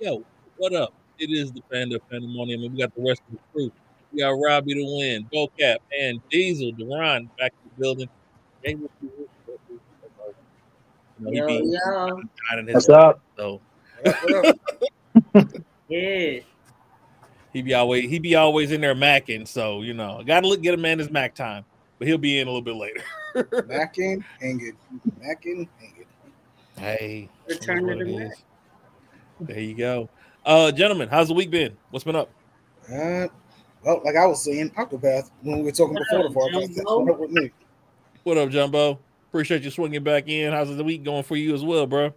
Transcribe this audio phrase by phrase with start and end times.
[0.00, 0.24] Yo,
[0.56, 0.94] what up?
[1.18, 3.70] It is the Panda Pandemonium, and we got the rest of the crew.
[4.10, 8.08] We got Robbie the Win, Bocap, and Diesel, Deron back in the building.
[8.64, 10.34] Jay will be with us.
[11.18, 12.22] You know, he Yo, yo.
[12.48, 13.20] hiding his What's up?
[13.36, 13.60] So
[15.88, 16.40] Yeah.
[17.52, 19.46] he be always he be always in there macking.
[19.46, 21.66] So you know, gotta look get a man his Mac time,
[21.98, 23.02] but he'll be in a little bit later.
[23.36, 24.74] Macking, hang it.
[25.22, 26.06] Macking, hang it.
[26.78, 28.32] Hey, Return to the Mac.
[28.32, 28.44] is.
[29.40, 30.08] There you go.
[30.44, 31.76] Uh, gentlemen, how's the week been?
[31.90, 32.30] What's been up?
[32.86, 33.28] Uh,
[33.82, 36.74] well, like I was saying, Octopath when we were talking before the podcast.
[36.74, 37.50] That's what up with me.
[38.22, 38.98] What up, Jumbo?
[39.30, 40.52] Appreciate you swinging back in.
[40.52, 42.12] How's the week going for you as well, bro?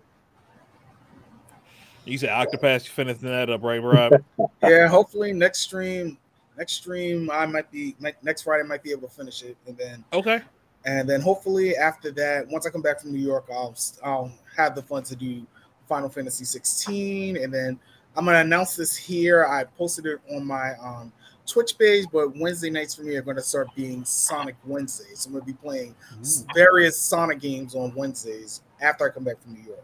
[2.06, 4.14] You said Octopath, you finishing that up, right, Rob?
[4.61, 6.17] Yeah, hopefully next stream,
[6.58, 9.78] next stream I might be next Friday I might be able to finish it, and
[9.78, 10.42] then okay.
[10.86, 14.76] and then hopefully after that, once I come back from New York, I'll I'll have
[14.76, 15.45] the fun to do
[15.88, 17.80] Final Fantasy 16, and then
[18.16, 19.45] I'm gonna announce this here.
[19.45, 21.12] I posted it on my um,
[21.45, 25.20] Twitch page, but Wednesday nights for me are going to start being Sonic Wednesdays.
[25.20, 29.26] So I'm going to be playing s- various Sonic games on Wednesdays after I come
[29.26, 29.84] back from New York.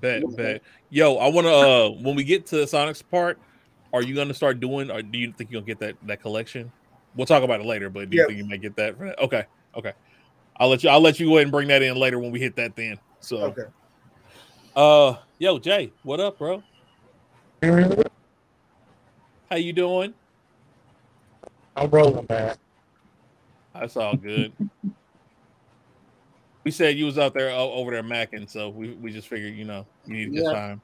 [0.00, 0.62] Bet, bet.
[0.90, 1.52] Yo, I want to.
[1.54, 3.38] uh When we get to the Sonic's part,
[3.92, 6.72] are you going to start doing, or do you think you'll get that that collection?
[7.14, 8.26] We'll talk about it later, but do you Yeah.
[8.26, 8.98] think you might get that?
[8.98, 9.18] For that?
[9.20, 9.44] Okay,
[9.76, 9.92] okay.
[10.56, 10.90] I'll let you.
[10.90, 12.74] I'll let you go ahead and bring that in later when we hit that.
[12.74, 12.98] Then.
[13.20, 13.62] So, Okay.
[14.76, 16.62] Uh, yo, Jay, what up, bro?
[19.50, 20.14] How you doing?
[21.76, 22.56] I'm rolling, man.
[23.74, 24.52] That's all good.
[26.64, 29.54] we said you was out there o- over there macking, so we, we just figured,
[29.54, 30.52] you know, you need a good Yeah.
[30.52, 30.80] time.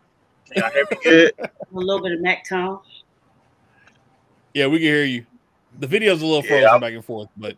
[0.52, 1.32] Can y'all hear me good?
[1.38, 2.80] A little bit of Mac Town.
[4.54, 5.24] Yeah, we can hear you.
[5.78, 7.56] The video's a little frozen I'm- back and forth, but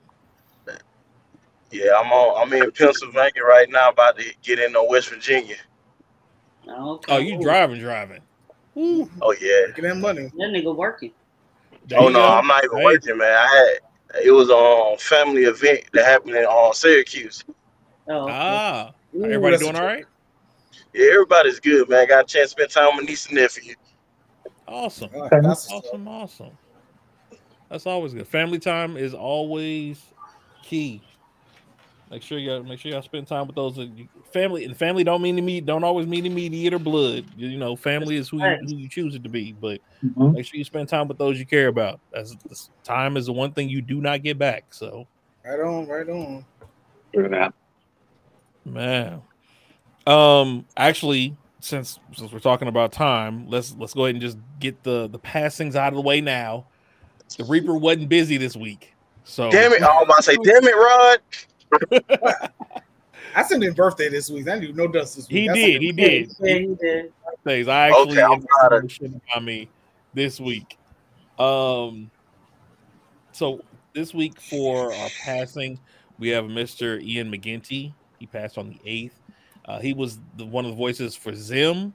[1.71, 2.43] Yeah, I'm on.
[2.43, 5.57] I'm in Pennsylvania right now, about to get into West Virginia.
[6.69, 7.15] Okay.
[7.15, 8.23] oh, you driving, driving.
[8.75, 9.09] Woo.
[9.21, 9.67] Oh yeah.
[9.69, 10.23] Making that money.
[10.23, 11.13] That nigga working.
[11.87, 12.27] There oh you no, go.
[12.27, 13.35] I'm not even Hey, working, man.
[13.35, 17.45] I had it was a um, family event that happened in on Syracuse.
[18.09, 18.33] Oh, okay.
[18.33, 20.05] Ah, Ooh, everybody doing all right?
[20.95, 22.07] Yeah, everybody's good, man.
[22.09, 23.75] Got a chance to spend time with my niece and nephew.
[24.69, 25.11] Awesome.
[25.15, 25.71] All right, that's.
[25.71, 26.59] Awesome, awesome.
[27.71, 28.29] That's always good.
[28.29, 30.03] Family time is always
[30.63, 31.03] key.
[32.13, 34.67] Make sure you make sure y'all spend time with those that you, family.
[34.67, 37.25] And family don't mean to meet, don't always mean immediate or blood.
[37.35, 39.53] You, you know, family is who you, who you choose it to be.
[39.53, 40.35] But Mhm.
[40.35, 42.01] make sure you spend time with those you care about.
[42.13, 44.75] As this time is the one thing you do not get back.
[44.75, 45.09] So,
[45.43, 46.45] Right on, right on.
[47.15, 47.55] Look at that.
[48.67, 49.23] man.
[50.07, 54.83] Um, actually, since since we're talking about time, let's let's go ahead and just get
[54.83, 56.67] the the passings out of the way now.
[57.39, 58.93] The Reaper wasn't busy this week,
[59.25, 59.83] so Damn it!
[59.83, 61.21] I was about to say, damn it, Rod.
[63.35, 64.47] I sent him birthday this week.
[64.49, 65.39] I didn't do no dust this week.
[65.43, 65.73] he I did.
[65.73, 66.31] sent He did.
[66.41, 67.13] Yeah, he did.
[67.45, 69.69] Things I actually Okay, I'm ended proud up of- shit on me
[70.15, 70.77] this week.
[71.39, 72.11] Um,
[73.33, 73.61] so
[73.95, 75.79] this week for our passing,
[76.19, 77.03] we have Mr.
[77.03, 77.95] Ian McGinty.
[78.19, 79.19] He passed on the eighth.
[79.65, 81.95] Uh, he was the, one of the voices for Zim,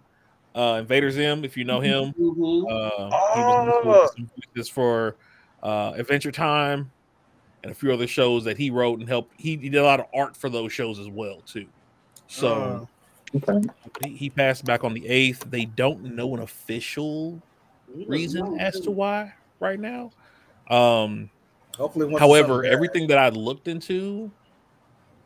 [0.56, 2.12] uh, Invader Zim, if you know him.
[2.18, 4.26] hmm Uh, he was Oh.
[4.56, 5.18] voices for
[5.64, 6.92] uh, Adventure Time
[7.64, 9.34] and a few other shows that he wrote and helped.
[9.38, 11.68] He, he did a lot of art for those shows as well too.
[12.28, 12.86] So Uh,
[13.36, 13.68] Okay.
[14.02, 15.44] he, he passed back on the eighth.
[15.50, 17.42] They don't know an official
[18.08, 20.12] reason as to why right now.
[20.70, 21.30] Um,
[21.78, 24.32] hopefully, once however, everything that I looked into,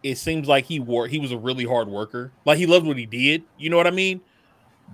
[0.03, 2.31] it seems like he wore he was a really hard worker.
[2.45, 3.43] Like he loved what he did.
[3.57, 4.21] You know what I mean?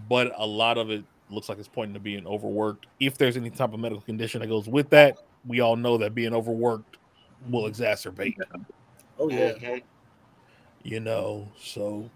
[0.09, 2.88] But a lot of it looks like it's pointing to being overworked.
[3.00, 6.14] If there's any type of medical condition that goes with that, we all know that
[6.14, 6.97] being overworked
[7.50, 8.36] will exacerbate.
[9.19, 9.80] Oh yeah.
[10.84, 12.10] You know so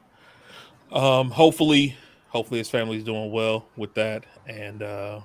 [0.91, 1.95] um hopefully
[2.29, 5.19] hopefully his family's doing well with that and uh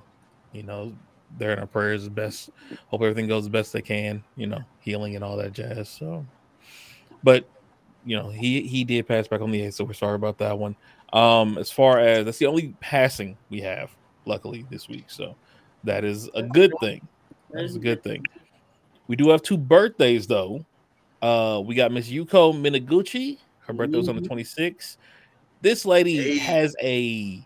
[0.53, 0.93] you know
[1.39, 2.51] they're in our prayers the best
[2.89, 6.25] hope everything goes the best they can you know healing and all that jazz so.
[7.23, 7.49] But
[8.05, 10.59] you know he he did pass back on the eighth so we're sorry about that
[10.59, 10.77] one.
[11.13, 13.91] Um as far as that's the only passing we have
[14.25, 15.37] luckily this week so
[15.85, 16.73] that is a good.
[16.81, 17.07] thing.
[17.53, 18.25] That is a good thing
[19.09, 20.65] we do have two birthdays though
[21.23, 23.39] uh, we got Miss Yuko Minaguchi.
[23.61, 24.27] Her birthday was on the Mhm.
[24.29, 24.97] 26th.
[25.63, 26.39] This lady Hey.
[26.39, 27.45] has a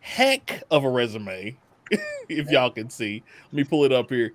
[0.00, 1.56] heck of a resume,
[2.28, 3.22] if y'all can see.
[3.46, 4.34] Let me pull it up here.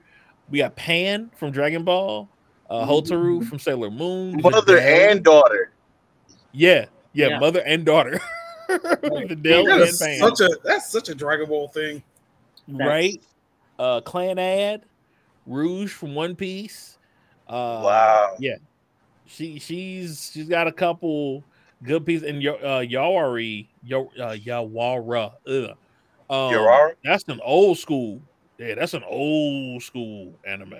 [0.49, 2.27] We got Pan from Dragon Ball,
[2.69, 5.71] uh, Hotaru from Sailor Moon, Mother and daughter.
[6.51, 7.39] yeah, yeah, Yeah.
[7.39, 8.19] mother and daughter.
[8.69, 12.01] Videl That and Pan, such a that's such a Dragon Ball thing.
[12.67, 13.21] right?
[13.79, 14.81] Uh, Clannad,
[15.45, 16.97] Rouge from One Piece.
[17.47, 18.35] Uh, Wow.
[18.39, 18.55] Yeah,
[19.25, 21.43] she she's she's got a couple
[21.83, 25.77] good pieces and Yo- uh Yawari Yo uh Yawara ugh.
[26.29, 28.21] Um, that's an old school.
[28.57, 30.75] Yeah, that's an old school anime.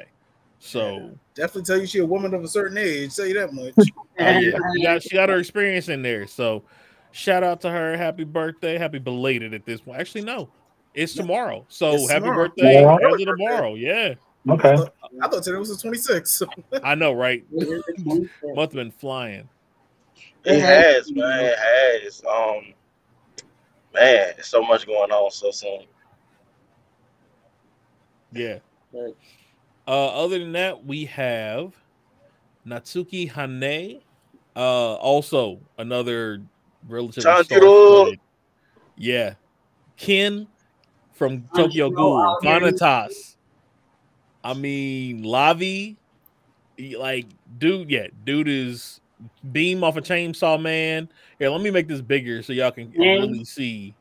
[0.60, 3.16] So Definitely tell you she a woman of a certain age.
[3.16, 3.74] Tell you that much.
[3.77, 3.83] uh,
[4.39, 6.25] yeah, she got she got her experience in there.
[6.27, 6.63] So
[7.12, 7.98] shout out to her.
[7.98, 8.77] Happy birthday.
[8.77, 10.00] Happy belated at this point.
[10.00, 10.50] Actually, no,
[10.94, 11.66] it's tomorrow.
[11.68, 12.48] So It's happy tomorrow.
[12.48, 13.13] birthday Tomorrow?
[13.16, 13.75] as of tomorrow.
[13.75, 14.13] Yeah,
[14.50, 14.75] Okay.
[15.22, 16.48] I thought today was the 26th.
[16.84, 17.44] I know, right?
[17.51, 17.78] Yeah.
[18.56, 19.48] Month been flying.
[20.45, 21.45] It has, man.
[21.45, 22.22] It has.
[22.30, 22.74] Um,
[23.94, 25.84] man, so much going on so soon.
[28.34, 28.60] Yeah.
[28.94, 29.12] Uh,
[29.88, 31.74] other than that, we have
[32.68, 34.01] Natsuki Hanae.
[34.56, 36.42] Uh, also another
[36.88, 38.16] relatively Tanjiro.
[38.95, 39.34] Yeah,
[39.98, 40.48] Ken
[41.12, 42.44] from Tokyo Tanjiro Ghoul, out.
[42.44, 43.32] Vanitas.
[44.44, 45.95] I mean, Lavi,
[46.98, 49.00] like, dude, yeah, dude is
[49.51, 51.07] beam off a chainsaw man.
[51.40, 53.13] Here, let me make this bigger so y'all can Yeah.
[53.13, 53.95] really see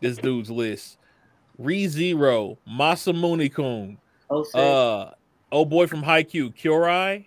[0.00, 0.98] this dude's list.
[1.58, 3.98] Re Zero, Masamune Kun,
[4.30, 5.12] oh, uh,
[5.52, 7.26] oh boy from Haikyuu, Kyurai,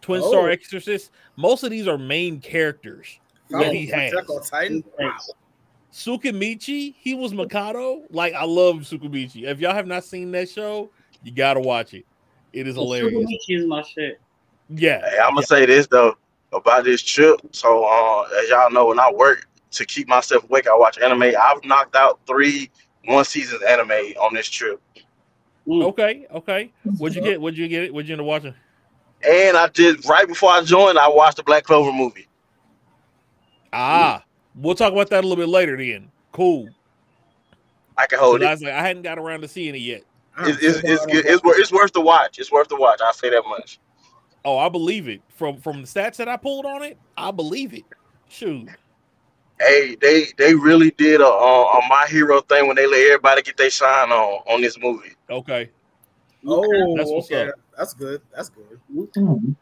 [0.00, 0.28] Twin Oh.
[0.30, 1.10] Star Exorcist.
[1.36, 3.20] Most of these are main characters.
[3.48, 4.12] Yeah, he has.
[4.12, 4.84] Attack on Titan.
[4.98, 5.16] Wow.
[5.92, 8.02] Sukamichi, he was Mikado.
[8.10, 9.44] Like I love Sukamichi.
[9.44, 10.90] If y'all have not seen that show,
[11.24, 12.04] you gotta watch it.
[12.52, 13.30] It is hilarious.
[13.48, 14.20] Is my shit.
[14.68, 16.16] Yeah, Hey, I'm gonna say this though
[16.52, 17.40] about this trip.
[17.52, 21.22] So, uh, as y'all know, when I work to keep myself awake, I watch anime.
[21.22, 22.70] I've knocked out three
[23.06, 23.90] one season anime
[24.20, 24.80] on this trip,
[25.66, 25.82] Mm.
[25.84, 26.72] okay, okay.
[26.98, 27.40] What'd you get?
[27.40, 27.92] What'd you get?
[27.92, 28.54] What'd you end up watching?
[29.24, 30.98] and I did right before I joined.
[30.98, 32.26] I watched the Black Clover movie.
[33.72, 34.22] Ah,
[34.56, 35.76] we'll talk about that a little bit later.
[35.76, 36.68] Then, cool.
[37.96, 38.50] I can 'Cause hold I it.
[38.50, 40.02] was like, I hadn't got around to seeing it yet.
[40.38, 41.26] It's, it's, it's, good.
[41.26, 42.38] it's, wor- it's worth the watch.
[42.38, 43.00] It's worth the watch.
[43.04, 43.78] I say that much.
[44.44, 45.22] Oh, I believe it.
[45.28, 47.84] From from the stats that I pulled on it, I believe it.
[48.28, 48.68] Shoot.
[49.60, 53.42] Hey, they they really did a, a, a my hero thing when they let everybody
[53.42, 55.12] get their shine on on this movie.
[55.30, 55.70] Okay.
[56.46, 57.48] Oh, That's what's okay.
[57.48, 57.54] up.
[57.76, 58.20] That's good.
[58.34, 58.80] That's good.
[58.90, 59.54] Mhm.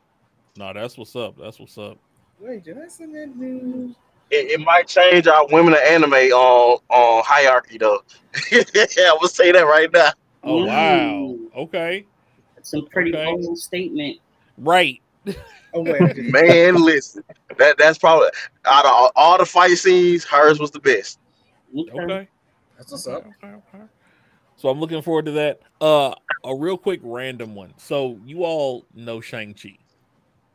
[0.57, 1.37] No, that's what's up.
[1.39, 1.99] That's what's up.
[2.39, 3.95] Wait, did I send that news?
[4.31, 8.03] It, it might change our women of anime on on hierarchy though.
[8.53, 10.11] Yeah, I will say that right now.
[10.43, 11.37] Oh wow.
[11.39, 11.57] Mm.
[11.57, 12.07] Okay.
[12.55, 13.25] That's a pretty Okay.
[13.25, 14.19] bold statement.
[14.59, 15.01] Right.
[15.75, 15.85] Oh
[16.29, 17.23] Man, listen,
[17.57, 18.29] that that's probably
[18.65, 21.19] out of all, all the fight scenes, hers was the best.
[21.77, 21.93] Okay.
[21.93, 22.29] Okay.
[22.77, 23.27] that's what's up.
[23.43, 23.85] Okay, okay.
[24.57, 25.61] So I'm looking forward to that.
[25.81, 26.15] Uh
[26.45, 27.75] a real quick random one.
[27.77, 29.79] So you all know Shang-Chi,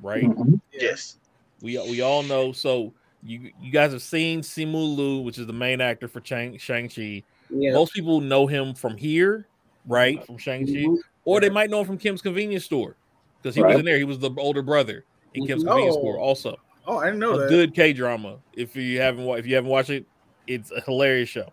[0.01, 0.23] right?
[0.23, 0.59] Mhm.
[0.73, 1.17] Yes.
[1.61, 2.51] We we all know.
[2.51, 2.93] So
[3.23, 7.23] you you guys have seen Simu Liu, which is the main actor for Shang Shang-Chi.
[7.49, 7.73] Yeah.
[7.73, 9.47] Most people know him from here,
[9.87, 10.25] right?
[10.25, 10.71] From Shang-Chi.
[10.71, 10.97] Mhm.
[11.25, 12.95] Or they might know him from Kim's Convenience Store.
[13.41, 13.97] Because he was in there.
[13.97, 15.67] He was the older brother in Kim's Mhm.
[15.67, 16.01] Convenience Oh.
[16.01, 16.57] Store also.
[16.87, 17.49] Oh, I didn't know a that.
[17.49, 18.37] good K drama.
[18.53, 20.05] If you haven't if you haven't watched it,
[20.47, 21.49] it's a hilarious show.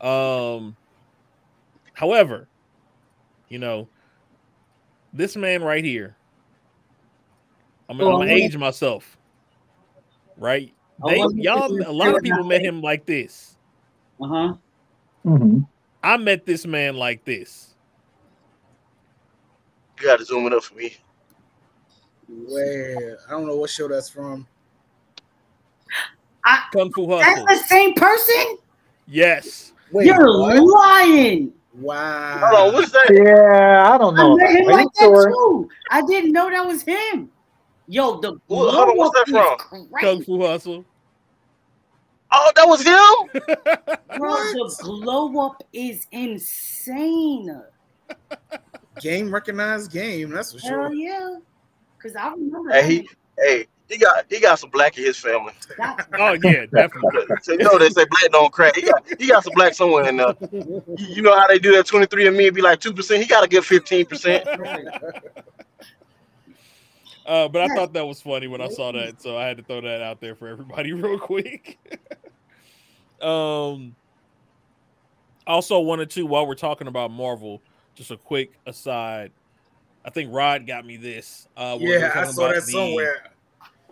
[0.00, 0.76] Um,
[1.92, 2.48] however,
[3.48, 3.88] you know,
[5.12, 6.16] this man right here,
[7.88, 9.16] I'm, Oh, I'm gonna age myself,
[10.36, 10.72] right?
[11.06, 13.56] They y'all, a lot of people met him like this.
[14.20, 14.54] Uh huh.
[15.24, 15.66] Mhm.
[16.02, 17.74] I met this man like this.
[19.98, 20.96] You got to zoom it up for me.
[22.28, 24.46] Wait, I don't know what show that's from.
[26.72, 27.44] Kung Fu Hustle.
[27.46, 28.58] That's the same person.
[29.06, 29.72] Yes.
[29.90, 30.56] Wait, You're what?
[30.62, 31.52] lying.
[31.74, 32.38] Wow.
[32.40, 33.10] Hold on, what's that?
[33.10, 34.22] Yeah, I don't know.
[34.22, 34.36] I know.
[34.36, 35.30] met him like that sure?
[35.30, 35.68] too.
[35.90, 37.30] I didn't know that was him.
[37.86, 39.80] Yo, the Well, hold on, what's that from?
[39.80, 40.22] is Kung.
[40.22, 40.84] Fu Hustle.
[42.32, 43.42] Oh, that was him.
[44.14, 44.52] Bro, What?
[44.52, 47.62] the glow up is insane.
[49.00, 50.30] Game recognized game.
[50.30, 50.94] That's for Hell sure.
[50.94, 51.36] yeah.
[52.02, 53.02] Cause I remember Hey, that.
[53.02, 53.08] he,
[53.38, 55.52] hey, he got he got some black in his family.
[56.18, 57.20] Oh yeah, definitely.
[57.42, 58.76] So you know they say black don't crack.
[58.76, 60.34] He got he got some black somewhere in there.
[60.96, 63.22] You you know how they do that 23 and me and be like two percent.
[63.22, 64.44] He got to get 15 percent.
[67.28, 69.62] Uh, but I thought that was funny when I saw that, so I had to
[69.62, 71.78] throw that out there for everybody real quick.
[73.20, 73.94] um,
[75.46, 77.62] also wanted to while we're talking about Marvel,
[77.94, 79.30] just a quick aside.
[80.04, 81.48] I think Rod got me this.
[81.56, 83.24] Uh, yeah, I saw that the- somewhere.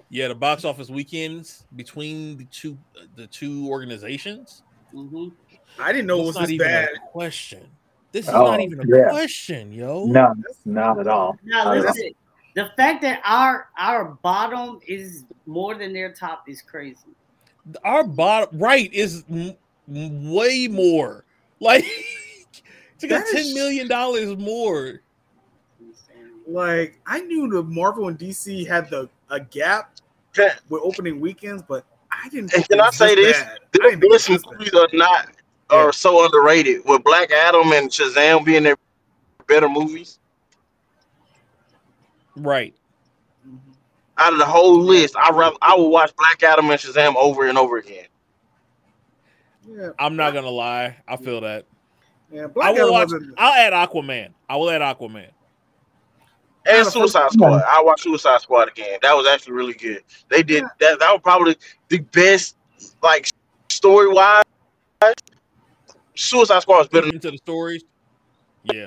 [0.08, 2.78] Yeah, the box office weekends between the two
[3.16, 4.62] the two organizations.
[4.94, 5.32] Mhm.
[5.80, 6.88] I didn't know it was not this even bad.
[6.94, 7.66] a question.
[8.12, 9.08] This is Oh, not even a yeah.
[9.10, 10.06] question, yo.
[10.06, 10.32] No,
[10.64, 11.36] not at all.
[11.42, 11.92] Now Not at all.
[11.92, 12.12] listen,
[12.56, 16.98] the fact that our our bottom is more than their top is crazy.
[17.84, 19.54] our bottom right is m-
[19.88, 21.24] m- way more
[21.60, 25.00] like it's got That is- ten million dollars more.
[26.48, 29.92] Like I knew the Marvel and DC had the a gap
[30.32, 32.54] Can, with opening weekends, but I didn't.
[32.54, 33.42] And can I say this this?
[33.42, 33.48] bad.
[33.50, 34.52] I didn't think it there's was some this bad.
[34.58, 35.28] movies are not
[35.70, 36.82] are so underrated.
[36.84, 38.76] With Black Adam and Shazam being their
[39.48, 40.20] better movies,
[42.36, 42.74] Right.
[44.18, 47.46] Out of the whole list, I rather I would watch Black Adam and Shazam over
[47.48, 48.06] and over again.
[49.68, 50.96] Yeah, I'm not gonna lie.
[51.08, 51.66] I feel that.
[52.32, 52.44] yeah.
[52.44, 53.04] I Black will Adam watch.
[53.12, 53.34] wasn't.
[53.36, 54.30] I'll add Aquaman.
[54.48, 55.28] I will add Aquaman.
[56.68, 57.62] And Suicide Squad.
[57.68, 58.98] I watched Suicide Squad again.
[59.02, 60.02] That was actually really good.
[60.30, 60.98] They did that.
[60.98, 61.56] That was probably
[61.88, 62.56] the best,
[63.02, 63.28] like
[63.68, 64.42] story wise.
[66.14, 67.08] Suicide Squad was better.
[67.08, 67.84] into the stories.
[68.64, 68.86] Yeah.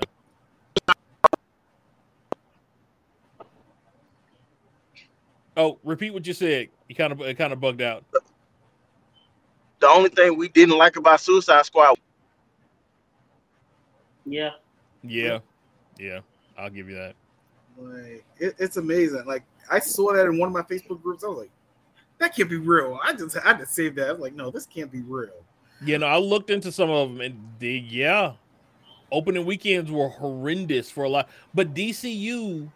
[5.60, 6.70] Oh, repeat what you said.
[6.88, 8.06] You kind of it kind of bugged out.
[9.80, 11.98] The only thing we didn't like about Suicide Squad
[14.26, 14.52] Yeah.
[15.04, 15.40] Yeah,
[15.98, 16.20] yeah.
[16.58, 17.16] I'll give you that.
[17.78, 19.26] Like it, it's amazing.
[19.26, 21.26] Like I saw that in one of my Facebook groups.
[21.26, 21.52] I was like,
[22.20, 22.98] that can't be real.
[23.04, 24.08] I just I had to save that.
[24.08, 25.44] I was like, no, this can't be real.
[25.84, 28.34] You know, I looked into some of them, and they, yeah,
[29.12, 31.30] opening weekends were horrendous for a lot.
[31.54, 32.72] But DCU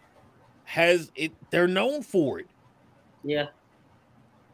[0.64, 2.46] has it; they're known for it.
[3.24, 3.46] Yeah.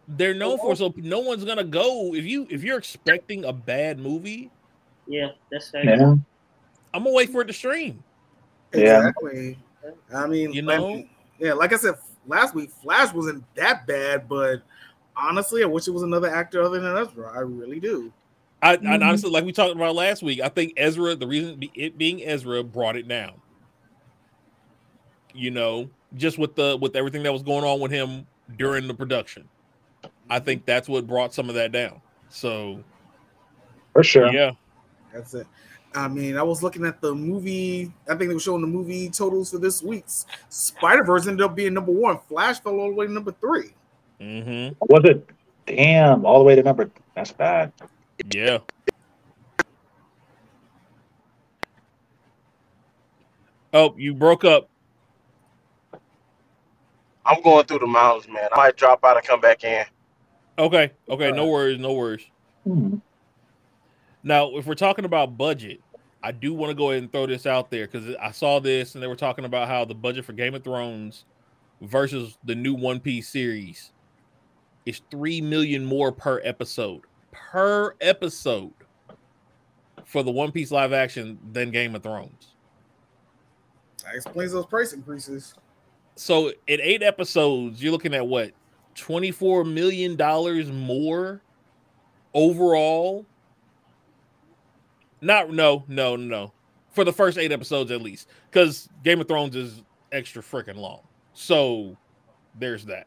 [0.09, 3.99] They're known for so no one's gonna go if you if you're expecting a bad
[3.99, 4.51] movie.
[5.07, 5.29] Yeah.
[5.51, 5.85] That's fair.
[5.85, 6.15] Yeah.
[6.93, 8.03] I'm gonna wait for it to stream.
[8.75, 8.99] Yeah.
[9.09, 9.59] Exactly.
[10.15, 11.05] I mean, You like- know?
[11.39, 11.95] yeah, like I said
[12.27, 14.63] last week, Flash wasn't that bad, but
[15.17, 17.33] honestly, I wish it was another actor other than Ezra.
[17.33, 18.13] I really do.
[18.63, 19.03] I, I Mhm.
[19.09, 22.63] honestly, like we talked about last week, I think Ezra, the reason it being Ezra,
[22.63, 23.33] brought it down.
[25.33, 28.27] You know, just with the with everything that was going on with him
[28.57, 29.49] during the production,
[30.29, 32.01] I think that's what brought some of that down.
[32.29, 32.83] So
[33.93, 34.33] For sure.
[34.33, 34.53] yeah,
[35.13, 35.47] That's it.
[35.95, 37.93] I mean, I was looking at the movie.
[38.07, 41.57] I think they were showing the movie totals for this week's Spider Verse ended up
[41.57, 42.19] being number one.
[42.29, 43.71] Flash fell all the way to number three.
[44.21, 44.75] mm-hmm.
[44.83, 45.29] Was it?
[45.67, 46.91] Damn, all the way to number.
[47.15, 47.73] That's bad.
[48.33, 48.59] yeah.
[53.73, 54.69] Oh, you broke up.
[57.31, 58.49] I'm going through the mountains, man.
[58.53, 59.85] I might drop out and come back in.
[60.59, 62.27] Okay, okay, no worries, no worries.
[62.65, 62.97] Hmm.
[64.23, 65.81] Now, if we're talking about budget,
[66.23, 68.95] I do want to go ahead and throw this out there because I saw this
[68.95, 71.25] and they were talking about how the budget for Game of Thrones
[71.81, 73.93] versus the new One Piece series
[74.85, 77.03] is three million more per episode.
[77.31, 78.73] Per episode
[80.05, 82.55] for the One Piece live action than Game of Thrones.
[84.05, 85.55] That explains those price increases.
[86.21, 88.53] So in eight episodes, you're looking at what?
[88.95, 90.19] $24 million
[90.87, 91.41] more
[92.35, 93.25] overall?
[95.23, 96.53] Not no, no, no.
[96.91, 98.29] For the first eight episodes at least.
[98.51, 101.01] Because Game of Thrones is extra freaking long.
[101.33, 101.97] So
[102.59, 103.07] there's that.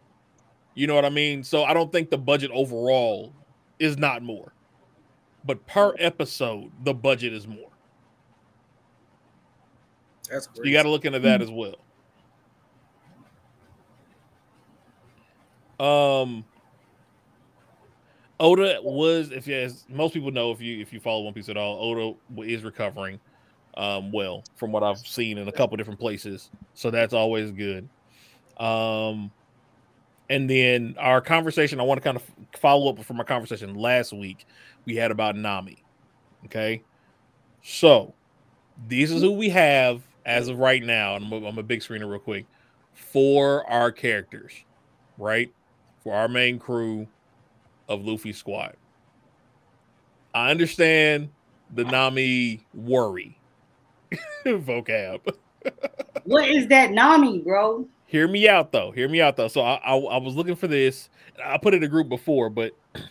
[0.74, 1.43] You know what I mean?
[1.43, 3.32] So I don't think the budget overall
[3.77, 4.55] is not more.
[5.46, 7.70] But per episode, the budget is more.
[10.32, 11.75] That's So you got to look into that as well.
[15.84, 16.46] Um,
[18.40, 21.50] Oda was, if you, as most people know, if you if you follow One Piece
[21.50, 23.20] at all, Oda is recovering,
[23.75, 26.50] um, well from what I've seen in a couple different places.
[26.74, 27.88] So that's always good.
[28.58, 29.32] Um,
[30.30, 32.24] and then our conversation, I want to kind of
[32.60, 34.46] follow up from our conversation last week
[34.86, 35.84] we had about Nami.
[36.46, 36.82] Okay,
[37.62, 38.13] so
[38.88, 41.16] this is who we have as of right now.
[41.16, 42.46] I'm a, I'm a big screener real quick
[42.94, 44.54] for our characters,
[45.18, 45.52] right?
[46.04, 47.08] For our main crew
[47.88, 48.76] of Luffy squad.
[50.34, 51.30] I understand
[51.74, 53.38] the Nami worry
[54.46, 55.22] vocab.
[56.26, 57.88] What is that Nami, bro?
[58.06, 58.92] Hear me out though.
[58.92, 59.48] Hear me out though.
[59.48, 61.10] So I, I, I was looking for this.
[61.44, 62.74] I put it in a group before, but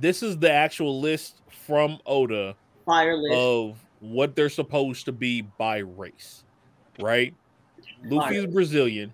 [0.00, 2.54] this is the actual list from Oda
[2.86, 3.34] Fire list.
[3.34, 6.44] of what they're supposed to be by race,
[7.00, 7.34] right?
[8.04, 9.12] Luffy is Brazilian,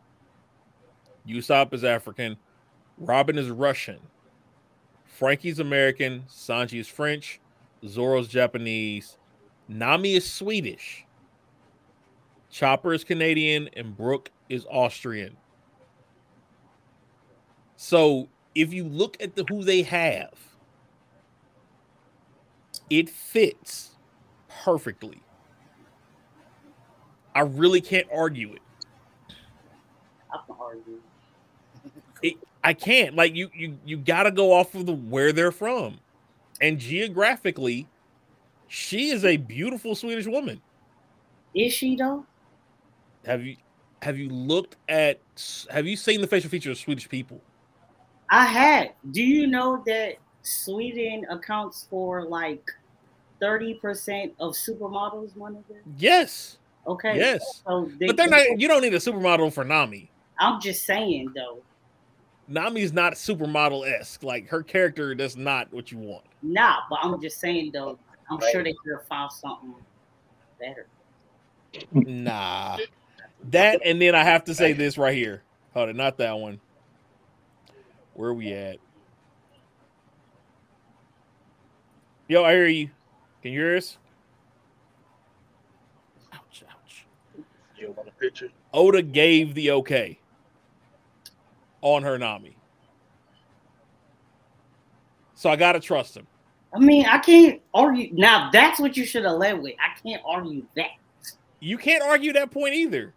[1.26, 2.36] Usopp is African,
[2.98, 3.98] Robin is Russian,
[5.04, 7.40] Franky's American, Sanji is French,
[7.86, 9.18] Zoro's Japanese,
[9.68, 11.04] Nami is Swedish,
[12.50, 15.36] Chopper is Canadian, and Brook is Austrian.
[17.76, 20.32] So if you look at the who they have,
[22.90, 23.96] it fits
[24.48, 25.20] perfectly.
[27.34, 28.62] I really can't argue it.
[30.32, 31.00] I can argue.
[32.64, 33.14] I can't.
[33.14, 35.98] Like you you you got to go off of the where they're from.
[36.60, 37.86] And geographically,
[38.68, 40.60] she is a beautiful Swedish woman.
[41.54, 42.24] Is she though?
[43.26, 43.56] Have you
[44.02, 45.20] have you looked at
[45.70, 47.40] have you seen the facial features of Swedish people?
[48.30, 48.92] I had.
[49.12, 52.64] Do you know that Sweden accounts for like
[53.40, 55.82] thirty percent of supermodels, one of them.
[55.98, 57.16] Yes, Okay.
[57.16, 57.62] yes.
[57.66, 58.58] So they, But they're not.
[58.58, 60.10] You don't need a supermodel for Nami.
[60.38, 61.58] I'm just saying though.
[62.48, 64.22] Nami's not supermodel esque.
[64.22, 66.24] Like her character, that's not what you want.
[66.42, 67.98] Nah, but I'm just saying though.
[68.30, 69.74] I'm sure they could have found something
[70.58, 70.86] better.
[71.92, 72.78] Nah,
[73.50, 75.42] that and then I have to say this right here.
[75.72, 76.60] Hold it, not that one.
[78.14, 78.78] Where we at?
[82.28, 82.90] Yo, I hear you.
[83.42, 83.98] Can you hear us?
[86.32, 87.06] Ouch, ouch.
[87.76, 88.50] You want a picture?
[88.72, 90.18] Oda gave the okay
[91.84, 92.56] on her Nami.
[95.36, 96.26] So I gotta trust him.
[96.74, 98.08] I mean, I can't argue.
[98.14, 99.74] Now that's what you should have led with.
[99.78, 100.88] I can't argue that.
[101.60, 103.14] You can't argue that point either.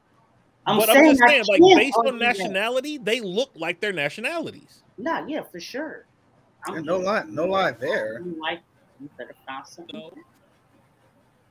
[0.65, 2.37] I'm but saying I'm just I saying, like based on argue that.
[2.37, 4.83] nationality, they look like their nationalities.
[4.97, 6.05] Nah, yeah, for sure.
[6.69, 8.21] Yeah, no lie, no lie there.
[8.41, 8.59] Like,
[8.99, 10.09] you better find something.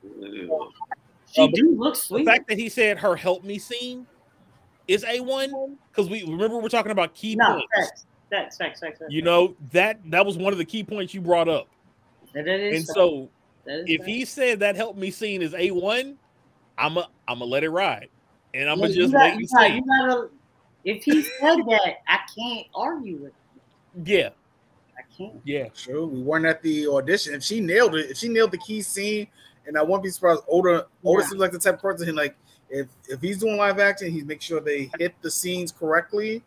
[0.03, 0.71] So,
[1.31, 2.25] She Uh, do look sweet.
[2.25, 4.05] the fact that he said her help me scene
[4.87, 7.65] is a one because we remember we're talking about key no, points.
[7.75, 9.11] facts, facts, facts, facts, facts.
[9.13, 11.67] You know that that was one of the key points you brought up,
[12.33, 12.95] that is and fact.
[12.95, 13.29] so
[13.65, 14.09] That is if fact.
[14.09, 16.17] he said that help me scene is a one,
[16.77, 18.09] I'm a I'm gonna let it ride,
[18.53, 19.75] and I'm Yeah, gonna you just got- wait you and got- see.
[19.75, 20.29] you gotta-
[20.85, 23.33] if he said that, I can't argue with.
[23.33, 24.03] It.
[24.05, 24.29] Yeah,
[24.97, 25.33] I can't.
[25.43, 27.33] yeah, Sure, we weren't at the audition.
[27.33, 29.27] If she nailed it, if she nailed the key scene,
[29.65, 30.43] and I won't be surprised.
[30.47, 31.27] Oda, Oda Yeah.
[31.27, 32.15] seems like the type of person.
[32.15, 32.37] Like
[32.69, 36.43] if if he's doing live action, he's make sure they hit the scenes correctly.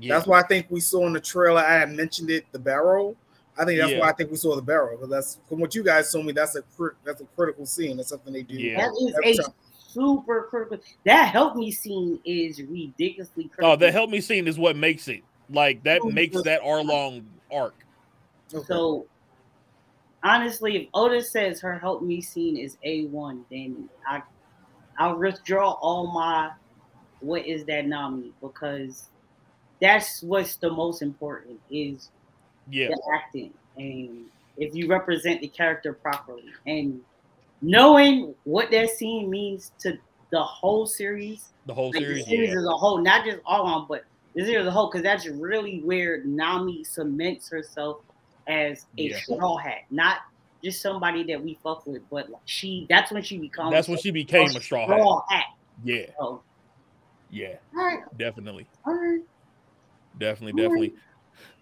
[0.00, 0.14] yeah.
[0.14, 1.60] That's why I think we saw in the trailer.
[1.60, 3.16] I had mentioned it, the barrel.
[3.58, 4.00] I think that's Yeah.
[4.00, 6.32] why I think we saw the barrel because that's from what you guys told me.
[6.32, 7.98] That's a cri- that's a critical scene.
[7.98, 8.54] That's something they do.
[8.56, 8.78] Yeah.
[8.88, 8.92] That
[9.24, 9.52] is a time.
[9.76, 10.78] super critical.
[11.04, 13.72] That help me scene is ridiculously critical.
[13.72, 16.62] Oh, the help me scene is what makes it like that Oh, makes just- that
[16.62, 17.74] Arlong arc.
[18.54, 18.64] Okay.
[18.66, 19.06] So
[20.22, 24.22] honestly, if Oda says her help me scene is a one, then I
[25.02, 26.50] I'll withdraw all my
[27.18, 29.08] what is that Nami because
[29.80, 32.10] that's what's the most important is
[32.70, 34.26] Yeah, the acting and
[34.58, 37.00] if you represent the character properly and
[37.62, 39.98] knowing what that scene means to
[40.30, 42.28] the whole series the whole like the series.
[42.28, 44.02] series Yeah, as a whole, not just Arlong, but
[44.36, 47.96] the series as a whole, because that's really where Nami cements herself
[48.48, 49.18] as a Yeah.
[49.18, 50.18] straw hat, not
[50.62, 52.86] just somebody that we fuck with, but like she.
[52.88, 53.70] That's when she becomes.
[53.72, 55.44] that's when she became a straw straw hat.
[55.84, 56.42] Yeah, So,
[57.30, 58.66] yeah, all right, definitely.
[58.86, 59.20] all right.
[60.16, 60.90] Definitely, Alright.
[60.90, 61.02] definitely.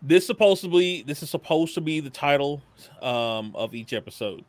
[0.03, 2.63] This supposed to be this is supposed to be the title
[3.01, 4.45] um of each episode.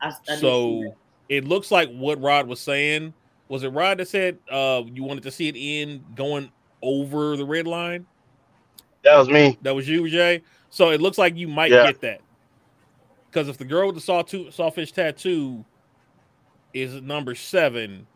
[0.00, 0.94] I, I So
[1.28, 3.14] it looks like what Rod was saying.
[3.48, 6.52] Was it Rod that said uh you wanted to see it in going
[6.82, 8.06] over the red line?
[9.04, 9.58] That was me.
[9.62, 10.42] That was you, Jay.
[10.70, 11.86] So it looks like you might Yeah.
[11.86, 12.20] get that.
[13.30, 15.64] Because if the girl with the saw two, sawfish tattoo
[16.72, 18.06] is number seven,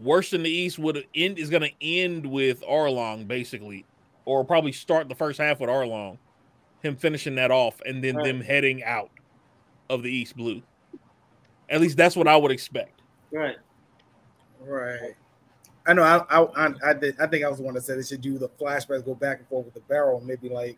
[0.00, 3.84] worse than the East would end is going to end with Arlong basically,
[4.24, 6.18] or probably start the first half with Arlong,
[6.82, 8.24] him finishing that off, and then Right.
[8.24, 9.10] them heading out
[9.90, 10.62] of the East Blue.
[11.68, 13.02] At least that's what I would expect.
[13.32, 13.56] right.
[14.60, 15.14] Right.
[15.86, 16.02] I know.
[16.02, 18.20] I I I, I, did, I think I was the one that said they should
[18.20, 20.76] do the flashbacks, go back and forth with the barrel, maybe like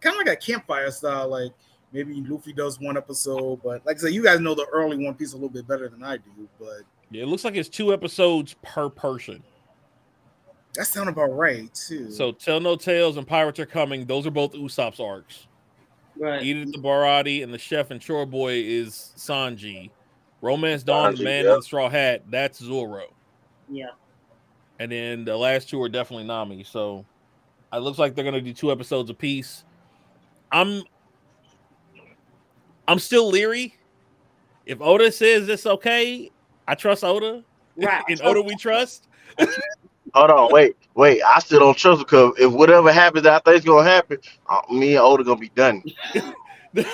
[0.00, 1.28] kind of like a campfire style.
[1.28, 1.52] Like
[1.94, 5.14] maybe Luffy does one episode, but like I said, you guys know the early One
[5.14, 6.48] Piece a little bit better than I do.
[6.58, 9.42] But Yeah, it looks like it's two episodes per person.
[10.74, 12.10] that sounds about right too.
[12.10, 14.04] So Tell No Tales and Pirates Are Coming.
[14.04, 15.46] Those are both Usopp's arcs.
[16.18, 16.42] Right.
[16.42, 19.90] Edith the Baratie and the chef and chore boy is Sanji.
[20.42, 21.50] Romance Dawn, the Sanji, man yeah.
[21.52, 23.06] in the straw hat, that's Zoro.
[23.70, 23.90] Yeah.
[24.78, 26.64] And then the last two are definitely Nami.
[26.64, 27.04] So
[27.72, 29.64] it looks like they're gonna do two episodes a piece.
[30.52, 30.82] I'm
[32.86, 33.74] I'm still leery.
[34.66, 36.30] If Oda says it's okay,
[36.66, 37.42] I trust Oda.
[37.76, 38.02] Right.
[38.08, 39.08] In Oda we trust.
[40.14, 41.22] Hold on, wait, wait.
[41.22, 44.18] I still don't trust him because if whatever happens that I think's gonna happen,
[44.48, 45.82] uh, me and Oda gonna be done.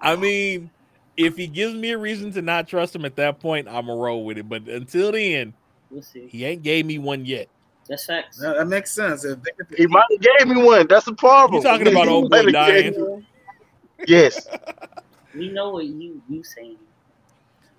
[0.00, 0.70] I mean,
[1.16, 3.94] if he gives me a reason to not trust him at that point, I'm a
[3.94, 4.48] roll with it.
[4.48, 5.54] But until then,
[5.90, 6.26] We'll see.
[6.28, 7.48] he ain't gave me one yet.
[7.88, 8.38] That's facts.
[8.38, 9.24] that, that makes sense.
[9.24, 10.86] If they could, He might have gave me one.
[10.86, 11.62] That's the problem.
[11.62, 13.26] You talking about old boy might have gave dying?
[14.02, 14.46] Me- Yes.
[15.34, 16.76] We know what you you saying.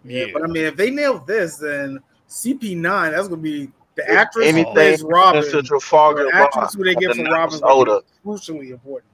[0.04, 0.34] yeah, Yeah.
[0.34, 4.58] but I mean, if they nail this, then CP9 that's gonna be the actress who
[4.58, 5.44] Anything plays Robin.
[5.44, 5.64] Mr.
[5.64, 8.02] Trafalgar The actress who they get from and Robin is Oda.
[8.26, 9.12] crucially important.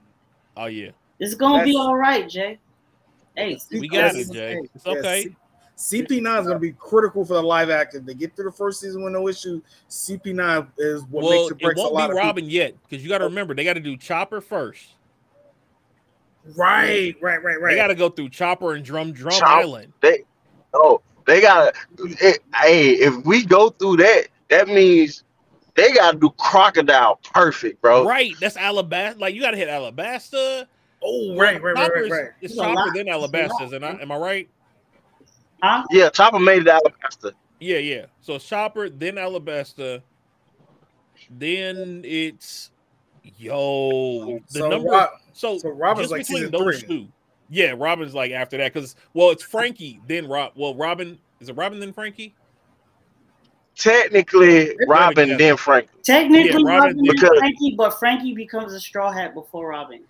[0.56, 2.58] Oh yeah, It's gonna be all right, Jay.
[3.36, 4.58] Hey, we got it, Jay.
[4.74, 5.22] It's Yeah, okay.
[5.76, 8.04] C- CP9 is going to be critical for the live action.
[8.04, 9.62] They get through the first season with no issue.
[9.88, 12.74] CP9 is what Well, makes it it breaks a won't lot be of Robin yet
[12.88, 14.94] because you got to remember they got to do Chopper first.
[16.50, 16.64] People.
[16.64, 17.70] Right, right, right, right.
[17.70, 19.92] They got to go through Chopper and Drum Drum Chop- Island.
[20.00, 20.24] They
[20.74, 25.24] oh they got to hey if we go through that that means
[25.74, 28.04] they got to do crocodile perfect, bro.
[28.06, 29.18] Right, that's Alabasta.
[29.20, 30.66] Like you got to hit Alabasta.
[31.02, 32.30] oh, right, right, right, right, right.
[32.40, 32.90] It's It's Chopper lot.
[32.94, 33.72] then It's Alabasta, lot.
[33.74, 34.48] and I, am I right?
[35.62, 35.84] Huh?
[35.90, 37.32] Yeah, Chopper made it to Alabasta.
[37.60, 38.06] Yeah, yeah.
[38.20, 40.02] So it's Chopper, then Alabasta,
[41.30, 42.70] then it's
[43.36, 44.88] yo the so, number.
[44.90, 45.10] Rob,
[45.40, 46.88] so so Robin's just like between season those three.
[47.04, 47.08] two.
[47.48, 50.52] Yeah, Robin's like after that because well, it's Franky then Rob.
[50.54, 52.34] Well, Robin is it Robin then Franky?
[53.76, 55.38] Technically, Robin together.
[55.38, 55.88] then Franky.
[56.02, 60.02] Technically, Yeah, Robin Robin is because- Franky, but Franky becomes a straw hat before Robin.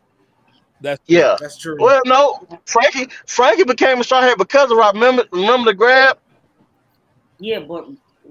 [0.80, 1.36] That's Yeah.
[1.38, 1.76] that's true.
[1.78, 5.00] Well, no, Franky Franky became a straw hat because of Robin.
[5.00, 6.18] Remember, remember the grab?
[7.38, 7.86] Yeah, but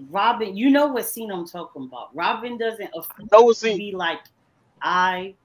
[0.10, 2.14] Robin, you know what scene I'm talking about.
[2.16, 2.90] Robin doesn't
[3.32, 4.20] No, was be like,
[4.82, 5.36] I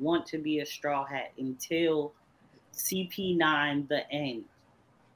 [0.00, 2.12] want to be a straw hat until
[2.74, 4.44] CP9 the end.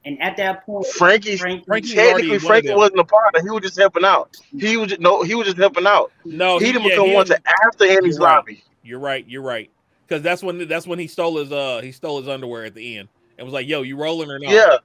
[0.05, 1.37] And at that point, Franky.
[1.37, 3.41] Franky, Franky's already Technically, Franky wasn't a part of.
[3.41, 4.35] He was just helping out.
[4.57, 5.23] He was just, no.
[5.23, 6.11] He was just helping out.
[6.25, 6.59] no.
[6.59, 8.35] he didn't yeah, become one didn't- to after Andy's You're right.
[8.35, 8.63] lobby.
[8.83, 9.25] You're right.
[9.27, 9.71] You're right.
[10.05, 12.97] Because that's when that's when he stole his uh he stole his underwear at the
[12.97, 14.77] end and was like, "Yo, you rolling or not?" Yeah,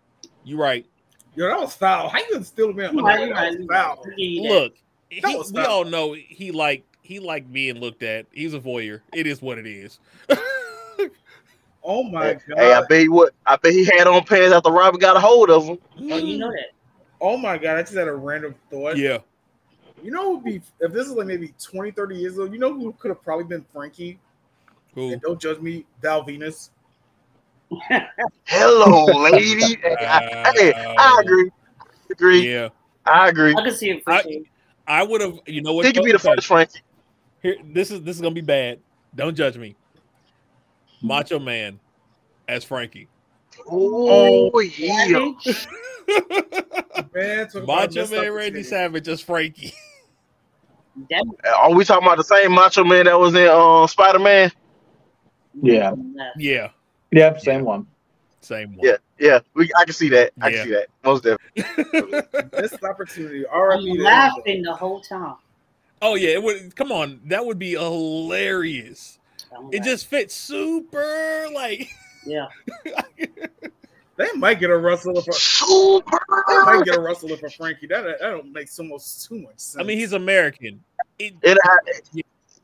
[0.45, 0.87] you right.
[1.35, 2.09] Yo, that was foul.
[2.09, 2.85] How you gonna steal me?
[2.85, 3.89] You right, you That right, was you foul.
[3.89, 3.99] right.
[3.99, 4.49] I'll give you that.
[4.49, 4.75] Look,
[5.11, 8.27] he, we all know he like he liked being looked at.
[8.33, 9.01] He's a voyeur.
[9.15, 9.99] It is what it is.
[11.83, 12.59] Oh my hey, god.
[12.59, 13.33] hey, I bet he what?
[13.47, 15.79] I bet he had on pants after Robin got a hold of him.
[16.11, 16.67] Oh, you know that.
[17.19, 18.99] Oh my god, I just had a random thought.
[18.99, 19.19] yeah.
[20.03, 22.75] You know, would be if this is like maybe 20, 30 years ago, you know
[22.75, 24.19] who could have probably been Franky?
[24.95, 25.13] Who?
[25.13, 26.71] And don't judge me, Val Venis.
[28.45, 29.77] Hello, lady.
[29.83, 31.51] hey, I, hey, I uh, agree.
[31.81, 32.53] I agree.
[32.53, 32.69] Yeah.
[33.07, 33.55] I agree.
[33.57, 34.43] I can see it for I-
[34.87, 35.39] I would have.
[35.47, 35.87] You know what?
[35.87, 36.81] He could be the first Franky.
[37.43, 38.81] Here, this is this is gonna be bad.
[39.15, 39.77] Don't judge me.
[41.03, 41.79] Macho Man
[42.49, 43.09] as Franky.
[43.71, 45.07] Oh, yeah.
[47.15, 48.63] Man, Macho Man Randy.
[48.63, 49.73] Savage as Franky.
[51.11, 51.25] That-
[51.57, 54.51] Are we talking about the same Macho Man that was in uh, Spider Man?
[55.63, 55.93] Yeah.
[56.37, 56.71] Yeah.
[57.13, 57.87] Yep, same one.
[58.41, 58.85] Same one.
[58.85, 59.39] Yeah, yeah.
[59.55, 60.33] We, I can see that.
[60.41, 60.57] I Yeah.
[60.57, 60.89] can see that.
[61.05, 62.51] Most definitely.
[62.61, 63.45] Missed opportunity.
[63.49, 65.37] I'm laughing the whole time.
[66.03, 66.31] Oh yeah.
[66.31, 66.75] It would.
[66.77, 67.21] Come on.
[67.27, 69.19] That would be hilarious.
[69.57, 71.47] I'm It just fits super.
[71.55, 71.89] Like.
[72.25, 72.47] yeah.
[74.17, 75.31] They might get a rustler for.
[75.31, 76.19] Super.
[76.49, 77.87] They might get a rustler for Franky.
[77.87, 79.81] That that don't make so much too much sense.
[79.81, 80.83] I mean, he's American.
[81.21, 82.21] It, It, ha-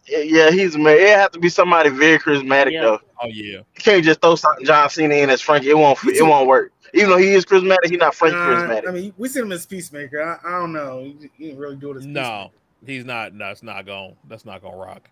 [0.08, 0.96] yeah, he's man.
[0.98, 2.80] It have to be somebody very charismatic Yeah.
[2.82, 2.98] though.
[3.22, 3.58] oh yeah.
[3.58, 5.70] You can't just throw something John Cena in as Franky.
[5.70, 5.96] It won't.
[6.04, 6.72] It won't work.
[6.92, 8.88] Even though he is charismatic, he's not Franky Nah, charismatic.
[8.88, 10.20] I mean, we see him as Peacemaker.
[10.22, 11.04] I, I don't know.
[11.04, 12.50] He, he didn't really do it as No,
[12.86, 13.34] he's not.
[13.34, 14.16] No, it's not going.
[14.28, 15.08] That's not going to rock.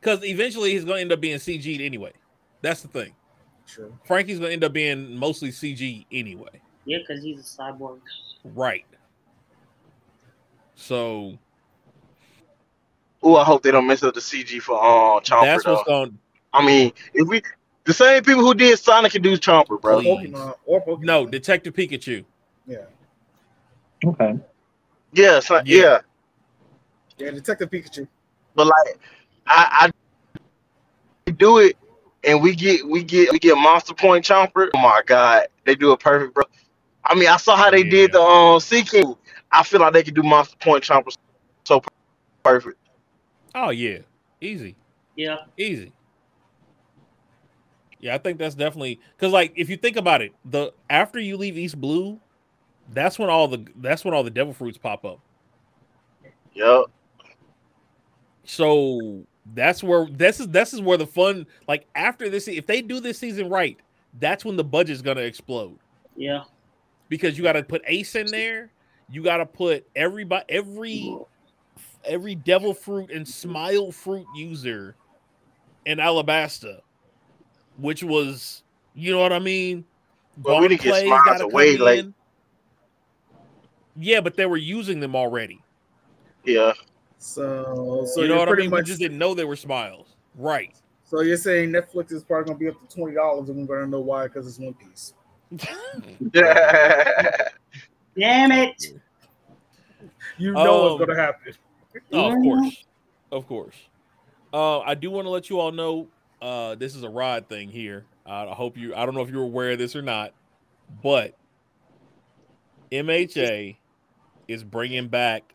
[0.00, 2.12] Because eventually he's going to end up being CG'd anyway.
[2.62, 3.14] That's the thing.
[3.66, 3.96] True.
[4.04, 6.60] Franky's going to end up being mostly CG anyway.
[6.84, 7.98] Yeah, because he's a cyborg.
[8.44, 8.84] Right.
[10.76, 11.38] So
[13.22, 15.72] Oh, I hope they don't mess up the CG for uh, Chopper that's though.
[15.74, 16.16] what's going.
[16.52, 17.42] I mean, if we
[17.84, 20.00] the same people who did Sonic can do Chopper, bro.
[20.00, 21.02] Pokemon or Pokemon.
[21.02, 22.24] No, Detective Pikachu.
[22.66, 22.78] Yeah.
[24.04, 24.34] Okay.
[25.12, 25.62] Yeah, so, Yeah.
[25.64, 25.98] yeah,
[27.18, 28.06] Yeah, Detective Pikachu.
[28.54, 28.98] But like,
[29.46, 29.90] I,
[31.26, 31.76] I do it,
[32.24, 34.70] and we get we get we get Monster Point Chopper.
[34.74, 36.44] Oh my god, they do it perfect, bro.
[37.04, 37.90] I mean, I saw how they Yeah.
[37.90, 39.14] did the um Sea King.
[39.52, 41.10] I feel like they could do Monster Point Chopper
[41.64, 41.82] so
[42.42, 42.78] perfect.
[43.54, 43.98] Oh yeah,
[44.40, 44.76] easy,
[45.14, 45.36] Yeah.
[45.56, 45.92] easy.
[47.98, 51.36] Yeah, I think that's definitely because, like, if you think about it, the after you
[51.36, 52.20] leave East Blue,
[52.92, 55.18] that's when all the that's when all the devil fruits pop up.
[56.54, 56.84] Yep.
[58.46, 62.82] So that's where this is this is where the fun like after this if they
[62.82, 63.78] do this season right,
[64.20, 65.78] that's when the budget's gonna explode
[66.16, 66.44] Yeah.
[67.08, 68.70] because you got to put Ace in there,
[69.10, 71.16] you got to put everybody every
[72.04, 74.94] every devil fruit and smile fruit user
[75.84, 76.80] in Alabasta,
[77.76, 78.62] which was
[78.94, 79.84] you know what I mean.
[80.42, 81.98] Well, we didn't get Clay's Smiles gotta till way come late.
[82.00, 82.14] in.
[83.98, 85.62] Yeah, but they were using them already.
[86.44, 86.72] Yeah.
[87.18, 88.70] So, so you know what I pretty mean?
[88.72, 88.86] We much.
[88.86, 90.74] just didn't know they were smiles, right?
[91.04, 93.90] So you're saying Netflix is probably gonna be up to twenty dollars, and we're gonna
[93.90, 95.14] know why because it's One Piece.
[98.18, 98.84] Damn it.
[100.38, 101.54] You know Um, what's gonna happen.
[102.12, 102.84] Oh, of course,
[103.32, 103.74] of course.
[104.52, 106.08] Uh, I do want to let you all know
[106.42, 108.04] uh, this is a rod thing here.
[108.26, 108.94] Uh, I hope you.
[108.94, 110.32] I don't know if you're aware of this or not,
[111.02, 111.36] but
[112.92, 113.76] MHA
[114.48, 115.54] is bringing back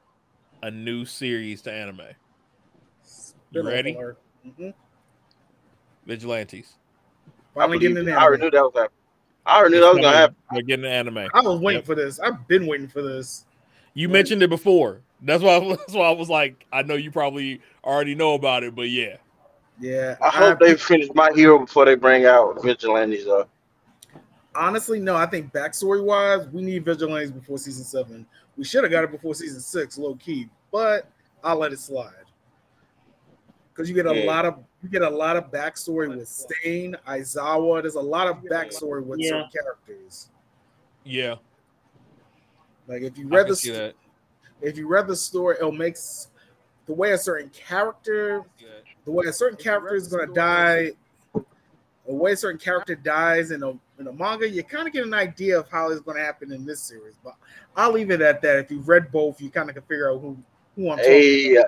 [0.61, 2.01] a new series to anime.
[3.51, 3.93] You ready?
[4.57, 4.69] hmm
[6.05, 6.73] Vigilantes.
[7.27, 8.11] I, Finally believe getting it.
[8.11, 8.97] an I already knew that was happening.
[9.45, 10.35] I already knew that was gonna happen.
[10.51, 11.17] We're getting the anime.
[11.33, 11.85] I was waiting Yep.
[11.85, 12.19] for this.
[12.19, 13.45] I've been waiting for this.
[13.93, 15.01] You mentioned it before.
[15.21, 15.59] That's why.
[15.69, 19.17] That's why I was like, I know you probably already know about it, but yeah,
[19.79, 20.15] Yeah.
[20.21, 23.25] I hope they finish my hero before they bring out vigilantes.
[23.25, 23.47] Though.
[24.55, 25.15] honestly no.
[25.15, 28.25] I think backstory wise, we need vigilantes before season seven.
[28.57, 31.07] We should have got it before season six, low key, but
[31.43, 32.13] I'll let it slide.
[33.73, 34.25] Because you get a Yeah.
[34.25, 37.81] lot of you get a lot of backstory with Stain, Aizawa.
[37.83, 39.29] There's a lot of backstory with Yeah.
[39.29, 40.29] certain characters.
[41.03, 41.35] yeah.
[42.87, 43.95] Like if you read the see that.
[44.61, 45.95] if you read the story, it'll make
[46.87, 48.43] the way a certain character,
[49.05, 50.91] the way a certain character is gonna die,
[52.11, 55.05] the way a certain character dies in a in a manga, you kind of get
[55.05, 57.15] an idea of how it's gonna happen in this series.
[57.23, 57.35] But
[57.73, 58.59] I'll leave it at that.
[58.59, 60.37] If you've read both, you kind of can figure out who
[60.75, 61.11] who I'm talking.
[61.13, 61.63] Hey,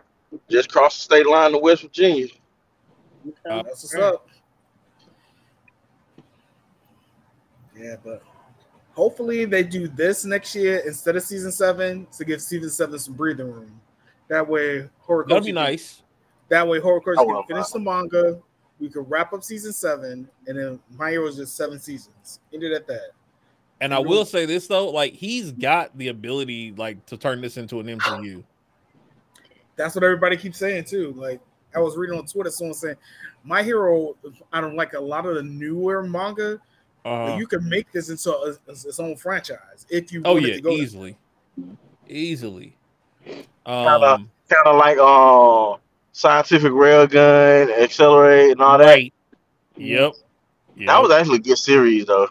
[0.50, 2.28] just cross the state line to West Virginia.
[3.50, 4.28] Uh, That's what's up.
[7.78, 8.22] Yeah, but
[8.92, 13.14] hopefully they do this next year instead of season seven to give season seven some
[13.14, 13.80] breathing room.
[14.28, 16.02] That way, Horikoshi That'd be nice.
[16.50, 18.42] That way, Horikoshi I can will, finish uh, the manga.
[18.80, 22.40] We could wrap up season seven, and then My Hero is just seven seasons.
[22.54, 23.12] Ended at that.
[23.82, 27.58] And I will say this though, like he's got the ability, like to turn this
[27.58, 28.44] into an MCU.
[29.76, 31.14] That's what everybody keeps saying too.
[31.18, 31.42] Like
[31.76, 32.96] I was reading on Twitter, someone saying,
[33.44, 34.16] "My Hero."
[34.52, 36.60] I don't like a lot of the newer manga.
[37.04, 40.22] but Uh, you can make this into a, its own franchise if you.
[40.26, 41.18] oh wanted yeah, to go easily,
[42.08, 42.78] easily.
[43.26, 43.46] Kinda.
[43.66, 45.80] Um, Kind of like um,
[46.14, 48.86] scientific railgun, accelerate, and all that.
[48.86, 49.14] right.
[49.76, 50.14] Yep.
[50.78, 50.88] Yep.
[50.88, 52.30] That was actually a good series, though.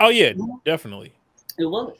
[0.00, 0.32] oh yeah,
[0.64, 1.12] definitely.
[1.58, 1.96] It was.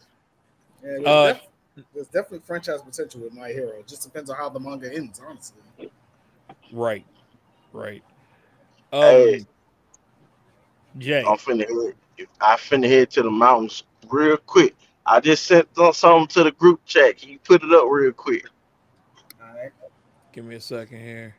[0.84, 1.32] Yeah, there's, Uh,
[1.74, 3.70] def- there's definitely franchise potential with My Hero.
[3.78, 5.62] It just depends on how the manga ends, honestly.
[6.72, 7.06] Right.
[7.72, 8.02] Right.
[8.92, 9.46] Um, Hey.
[10.98, 11.24] Jay.
[11.26, 12.28] I'm finna head.
[12.40, 14.74] I finna head to the mountains real quick.
[15.04, 17.18] I just sent something to the group chat.
[17.18, 18.46] Can you put it up real quick?
[20.36, 21.34] All right, Give me a second here.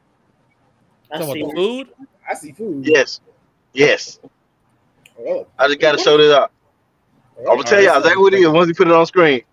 [1.12, 1.42] I Talking see.
[1.42, 1.90] about the food.
[2.30, 2.86] I see food.
[2.88, 3.22] Yes,
[3.74, 4.20] yes.
[5.20, 6.52] Oh, I just gotta show this up.
[7.40, 9.44] I'm gonna tell y'all exactly what it is once you put it on screen.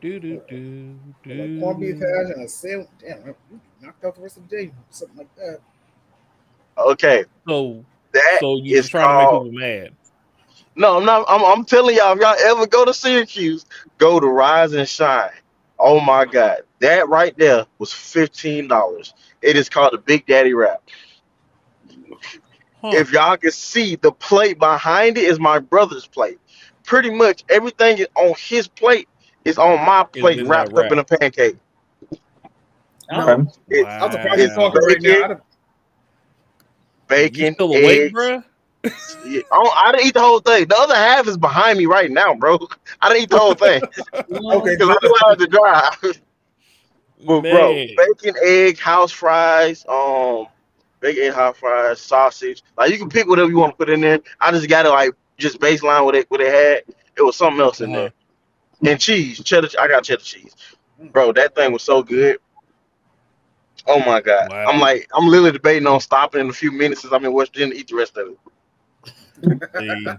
[0.00, 2.88] Do do do Like corned beef hash and a sandwich.
[2.98, 4.72] Damn, I- knocked out the rest of the day.
[4.90, 5.60] Something like that.
[6.76, 9.92] Okay, So, that so you is just trying to make people mad?
[10.74, 11.24] No, I'm not.
[11.28, 13.66] I'm, I'm telling y'all, if y'all ever go to Syracuse,
[13.98, 15.30] go to Rise and Shine.
[15.78, 19.12] Oh my God, that right there was fifteen dollars.
[19.42, 20.82] It is called the Big Daddy Wrap.
[22.80, 22.90] Huh.
[22.90, 22.96] Hmm.
[22.96, 26.38] If y'all can see, the plate behind it is my brother's plate.
[26.84, 29.08] Pretty much everything on his plate
[29.44, 31.56] is on my plate, in that wrapped up in a pancake.
[33.10, 34.68] Oh, It, I'm surprised he's Wow.
[34.68, 35.24] talking right now.
[35.24, 35.40] I'd have-
[37.10, 38.12] You bacon, still awake, eggs.
[38.14, 38.44] bruh?
[39.22, 40.66] Yeah, I, don't- I didn't eat the whole thing.
[40.68, 42.58] The other half is behind me right now, bro.
[43.00, 43.82] I didn't eat the whole thing
[44.28, 46.20] Okay, because I knew I had to drive.
[47.24, 47.96] But bro, Man.
[47.96, 50.46] bacon, egg, house fries, um,
[51.00, 52.62] bacon, egg, house fries, sausage.
[52.76, 54.20] Like you can pick whatever you want to put in there.
[54.40, 56.94] I just got to like just baseline what it what it had.
[57.16, 57.92] It was something else in Uh-huh.
[57.92, 58.12] there.
[58.84, 59.68] And cheese, cheddar.
[59.80, 60.54] I got cheddar cheese,
[61.12, 61.32] bro.
[61.32, 62.38] That thing was so good.
[63.86, 64.48] Oh my god!
[64.48, 64.66] Wow.
[64.66, 67.52] I'm like I'm literally debating on stopping in a few minutes since I'm in West
[67.54, 68.38] Virginia to eat the rest of it.
[69.78, 70.08] See,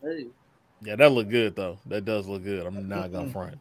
[0.00, 0.32] feel you.
[0.82, 1.78] yeah, that look good though.
[1.86, 2.66] That does look good.
[2.66, 3.58] I'm not gonna front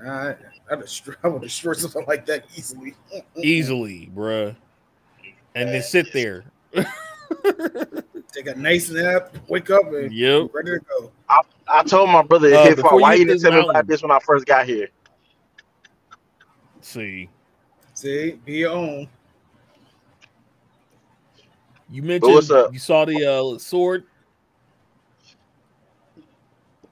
[0.00, 0.36] All right,
[0.70, 2.94] I'd destroy, I would destroy something like that easily.
[3.42, 4.54] easily, bruh.
[5.54, 6.44] And then sit there.
[8.32, 10.50] Take a nice nap, wake up, and Yep.
[10.52, 11.10] ready to go.
[11.68, 13.00] I told my brother Uh, his before.
[13.00, 14.88] Why you he didn't tell me about this when I first got here?
[16.82, 17.28] See,
[17.94, 19.08] See, be your own.
[21.90, 24.04] You mentioned you saw the uh, sword.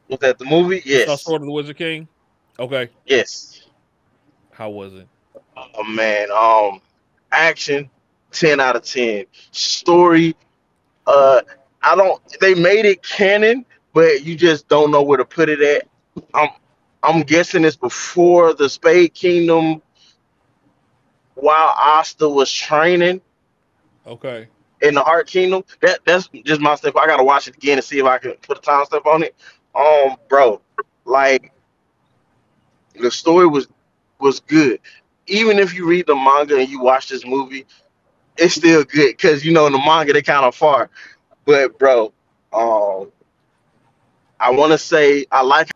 [0.09, 0.83] Was that the movie?
[0.85, 1.23] You Saw Yes.
[1.23, 2.07] Sword of the Wizard King.
[2.59, 3.63] Okay, Yes.
[4.53, 5.09] how was it?
[5.57, 6.31] Oh man.
[6.31, 6.81] Um
[7.33, 7.91] action,
[8.33, 9.25] 10 out of 10.
[9.51, 10.37] Story,
[11.07, 11.41] uh
[11.83, 15.61] I don't they made it canon, but you just don't know where to put it
[15.61, 15.89] at.
[16.35, 16.51] I'm
[17.03, 19.83] I'm guessing it's before the Spade Kingdom
[21.35, 23.21] while Asta was training
[24.07, 24.49] Okay,
[24.85, 25.65] in the Heart Kingdom.
[25.83, 26.97] That that's just my stuff.
[26.97, 29.25] I gotta watch it again and see if I can put a time step on
[29.25, 29.35] it.
[29.75, 30.61] Um, bro,
[31.05, 31.53] like
[33.01, 33.69] the story was
[34.21, 34.81] was good.
[35.27, 37.67] Even if you read the manga and you watch this movie,
[38.39, 40.91] it's still good because you know in the manga they kind of far.
[41.47, 42.13] But bro,
[42.53, 43.13] um,
[44.41, 45.71] I want to say I like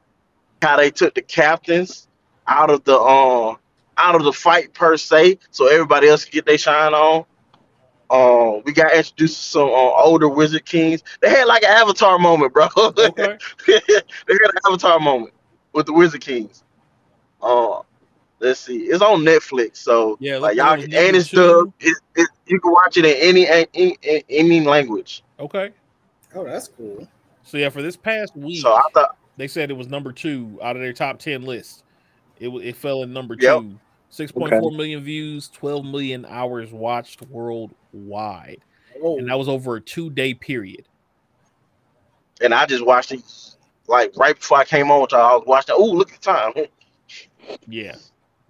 [0.63, 2.09] how they took the captains.
[2.49, 3.59] out of the um
[3.99, 7.25] out of the fight per se, so everybody else can get their shine on.
[8.11, 11.03] Um, we got introduced to some uh, older Wizard Kings.
[11.21, 12.69] They had like an Avatar moment, bro.
[12.77, 13.39] Okay.
[13.67, 15.35] they had an Avatar moment
[15.75, 16.65] with the Wizard Kings.
[17.43, 17.81] Uh,
[18.41, 21.37] let's see, it's on Netflix, so Yeah, like y'all it was and it's two.
[21.37, 21.73] dubbed.
[21.81, 25.23] It, it, you can watch it in any any, any, any language.
[25.39, 25.71] Okay.
[26.35, 27.07] Oh, that's cool.
[27.45, 30.59] So yeah, for this past week, So I thought, they said it was number two
[30.63, 31.85] out of their top ten list.
[32.39, 33.61] It it fell in number Yep.
[33.61, 33.79] two.
[34.11, 37.77] Six point four million views, twelve million hours watched worldwide,
[39.03, 40.87] Oh, and that was over a two day period.
[42.41, 43.23] and I just watched it
[43.87, 45.21] like right before I came on with y'all.
[45.21, 45.75] I was watching.
[45.79, 46.53] Oh, look at the time.
[47.67, 47.97] Yeah,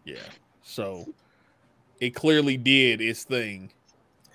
[0.05, 0.17] yeah.
[0.63, 1.07] So
[2.01, 3.71] it clearly did its thing.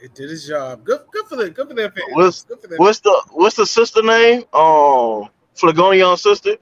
[0.01, 0.85] it did its job.
[0.85, 2.07] Good, good for the good for that fans.
[2.11, 2.77] What's- good for them.
[2.77, 4.43] What's the what's the sister name?
[4.53, 6.55] Um, Flagonion sister.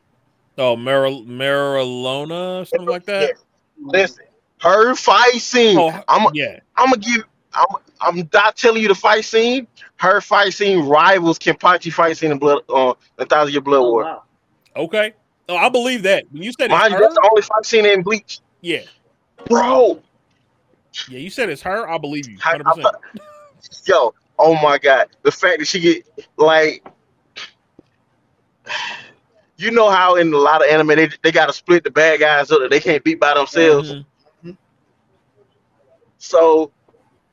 [0.58, 3.34] Oh, Mar- Marilona, something like that.
[3.80, 4.26] Listen,
[4.62, 5.78] her fight scene.
[5.78, 6.60] Oh, I'm yeah.
[6.76, 7.24] I'm gonna give.
[7.54, 7.66] I'm
[8.00, 9.68] I'm not telling you the fight scene.
[9.98, 12.64] Her fight scene rivals Kenpachi fight scene in Blood.
[12.70, 14.04] Uh, a thousand year Blood Oh, War.
[14.04, 14.24] wow.
[14.76, 15.14] Okay.
[15.50, 16.26] Oh, I believe that.
[16.32, 18.82] When you said it's Mind you, her, that's the only fight scene in Bleach, yeah,
[19.48, 20.02] bro.
[21.10, 21.18] yeah.
[21.20, 21.90] You said it's her.
[21.90, 22.38] I believe you.
[22.44, 22.84] I- Hundred I percent.
[22.84, 23.02] thought-
[23.86, 26.84] Yo, oh my god, the fact that she get like,
[29.58, 32.20] you know how in a lot of anime they, they got to split the bad
[32.22, 33.92] guys so that they can't beat by themselves.
[34.44, 34.58] Mhm.
[36.18, 36.72] So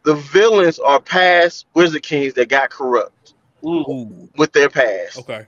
[0.09, 3.35] the villains are past Wizard Kings that got corrupt.
[3.63, 4.31] Ooh.
[4.37, 5.19] with their past.
[5.19, 5.45] Okay.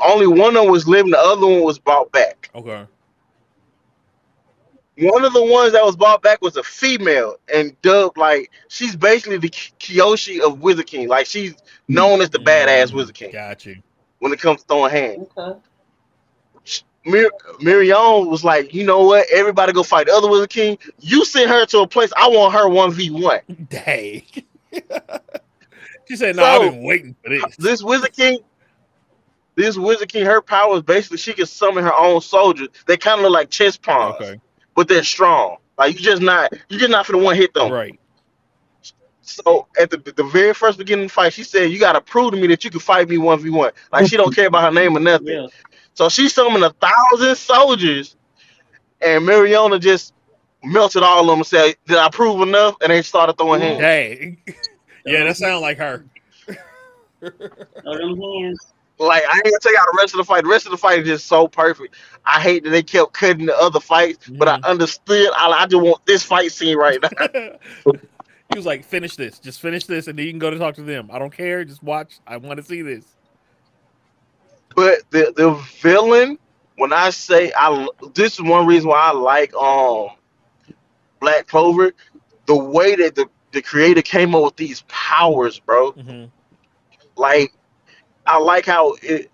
[0.00, 2.50] Only one of them was living, the other one was brought back.
[2.54, 2.84] Okay.
[4.98, 8.94] One of the ones that was brought back was a female and dubbed like she's
[8.96, 11.08] basically the Ki- Kyoshi of Wizard King.
[11.08, 11.54] Like she's
[11.88, 13.76] known as the badass Mm, Wizard King Got you.
[14.18, 15.26] when it comes to throwing hands.
[15.38, 15.58] Okay.
[17.04, 19.26] Mir- Miriam was like, you know what?
[19.32, 20.78] Everybody go fight the other Wizard King.
[21.00, 22.12] You send her to a place.
[22.16, 23.40] I want her one v one.
[23.68, 24.22] Dang.
[26.08, 28.38] she said, "No, I've been waiting for this." This Wizard King,
[29.54, 32.68] this Wizard King, her power is basically she can summon her own soldiers.
[32.86, 34.40] They kind of look like chess pawns, Okay.
[34.74, 35.58] but they're strong.
[35.76, 37.70] Like you just not, you just not for the one hit them.
[37.70, 37.98] Right.
[39.22, 42.00] So at the the very first beginning of the fight, she said, "You got to
[42.00, 44.46] prove to me that you can fight me one v one." Like she don't care
[44.48, 45.28] about her name or nothing.
[45.28, 45.46] Yeah.
[45.94, 48.16] So she summoned a thousand soldiers,
[49.00, 50.12] and Mariona just
[50.64, 53.80] melted all of them and said, "Did I prove enough?" And they started throwing hands.
[53.80, 54.38] Dang.
[55.06, 56.04] yeah, that sounds like her.
[57.20, 58.58] Throw them hands.
[58.98, 60.42] Like I ain't gonna take out the rest of the fight.
[60.44, 61.96] The rest of the fight is just so perfect.
[62.24, 64.64] I hate that they kept cutting the other fights, but I Mhm.
[64.64, 65.30] understood.
[65.36, 67.08] I, I just want this fight scene right now.
[68.50, 69.40] he was like, "Finish this.
[69.40, 71.10] Just finish this, and then you can go to talk to them.
[71.12, 71.64] I don't care.
[71.64, 72.20] Just watch.
[72.26, 73.13] I want to see this."
[74.74, 76.38] But the the villain,
[76.76, 80.08] when I say I, this is one reason why I like um
[81.20, 81.92] Black Clover,
[82.46, 85.94] the way that the the creator came up with these powers, bro.
[85.94, 86.24] hmm
[87.16, 87.52] Like
[88.26, 89.30] I like how it.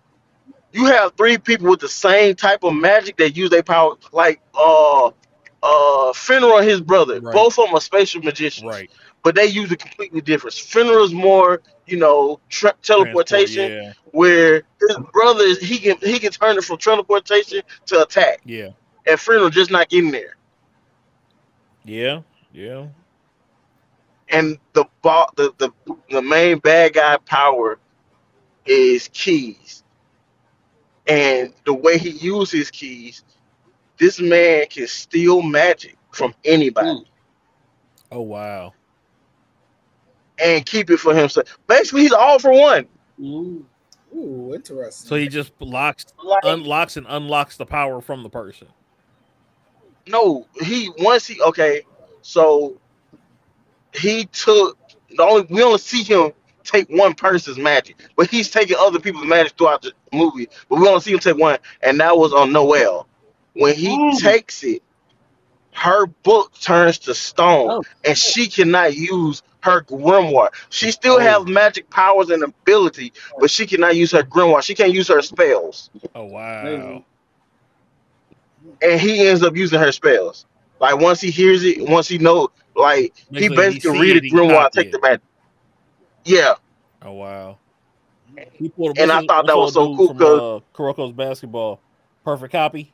[0.72, 4.40] You have three people with the same type of magic that use their power, like
[4.54, 7.20] uh uh Finral and his brother.
[7.20, 7.32] Right.
[7.32, 8.90] Both of them are spatial magicians, Right.
[9.22, 10.54] but they use it completely different.
[10.54, 16.30] Finral's more, you know, tra- teleportation, Transport, where his brother is he can he can
[16.30, 18.70] turn it from teleportation to attack, Yeah.
[19.06, 20.36] and Finral just not getting there.
[21.84, 22.22] Yeah.
[22.52, 22.88] Yeah.
[24.28, 25.70] And the the the
[26.10, 27.78] the main bad guy power
[28.64, 29.82] is keys,
[31.06, 33.24] and the way he uses keys,
[33.98, 37.04] this man can steal magic from anybody.
[38.10, 38.74] Oh wow.
[40.40, 41.58] And keep it for himself.
[41.66, 42.86] Basically, he's all for one.
[43.20, 43.62] Mm.
[44.16, 45.08] Ooh, interesting.
[45.08, 48.68] So he just locks, Like, unlocks, and unlocks the power from the person.
[50.08, 51.82] no, he once he okay,
[52.22, 52.76] so
[53.94, 54.76] he took
[55.16, 56.32] the only we only see him
[56.64, 60.48] take one person's magic, but he's taking other people's magic throughout the movie.
[60.68, 63.06] But we only see him take one, and that was on Noel.
[63.54, 64.18] When he Mm.
[64.18, 64.82] takes it,
[65.72, 67.82] her book turns to stone, Oh.
[68.04, 70.48] and she cannot use her grimoire.
[70.70, 71.18] She still Oh.
[71.18, 74.62] has magic powers and ability, but she cannot use her grimoire.
[74.62, 77.04] She can't use her spells, Oh wow.
[78.82, 80.46] And he ends up using her spells.
[80.80, 84.12] Like once he hears it, once he knows, like he Basically, basically he read see
[84.12, 84.92] a it, he grimoire, copy take it.
[84.92, 85.20] the magic.
[86.24, 86.54] Yeah,
[87.02, 87.58] Oh wow.
[88.52, 91.80] He pulled And I thought that was so cool dude from, 'cause- uh, Kuroko's basketball.
[92.24, 92.92] Perfect copy.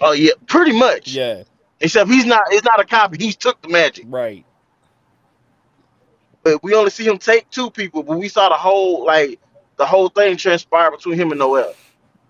[0.00, 1.08] oh yeah, pretty much.
[1.08, 1.42] Yeah.
[1.80, 2.42] Except he's not.
[2.50, 3.16] It's not a copy.
[3.24, 4.44] He's took the magic, Right.
[6.48, 8.02] But we only see him take two people.
[8.02, 9.38] But we saw the whole like
[9.76, 11.74] the whole thing transpire between him and Noel.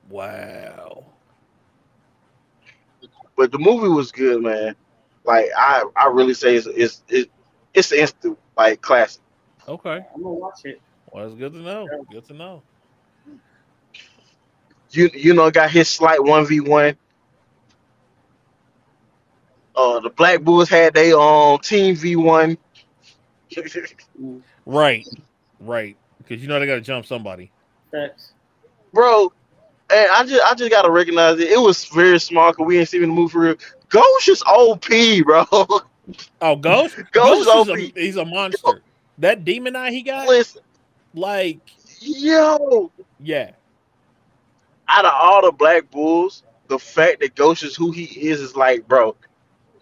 [0.08, 1.04] Wow.
[3.36, 4.74] but the movie was good, man.
[5.24, 7.30] Like I, I really say it's it's it's,
[7.74, 9.22] it's instant like classic.
[9.68, 10.04] Okay.
[10.14, 10.80] I'm gonna watch it.
[11.12, 11.86] Well, it's good to know.
[12.10, 12.62] Good to know.
[14.90, 16.96] You you know got his slight one v one.
[19.76, 22.58] Uh, the Black Bulls had their um team v one.
[24.66, 25.06] Right.
[25.60, 25.96] Right.
[26.18, 27.50] Because you know they got to jump somebody.
[27.90, 28.32] Facts.
[28.92, 29.32] bro.
[29.90, 31.48] And I just I just gotta recognize it.
[31.48, 33.54] It was very smart because we ain't seen the movie for real.
[33.88, 34.84] Ghost is OP,
[35.24, 35.46] bro.
[36.42, 36.96] Oh, Ghost.
[37.12, 37.96] Ghost Ghost is is OP.
[37.96, 38.82] a, he's a monster.
[39.18, 40.62] That demon eye he got, Listen,
[41.14, 41.58] like,
[42.00, 43.52] yo, yeah,
[44.88, 48.56] out of all the Black Bulls, the fact that Ghost is who he is is
[48.56, 49.16] like, bro,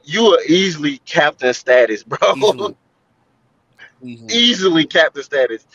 [0.04, 2.18] you are easily captain status, bro.
[2.36, 2.76] easily.
[4.02, 4.34] Easily.
[4.34, 5.66] easily captain status.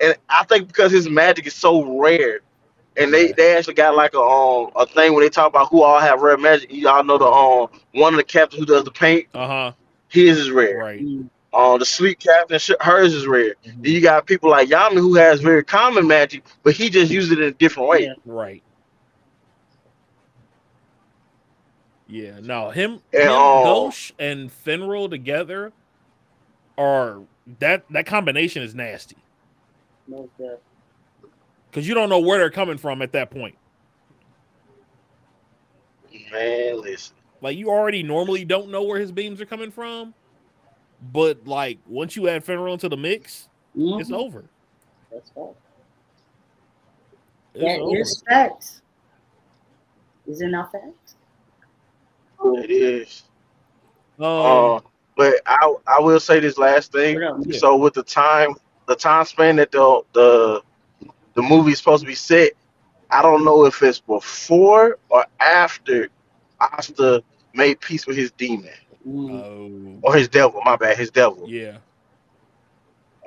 [0.00, 2.40] And I think because his magic is so rare,
[2.96, 5.82] and they, they actually got like a um a thing when they talk about who
[5.82, 6.72] all have rare magic.
[6.72, 9.72] Y'all know the um one of the captains who does the paint, Uh huh.
[10.08, 10.78] his is rare.
[10.78, 11.04] Right.
[11.52, 13.54] Uh, the sleep captain, hers is rare.
[13.66, 13.82] Mhm.
[13.82, 17.32] Then you got people like Yami who has very common magic, but he just uses
[17.32, 18.04] it in a different way.
[18.04, 18.14] Yeah.
[18.26, 18.62] Right.
[22.08, 22.40] Yeah.
[22.42, 25.72] No, him, And, him um, Ghost, and Finral together
[26.76, 27.22] are
[27.60, 29.16] that that combination is nasty
[30.08, 30.30] most
[31.70, 33.56] because you don't know where they're coming from at that point.
[36.32, 37.16] Man, listen.
[37.42, 40.14] Like you already normally don't know where his beams are coming from,
[41.12, 44.44] but like once you add Finral into the mix, Mhm, it's over.
[45.12, 45.54] That's fact.
[47.54, 47.96] It's That over.
[48.00, 48.80] is facts.
[50.26, 51.16] Is it not facts?
[52.42, 53.22] It is.
[54.18, 54.80] Um, Uh,
[55.16, 57.18] but I I will say this last thing.
[57.20, 57.58] Yeah.
[57.58, 58.54] So with the time
[58.86, 60.62] the time span that the the
[61.34, 62.52] the movie is supposed to be set,
[63.10, 66.08] I don't know if it's before or after
[66.60, 67.22] Asta
[67.54, 68.70] made peace with his demon
[69.08, 70.60] oh, or his devil.
[70.64, 71.44] My bad, his devil.
[71.48, 71.78] yeah.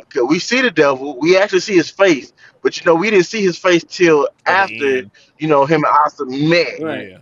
[0.01, 1.19] Okay, we see the devil.
[1.19, 2.31] We actually see his face,
[2.63, 5.83] but you know we didn't see his face till At after end, you know him
[5.83, 7.09] and Asta met, Right.
[7.09, 7.17] Yeah.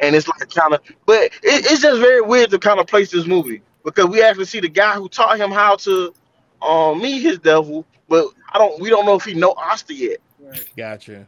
[0.00, 0.80] and it's like kind of.
[1.06, 4.44] But it, it's just very weird to kind of place this movie because we actually
[4.46, 6.12] see the guy who taught him how to
[6.62, 8.80] um meet his devil, but I don't.
[8.80, 10.18] We don't know if he know Asta yet.
[10.40, 10.70] right.
[10.76, 11.26] Gotcha.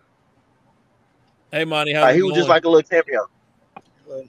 [1.50, 3.28] Hey, Monty, how's Like, it he was just like a little cameo.
[4.08, 4.24] But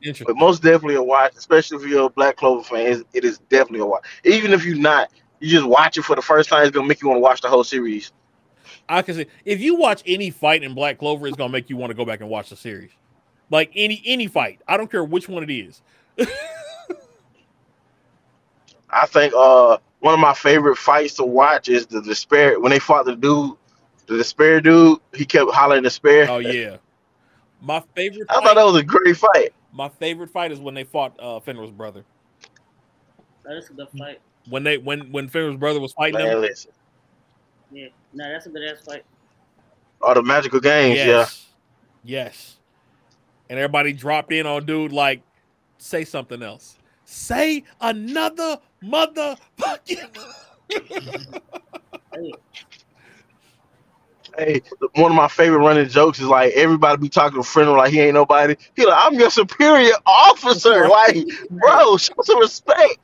[0.00, 0.26] Interesting.
[0.26, 2.86] But most definitely a watch, especially if you're a Black Clover fan.
[2.86, 4.04] it's- It is definitely a watch.
[4.24, 5.10] Even if you're not,
[5.40, 6.62] you just watch it for the first time.
[6.62, 8.12] It's gonna make you want to watch the whole series.
[8.88, 11.76] I can say if you watch any fight in Black Clover, it's gonna make you
[11.76, 12.90] want to go back and watch the series.
[13.50, 15.80] Like any any fight, I don't care which one it is.
[18.90, 22.78] I think uh one of my favorite fights to watch is the despair when they
[22.78, 23.52] fought the dude,
[24.06, 24.98] the despair dude.
[25.14, 26.26] He kept hollering despair.
[26.30, 26.76] Oh yeah,
[27.60, 28.26] my favorite.
[28.30, 29.52] I Fight, thought that was a great fight.
[29.72, 32.04] my favorite fight is when they fought uh, Finral's brother.
[33.44, 34.20] That's a good fight.
[34.48, 36.40] When they when when Finral's brother was fighting Man, him.
[36.42, 36.70] listen.
[37.70, 37.88] Yeah.
[38.14, 39.04] No, that's a good ass fight.
[40.00, 41.46] All the magical games, Yes,
[42.04, 42.57] yes.
[43.50, 45.22] And everybody dropped in on dude like,
[45.78, 46.78] say something else.
[47.04, 50.18] Say another motherfucking.
[52.12, 52.32] Hey.
[54.36, 54.62] Hey,
[54.94, 58.00] one of my favorite running jokes is like everybody be talking to friend like he
[58.00, 58.54] ain't nobody.
[58.76, 60.88] He like I'm your superior officer.
[60.88, 61.16] Like,
[61.50, 62.98] bro, show some respect.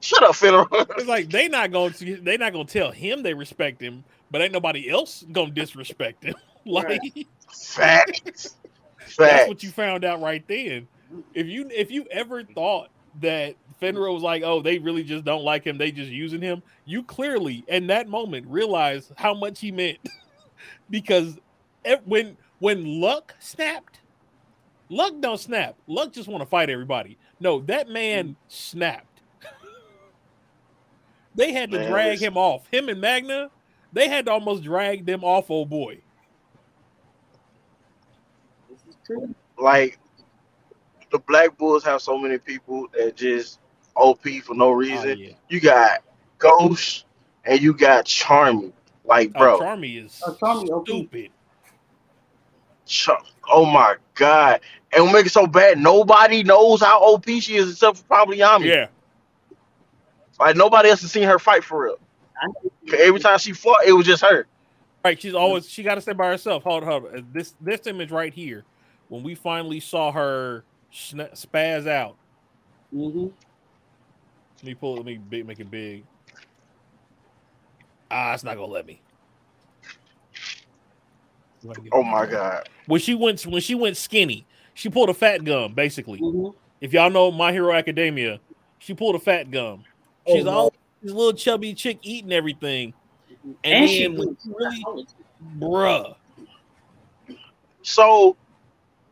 [0.00, 0.64] Shut up, Fenner.
[0.72, 4.40] It's like they not going to they not gonna tell him they respect him, but
[4.40, 6.36] ain't nobody else gonna disrespect him.
[6.64, 7.00] like.
[7.52, 8.56] Facts.
[9.16, 10.88] That's what you found out right then.
[11.34, 12.90] If you if you ever thought
[13.20, 16.62] that Finral was like, oh, they really just don't like him, they just using him,
[16.84, 19.98] you clearly in that moment realized how much he meant.
[20.90, 21.38] because
[22.04, 24.00] when when luck snapped,
[24.88, 25.76] luck don't snap.
[25.86, 27.18] Luck just want to fight everybody.
[27.40, 28.32] No, that man hmm.
[28.48, 29.20] snapped.
[31.34, 32.66] they had to Man, drag him off.
[32.70, 33.50] Him and Magna,
[33.92, 36.00] they had to almost drag them off, old boy.
[38.68, 39.34] This is true.
[39.58, 39.98] like
[41.10, 43.58] the Black Bulls have so many people that just
[43.96, 45.18] OP for no Oh, reason.
[45.18, 45.32] yeah.
[45.48, 46.02] You got
[46.38, 47.06] Ghost
[47.44, 48.72] and you got Charmy.
[49.04, 51.30] Like, Oh, bro, Charmy is Oh, Charmy stupid.
[52.86, 54.60] Char- oh my god.
[54.92, 58.38] And we make it so bad, nobody knows how OP she is except for probably
[58.38, 58.64] Yami.
[58.66, 58.86] Yeah.
[60.40, 61.98] Like nobody else has seen her fight for real.
[62.40, 62.70] I know.
[62.88, 64.46] 'Cause Every time she fought, it was just her.
[65.04, 65.20] Right.
[65.20, 66.62] She's always she got to stay by herself.
[66.62, 67.06] Hold hold.
[67.06, 67.28] on.
[67.32, 68.64] This this image right here,
[69.08, 72.16] when we finally saw her sna- spaz out.
[72.94, 73.26] Mm-hmm.
[74.56, 74.96] Let me pull.
[74.96, 76.04] Let me big, make it big.
[78.10, 79.00] Ah, it's not gonna let me.
[81.92, 82.68] Oh my god.
[82.86, 85.74] When she went when she went skinny, she pulled a fat gum.
[85.74, 86.54] Basically, Mhm.
[86.80, 88.40] if y'all know My Hero Academia,
[88.78, 89.84] she pulled a fat gum.
[90.26, 90.50] Oh, She's no.
[90.50, 92.94] all this little chubby chick eating everything,
[93.44, 95.06] And, and, she then was she really, really
[95.58, 96.14] bruh,
[97.82, 98.36] So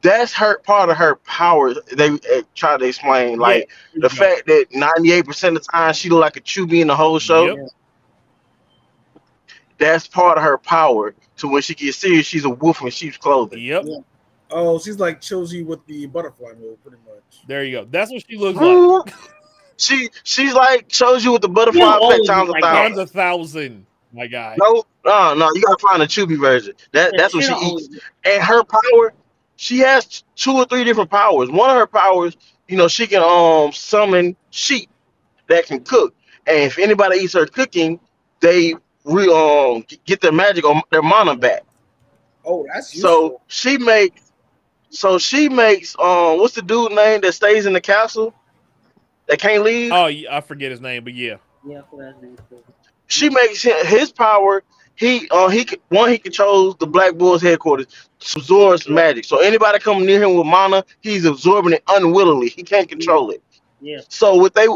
[0.07, 1.75] that's her part of her power.
[1.75, 5.93] They uh, try to explain like the fact that ninety eight percent of the time
[5.95, 7.57] she look like a chubby in the whole show.
[7.57, 7.69] Yep.
[9.79, 11.15] That's part of her power.
[11.39, 13.59] To when she gets serious, she's a wolf in sheep's clothing.
[13.61, 13.97] Yep, Yeah.
[14.51, 17.43] Oh, she's like Choji with the butterfly move, pretty much.
[17.47, 17.85] there you go.
[17.85, 19.15] That's what she looks like.
[19.77, 22.97] She she's like Choji with the butterfly Yeah, effect always times a thousand.
[22.97, 24.57] Times a thousand, my guy.
[24.59, 25.51] No, no, no.
[25.53, 26.73] You gotta find a chubby version.
[26.93, 27.89] That that's what she eats.
[28.25, 29.13] And her power,
[29.57, 31.51] she has two or three different powers.
[31.51, 32.37] One of her powers,
[32.69, 34.91] you know, she can um summon sheep
[35.49, 36.15] that can cook.
[36.47, 37.99] And if anybody eats her cooking,
[38.41, 41.65] they re um get their magic or their mana back.
[42.45, 44.33] Oh, that's So she makes,
[44.91, 48.35] so she makes um what's the dude name that stays in the castle
[49.27, 49.93] that can't leave?
[49.93, 51.37] Oh, I forget his name, but yeah,
[51.67, 52.37] Yeah, for that name
[53.09, 54.63] she makes his power.
[54.97, 57.87] He uh he one he controls the Black Bulls headquarters,
[58.35, 59.25] absorbs magic.
[59.25, 62.49] So anybody coming near him with mana, he's absorbing it unwillingly.
[62.49, 63.43] He can't control it.
[63.81, 64.01] Yeah.
[64.09, 64.67] So what they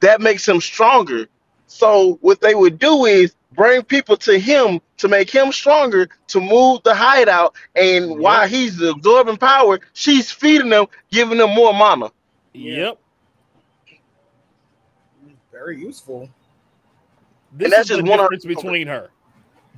[0.00, 1.28] that makes him stronger.
[1.66, 6.40] So what they would do is bring people to him to make him stronger to
[6.40, 7.54] move the hideout.
[7.76, 8.18] And Yep.
[8.18, 12.10] while he's absorbing power, she's feeding them, giving them more mana.
[12.54, 12.98] Yep.
[15.52, 16.30] Very useful.
[17.52, 19.10] This that's is the just one of difference between her.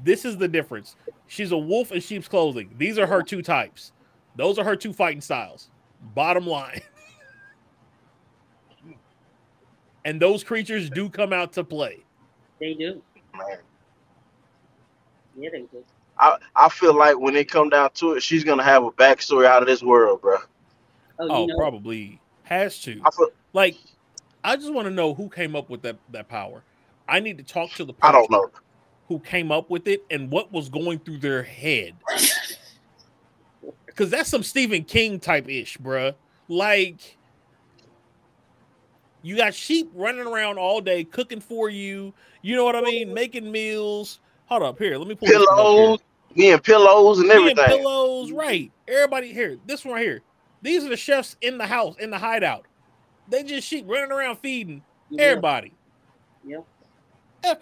[0.03, 0.97] This is the difference.
[1.27, 2.75] She's a wolf in sheep's clothing.
[2.77, 3.93] These are her two types.
[4.37, 5.71] Those are her two fighting styles.
[6.15, 6.81] Bottom line.
[10.05, 12.05] and those creatures do come out to play.
[12.59, 13.03] They do.
[13.37, 13.59] Man.
[15.37, 15.85] Yeah, they do.
[16.19, 19.47] I, I feel like when it come down to it, she's gonna have a backstory
[19.47, 20.37] out of this world, bro.
[21.19, 23.01] Oh, Oh, know, probably has to.
[23.05, 23.77] I feel Like,
[24.45, 26.63] I just want to know who came up with that that power.
[27.09, 28.51] I need to talk to the I don't know.
[29.11, 31.95] Who came up with it and what was going through their head.
[33.85, 36.15] Because that's some Stephen King type ish, bruh.
[36.47, 37.19] Like,
[39.23, 42.15] you got sheep running around all day cooking for you.
[42.43, 43.13] You know what I mean?
[43.13, 44.21] Making meals.
[44.47, 44.97] Hold up here.
[44.97, 45.75] Let me pull this one up here.
[45.75, 45.99] Pillows,
[46.37, 47.79] me and pillows and Me and everything.
[47.83, 48.71] pillows, right?
[48.87, 49.57] Everybody here.
[49.67, 50.21] This one right here.
[50.63, 52.65] These are the chefs in the house in the hideout.
[53.29, 55.25] They just sheep running around feeding Yeah.
[55.25, 55.73] everybody.
[56.47, 56.65] Yep.
[57.43, 57.55] Eh,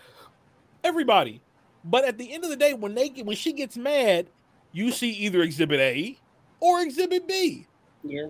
[0.84, 1.40] Everybody.
[1.84, 4.26] But at the end of the day, when they get when she gets mad,
[4.72, 6.18] you see either Exhibit A
[6.60, 7.66] or Exhibit B.
[8.04, 8.26] Yeah.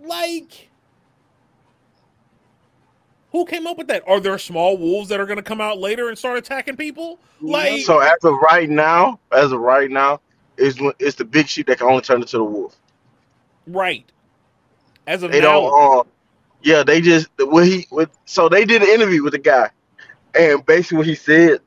[0.00, 0.68] Like,
[3.32, 4.02] who came up with that?
[4.06, 7.18] Are there small wolves that are going to come out later and start attacking people?
[7.40, 10.20] Like, So as of right now, as of right now,
[10.56, 12.76] it's it's the big sheep that can only turn into the wolf.
[13.66, 14.04] right?
[15.06, 16.00] As of They now, don't.
[16.00, 16.10] Uh,
[16.62, 18.10] yeah, they just what he with.
[18.24, 19.70] So they did an interview with the guy,
[20.38, 21.60] and basically what he said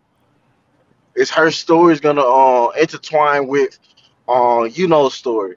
[1.15, 3.79] is her story is gonna uh, intertwine with
[4.27, 5.55] uh you know story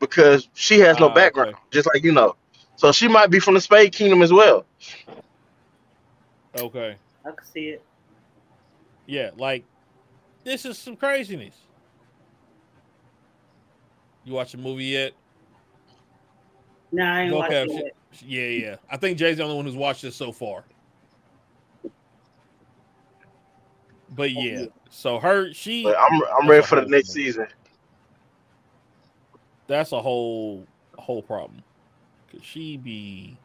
[0.00, 1.56] because she has no Ah, background, okay.
[1.70, 2.36] just like you know.
[2.76, 4.66] So she might be from the Spade Kingdom as well.
[6.54, 7.84] okay, I can see it.
[9.06, 9.64] yeah, like
[10.44, 11.56] this is some craziness.
[14.24, 15.14] You watch the movie yet?
[16.92, 17.96] No, I ain't Okay, watching it.
[18.20, 18.76] Yeah, yeah.
[18.90, 20.64] I think Jay's the only one who's watched this so far.
[24.14, 27.24] But oh, yeah, so her she But I'm I'm ready for the next thing.
[27.24, 27.46] season.
[29.66, 31.62] that's a whole whole problem.
[32.30, 33.36] Cause she be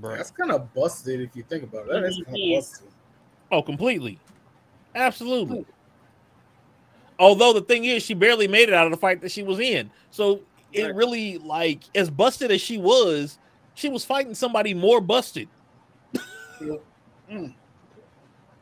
[0.00, 0.16] bruh.
[0.16, 1.92] That's kind of busted if you think about it.
[1.92, 2.88] That is kind of busted.
[3.52, 4.18] Oh, completely.
[4.94, 5.66] Absolutely.
[7.18, 9.58] Although the thing is, she barely made it out of the fight that she was
[9.58, 9.90] in.
[10.10, 10.40] So
[10.72, 13.38] it really, like, as busted as she was,
[13.74, 15.48] she was fighting somebody more busted.
[17.30, 17.54] Mm.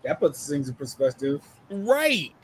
[0.04, 1.42] That puts things in perspective.
[1.70, 2.34] Right.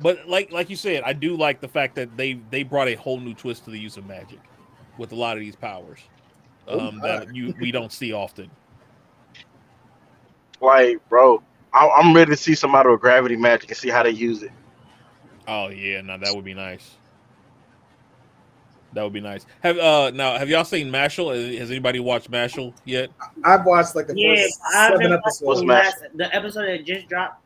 [0.00, 2.94] But like like you said, I do like the fact that they they brought a
[2.96, 4.40] whole new twist to the use of magic
[4.98, 6.00] with a lot of these powers.
[6.68, 7.02] Oh Um, my.
[7.02, 8.50] that you we don't see often.
[10.60, 11.42] Like, bro,
[11.72, 14.52] I, I'm ready to see somebody with gravity magic and see how they use it.
[15.48, 16.98] Oh yeah, no, that would be nice.
[18.94, 19.46] That would be nice.
[19.62, 21.34] Have uh now have y'all seen Mashle?
[21.34, 23.10] Has- Has anybody watched Mashle yet?
[23.44, 25.42] I've watched like the Yeah, first I've seven episodes.
[25.42, 27.42] What's last, the episode that just dropped.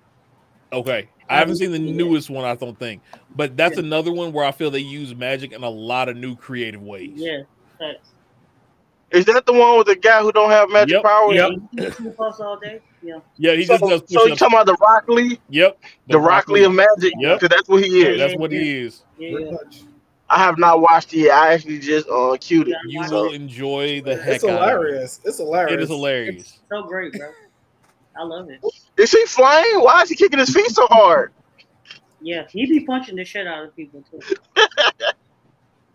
[0.72, 1.08] Okay.
[1.28, 3.00] I I haven't haven't seen the newest one, I don't think.
[3.34, 3.84] But that's Yeah.
[3.84, 7.12] another one where I feel they use magic in a lot of new creative ways.
[7.16, 7.42] Yeah,
[7.78, 8.10] facts.
[9.12, 11.36] Is that the one with the guy who don't have magic Yep, powers?
[11.36, 11.50] yep.
[11.70, 12.80] He do push ups all day.
[13.02, 13.18] Yeah.
[13.38, 14.40] Yeah, he So, just does so push you ups.
[14.40, 15.78] talking about the Rock Lee, Yep,
[16.08, 17.12] the Rock Lee of magic?
[17.20, 17.40] Yep.
[17.40, 18.18] Because that's what he is.
[18.18, 19.04] That's what he is.
[19.16, 19.38] Yeah.
[19.38, 19.56] Yeah.
[20.28, 20.38] Much.
[20.38, 21.32] I have not watched it yet.
[21.34, 22.76] I actually just uh queued it.
[22.88, 24.60] You So will enjoy the heck It's out of it.
[24.60, 25.20] hilarious.
[25.24, 25.72] It's hilarious.
[25.74, 26.60] It is hilarious.
[26.70, 27.30] So great, bro.
[28.18, 28.60] I love it.
[28.96, 29.80] is he flying?
[29.80, 31.32] Why is he kicking his feet so hard?
[32.20, 34.20] Yeah, he be punching the shit out of people too.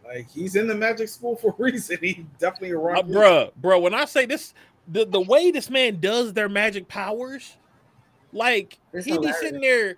[0.04, 1.98] Like he's in the magic school for a reason.
[2.02, 2.98] He definitely a rock.
[3.00, 4.54] Uh, bruh, bruh, when I say this,
[4.88, 7.56] the, the way this man does their magic powers,
[8.34, 9.96] like It's he be sitting there.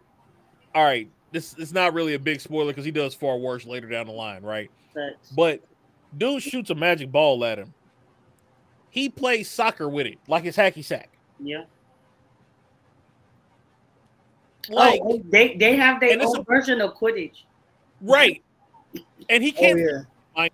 [0.76, 3.90] All right, this is not really a big spoiler because he does far worse later
[3.90, 4.72] down the line, right?
[4.94, 5.62] But But
[6.18, 7.74] dude shoots a magic ball at him.
[8.92, 11.10] He plays soccer with it, like it's hacky sack.
[11.40, 11.64] yeah,
[14.70, 17.44] oh, Like oh, they they have their own a- version of Quidditch.
[18.02, 18.42] right.
[19.30, 19.80] And he Oh can't.
[19.80, 20.48] yeah.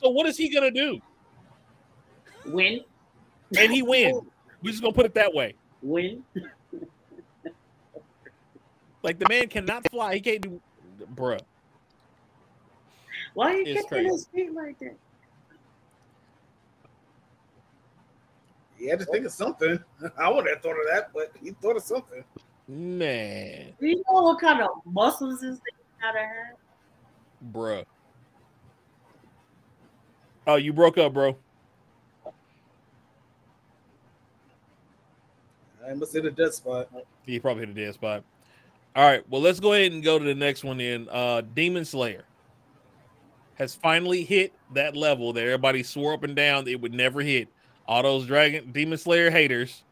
[0.00, 1.00] So what is he gonna do?
[2.46, 2.80] Win,
[3.58, 4.20] And he wins.
[4.62, 5.54] We're just gonna put it that way.
[5.82, 6.22] win.
[9.04, 10.14] Like the man cannot fly.
[10.14, 10.60] He can't do,
[11.14, 11.38] bruh.
[13.34, 14.96] Why are you It's kicking his feet like that?
[18.78, 19.78] He had to think of something.
[20.18, 22.24] I wouldn't have thought of that, but he thought of something.
[22.66, 27.52] Man, Do you know what kind of muscles this thing gotta have?
[27.52, 27.84] bruh.
[30.46, 31.36] Oh, you broke up, bro.
[35.86, 36.88] I must hit a dead spot.
[37.26, 38.24] He probably hit a dead spot.
[38.96, 40.78] All right, well, let's go ahead and go to the next one.
[40.78, 42.24] Then, uh, Demon Slayer
[43.56, 47.48] has finally hit that level that everybody swore up and down it would never hit.
[47.86, 49.82] All those Dragon Demon Slayer haters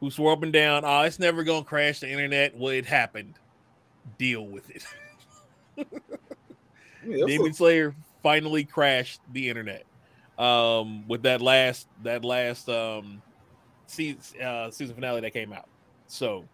[0.00, 2.56] who swore up and down, oh, it's never gonna crash the internet.
[2.56, 3.34] Well, it happened.
[4.18, 4.84] Deal with it.
[5.78, 9.84] I mean, it was Demon Slayer finally crashed the internet
[10.38, 13.22] um, with that last that last um,
[13.86, 15.68] season, uh, season finale that came out.
[16.06, 16.44] So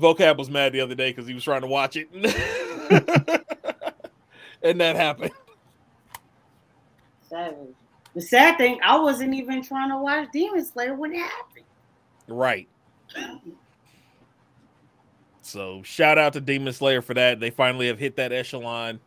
[0.00, 2.08] vocab was mad the other day because he was trying to watch it,
[4.62, 5.32] and that happened.
[7.28, 7.74] Savage.
[8.14, 11.64] The sad thing, I wasn't even trying to watch Demon Slayer when it happened.
[12.26, 12.68] Right.
[15.42, 17.38] So shout out to Demon Slayer for that.
[17.38, 18.98] They finally have hit that echelon.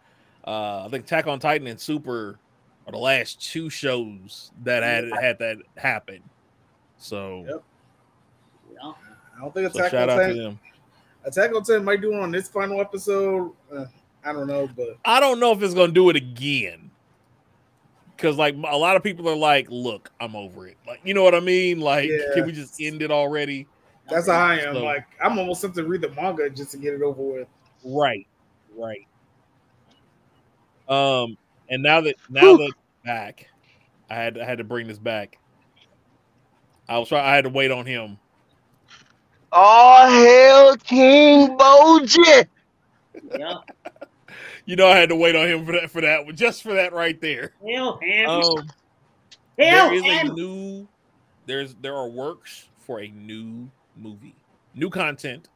[0.45, 2.39] Uh, I think Attack on Titan and Super
[2.85, 6.21] are the last two shows that had had that happen.
[6.97, 7.63] So, Yep.
[8.71, 8.95] You?
[9.35, 10.59] I don't think so Attack shout on out to Titan.
[11.25, 13.51] Attack on Titan might do it on this final episode.
[13.73, 13.85] Uh,
[14.25, 16.89] I don't know, but I don't know if it's gonna do it again.
[18.17, 20.77] Cause like a lot of people are like, look, I'm over it.
[20.87, 21.79] Like, you know what I mean?
[21.81, 22.33] Like, Yeah.
[22.33, 23.67] can we just end it already?
[24.09, 24.75] that's how I am.
[24.75, 27.47] So- Like I'm almost tempted to read the manga just to get it over with.
[27.83, 28.27] Right,
[28.77, 29.05] right.
[30.87, 31.37] Um,
[31.69, 32.73] and now that now that
[33.05, 33.47] back,
[34.09, 35.37] I had I had to bring this back.
[36.87, 37.25] I was trying.
[37.25, 38.19] I had to wait on him.
[39.55, 42.47] Oh hell, King Bojji!
[43.37, 43.57] Yeah.
[44.65, 46.73] You know, I had to wait on him for that for that one, just for
[46.73, 47.51] that right there.
[47.65, 48.29] Hell, him.
[48.29, 48.69] Um,
[49.59, 50.87] Hell, there is a new.
[51.45, 54.35] There's there are works for a new movie,
[54.73, 55.49] new content.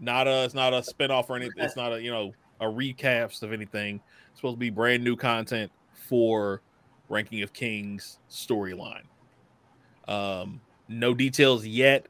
[0.00, 0.44] Not a.
[0.44, 1.62] It's not a spinoff or anything.
[1.62, 4.00] It's not a you know a recaps of anything.
[4.30, 6.62] It's supposed to be brand new content for
[7.08, 9.04] Ranking of Kings storyline.
[10.08, 12.06] Um, no details yet.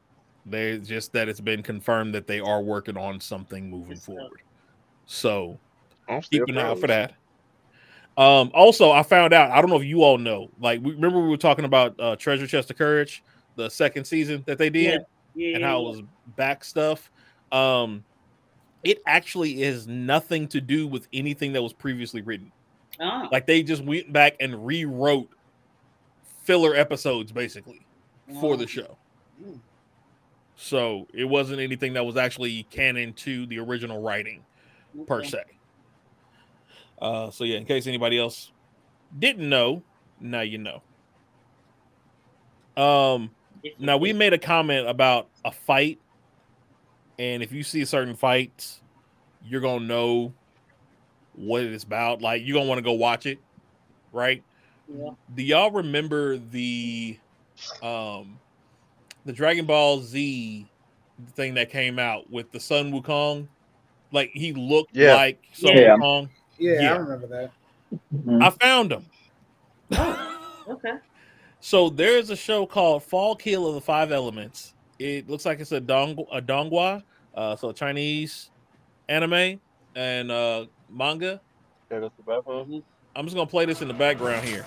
[0.49, 4.41] There's just that it's been confirmed that they are working on something moving forward.
[5.05, 5.59] So
[6.29, 7.13] keep an eye out for that.
[8.17, 9.51] Um, also, I found out.
[9.51, 10.49] I don't know if you all know.
[10.59, 13.23] Like, we remember we were talking about uh, Treasure Chest of Courage,
[13.55, 15.01] the second season that they did,
[15.35, 16.01] Yeah, and yeah, how it was
[16.35, 17.11] back stuff.
[17.51, 18.03] Um,
[18.83, 22.51] it actually is nothing to do with anything that was previously written.
[22.99, 25.29] Oh, Like they just went back and rewrote
[26.43, 27.85] filler episodes basically
[28.39, 28.97] for the show.
[29.43, 29.59] Mm.
[30.59, 34.43] So it wasn't anything that was actually canon to the original writing
[35.05, 35.29] per okay.
[35.29, 35.43] se.
[36.99, 38.51] Uh, so yeah, in case anybody else
[39.17, 39.83] didn't know,
[40.19, 40.81] now you know.
[42.75, 43.29] Um,
[43.77, 45.99] now we made a comment about a fight,
[47.19, 48.81] and if you see a certain fights,
[49.45, 50.33] you're gonna know
[51.35, 52.19] what it's about.
[52.23, 53.37] Like you're gonna want to go watch it,
[54.11, 54.43] right?
[54.91, 55.11] Yeah.
[55.35, 57.19] Do y'all remember the
[57.83, 58.39] um
[59.27, 60.65] the Dragon Ball Z
[61.33, 63.47] thing that came out with the Sun Wukong?
[64.11, 65.15] Like he looked Yeah.
[65.15, 65.95] like Sun Yeah.
[65.97, 66.29] Wukong.
[66.57, 66.93] Yeah, Yeah.
[66.93, 67.51] I remember that.
[68.15, 68.41] Mhm.
[68.43, 69.05] I found him.
[70.69, 70.91] Okay.
[71.61, 74.73] So there's a show called Fog Hill of the Five Elements.
[74.99, 77.03] It looks like it's a dong a donghua,
[77.35, 78.49] uh, so Chinese
[79.07, 79.61] anime
[79.95, 81.39] and uh, manga.
[81.89, 82.83] Yeah, that's the bathroom.
[83.15, 84.65] I'm just gonna play this in the background here.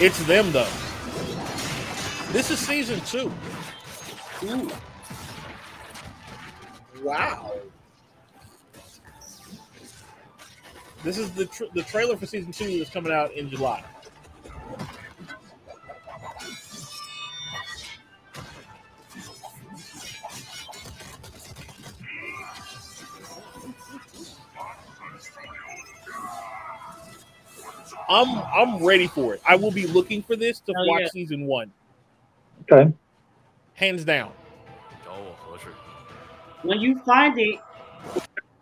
[0.00, 0.66] It's them though.
[2.30, 3.32] This is season two.
[4.44, 4.70] Ooh.
[7.02, 7.54] Wow.
[11.02, 13.82] This is the tr- the trailer for season two that's coming out in July.
[28.08, 29.42] I'm I'm ready for it.
[29.46, 31.08] I will be looking for this to Hell watch yeah.
[31.08, 31.70] season one,
[32.70, 32.92] Okay.
[33.74, 34.32] Hands down.
[35.08, 35.72] Oh, sure.
[36.62, 37.60] When you find it.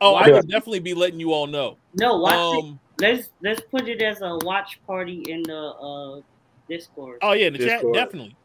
[0.01, 1.79] Oh, I will definitely be letting you all know.
[1.95, 3.03] No, watch um, it.
[3.03, 6.21] Let's let's put it as a watch party in the uh,
[6.69, 7.19] Discord.
[7.23, 7.95] Oh yeah, in the Discord.
[7.95, 8.37] chat definitely.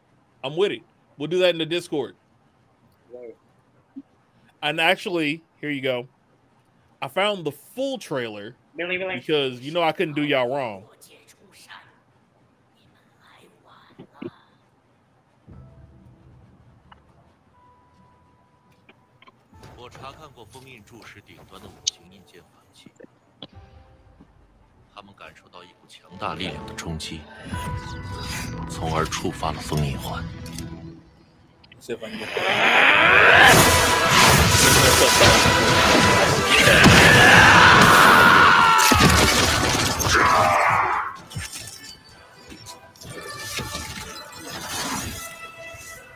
[0.43, 0.82] I'm with it.
[1.18, 2.16] We'll do that in the Discord.
[3.14, 3.36] Right.
[4.64, 6.07] And actually, here you go.
[7.01, 9.20] I found the full trailer Bilibili.
[9.20, 10.86] because you know I couldn't do y'all wrong.
[19.92, 22.89] 查看过封印柱石顶端的五行印鉴法器，
[24.96, 27.22] 他们感受到一股强大力量的冲击，
[28.70, 30.24] 从而触发了封印环。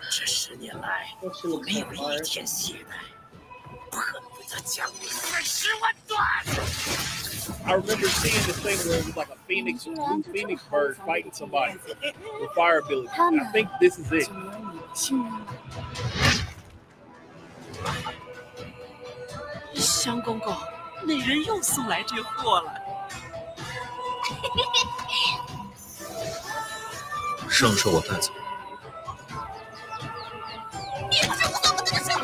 [0.09, 2.93] 这十年来，我没有一天懈怠，
[4.55, 6.23] 可能为他降临四十万段。
[7.65, 11.77] I remember seeing this thing where it was like a phoenix, blue phoenix bird fighting somebody
[12.39, 13.09] with fire ability.
[13.09, 14.29] I think this is it.
[14.93, 15.39] 信任我。
[19.75, 20.55] 香公公，
[21.03, 22.71] 那人又送来这货了。
[27.49, 28.31] 圣是我带走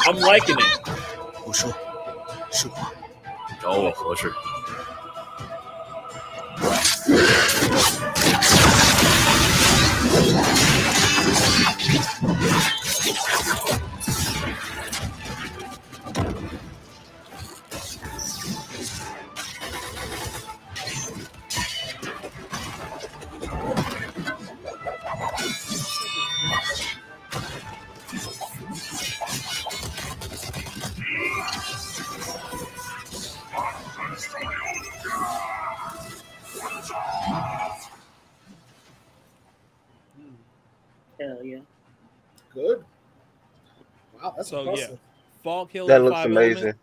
[0.05, 0.89] ，I'm liking it.
[1.45, 1.71] 我说，
[2.51, 2.75] 是我。
[3.61, 4.31] 找我何事？
[42.53, 42.83] Good.
[44.21, 44.69] Wow, that's So, yeah.
[44.71, 44.99] impressive.
[45.43, 45.87] Fall Killer.
[45.87, 46.57] That looks amazing.
[46.57, 46.77] Element.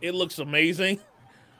[0.00, 1.00] It looks amazing.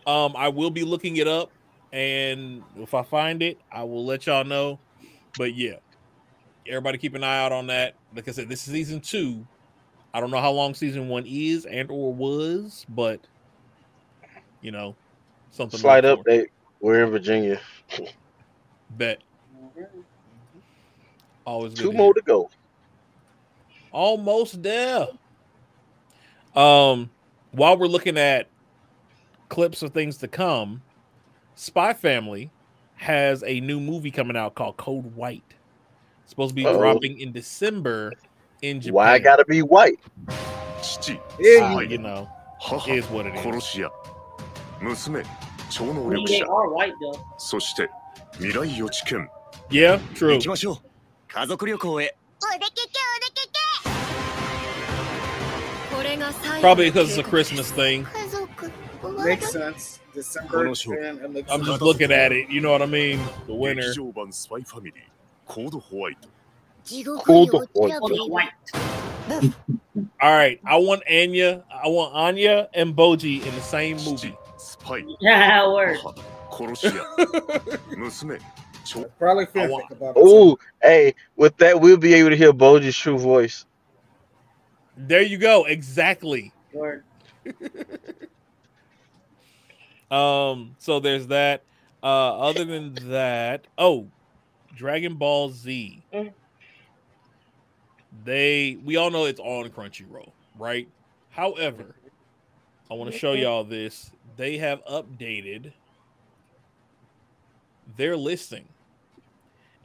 [0.07, 1.51] Um, I will be looking it up,
[1.93, 4.79] and if I find it, I will let y'all know.
[5.37, 5.77] But yeah,
[6.67, 7.95] everybody keep an eye out on that.
[8.15, 9.45] Like I said, this is season two.
[10.15, 13.21] I don't know how long season one is and or was, but
[14.63, 14.95] you know,
[15.51, 15.77] something.
[15.79, 16.31] to Slight look for.
[16.31, 16.47] update.
[16.81, 17.61] We're in Virginia.
[18.91, 19.21] Bet.
[21.45, 22.15] Always good Two to more hear.
[22.15, 22.51] to go
[23.96, 25.08] almost there.
[26.56, 27.10] Um,
[27.52, 28.48] while we're looking at
[29.50, 30.82] clips of things to come,
[31.56, 32.50] Spy Family
[32.96, 35.44] has a new movie coming out called Code White.
[36.24, 36.78] It's supposed to be Uh-oh.
[36.78, 38.14] dropping in December
[38.62, 38.94] in Japan.
[38.94, 40.00] Why I gotta be white?
[40.82, 42.28] 父 Yeah, Uh, you, you know,
[42.62, 43.64] 母 it is what it 殺 is.
[43.64, 43.92] し屋
[44.82, 45.24] 娘
[45.70, 47.20] 超能 I mean, 力 they 者 are white though.
[47.38, 47.90] そして
[48.40, 49.28] 未来予知犬
[49.70, 50.34] Yeah, true.
[50.34, 50.78] 行きましょう。
[51.28, 52.16] 家族旅行へ。
[52.44, 52.82] お出かけ
[56.61, 58.07] Probably because it's a Christmas thing.
[59.19, 60.01] Makes sense.
[60.15, 60.67] December.
[60.67, 62.49] I'm just looking at it.
[62.49, 63.21] You know what I mean?
[63.47, 63.93] The winner.
[65.45, 66.17] Cold White.
[67.75, 68.49] Cold White.
[70.21, 70.61] All right.
[70.65, 71.65] I want Anya.
[71.71, 74.35] I want Anya and Bojji in the same movie.
[75.21, 76.01] Yeah, works.
[79.19, 79.47] Probably
[80.17, 83.67] Oh, hey, with that, we'll be able to hear Bojji's true voice.
[84.97, 85.65] There you go.
[85.65, 86.53] Exactly.
[86.73, 87.05] Word.
[90.11, 91.63] Um, so there's that.
[92.03, 94.07] Uh, other than that, oh,
[94.77, 96.03] Dragon Ball Z.
[96.13, 96.33] Mm.
[98.25, 100.89] They we all know it's on Crunchyroll, right?
[101.31, 101.97] However,
[102.91, 104.11] I want to show y'all this.
[104.37, 105.73] They have updated
[107.97, 108.69] their listing.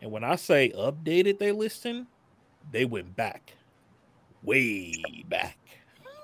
[0.02, 2.08] And when I say updated their listing,
[2.72, 3.54] they went back.
[4.44, 5.58] Way back.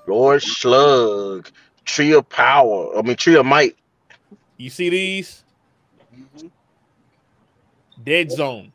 [0.07, 1.49] Lord Slug,
[1.86, 2.97] Tree of Power.
[2.97, 3.78] I mean, Tree of Might.
[4.57, 5.43] You see these?
[6.15, 6.47] Mm-hmm.
[8.03, 8.72] Dead Zone,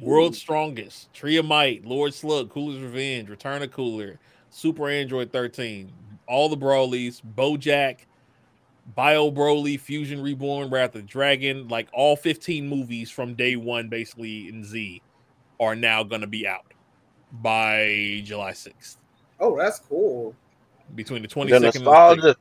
[0.00, 4.18] World's Strongest, Tree of Might, Lord Slug, Cooler's Revenge, Return of Cooler,
[4.50, 5.92] Super Android 13,
[6.28, 8.00] all the Brolys, Bojack,
[8.94, 13.88] Bio Broly, Fusion Reborn, Wrath of the Dragon, like all 15 movies from day one,
[13.88, 15.02] basically in Z,
[15.58, 16.72] are now going to be out
[17.42, 18.96] by July 6th.
[19.40, 20.34] Oh, that's cool.
[20.94, 22.36] Between the The 22nd and the 6th.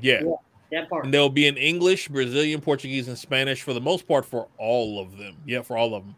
[0.00, 0.22] Yeah.
[0.22, 0.30] Yeah,
[0.72, 1.04] that part.
[1.04, 5.00] And they'll be in English, Brazilian, Portuguese, and Spanish for the most part for all
[5.00, 5.36] of them.
[5.46, 6.16] Yeah, for all of them.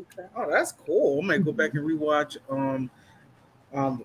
[0.00, 0.28] Okay.
[0.36, 1.20] Oh, that's cool.
[1.22, 2.90] I might go back and rewatch um
[3.72, 4.04] um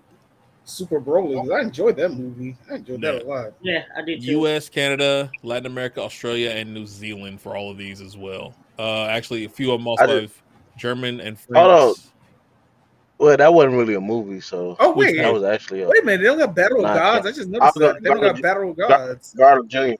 [0.64, 2.56] Super Broly because I enjoyed that movie.
[2.70, 3.52] I enjoyed that a lot.
[3.60, 4.30] Yeah, I did too.
[4.32, 8.54] U.S., Canada, Latin America, Australia, and New Zealand for all of these as well.
[8.78, 10.42] Uh, actually, a few of them also have
[10.80, 11.94] German and Hold on.
[11.94, 12.06] French.
[13.18, 16.06] Well, that wasn't really a movie, so Oh wait, that was actually a wait a
[16.06, 16.22] minute.
[16.22, 17.26] They don't got Battle of Gods.
[17.26, 18.02] I just noticed that.
[18.02, 19.34] They don't got Battle of Gods.
[19.34, 19.92] Garlic Jr.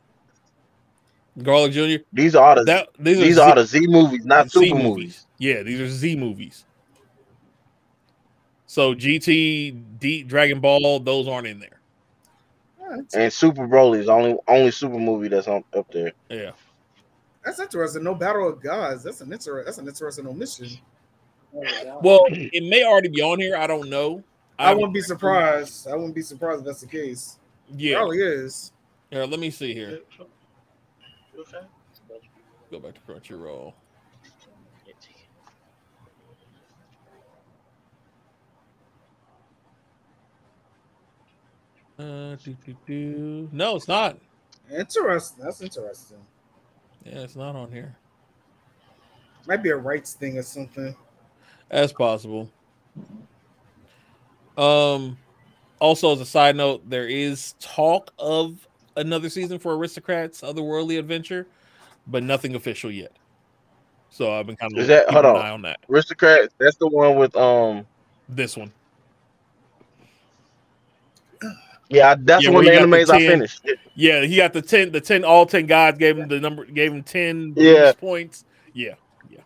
[1.43, 2.03] Garlic Jr.
[2.15, 5.27] These are the That these, these are, are the Z movies, not Z super movies.
[5.37, 6.65] Yeah, these are Z movies.
[8.67, 11.81] So GT, D, Dragon Ball, those aren't in there.
[12.81, 16.13] Yeah, And Super Broly is only only super movie that's on up there.
[16.31, 16.53] Yeah.
[17.51, 18.05] That's interesting.
[18.05, 19.03] No Battle of Gods.
[19.03, 20.69] That's an inter- That's an interesting omission.
[21.53, 23.57] Well, it may already be on here.
[23.57, 24.23] I don't know.
[24.59, 25.89] I wouldn't be surprised.
[25.89, 27.39] I wouldn't be surprised if that's the case.
[27.77, 27.97] Yeah.
[27.97, 28.73] Probably is.
[29.11, 30.01] Here, let me see here.
[31.39, 31.67] Okay.
[32.71, 33.73] Go back to Crunchyroll.
[41.99, 43.49] Uh, do, do, do.
[43.53, 44.19] No, it's not.
[44.75, 45.45] Interesting.
[45.45, 46.19] That's interesting.
[47.05, 47.97] Yeah, it's not on here.
[49.47, 50.95] Might be a rights thing or something.
[51.71, 52.51] That's possible.
[54.59, 55.17] Um,
[55.79, 61.47] also as a side note, there is talk of another season for Aristocrats Otherworldly Adventure,
[62.07, 63.13] but nothing official yet.
[64.11, 65.53] So I've been kind of Is that hold an eye on?
[65.53, 65.79] on that.
[65.89, 66.55] Aristocrats.
[66.59, 67.87] that's the one with um
[68.29, 68.73] This one.
[71.91, 73.67] Yeah, that's Yeah, one of the got the animes I finished.
[73.95, 74.93] Yeah, he got the ten.
[74.93, 76.65] The ten, all ten gods gave him the number.
[76.65, 77.93] Gave him ten Yeah.
[77.93, 78.45] points.
[78.73, 78.95] Yeah,
[79.29, 79.41] yeah.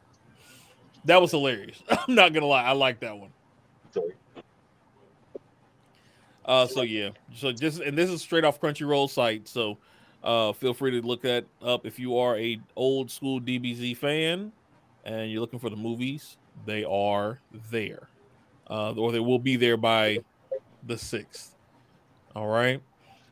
[1.06, 1.82] That was hilarious.
[1.88, 2.62] I'm not gonna lie.
[2.62, 3.30] I like that one.
[6.44, 9.48] Uh, so yeah, so just and this is straight off Crunchyroll site.
[9.48, 9.78] So,
[10.22, 14.52] uh, feel free to look that up if you are a old school DBZ fan
[15.04, 16.36] and you're looking for the movies.
[16.66, 17.40] They are
[17.70, 18.08] there,
[18.68, 20.18] uh, or they will be there by
[20.86, 21.53] the sixth.
[22.34, 22.80] All right,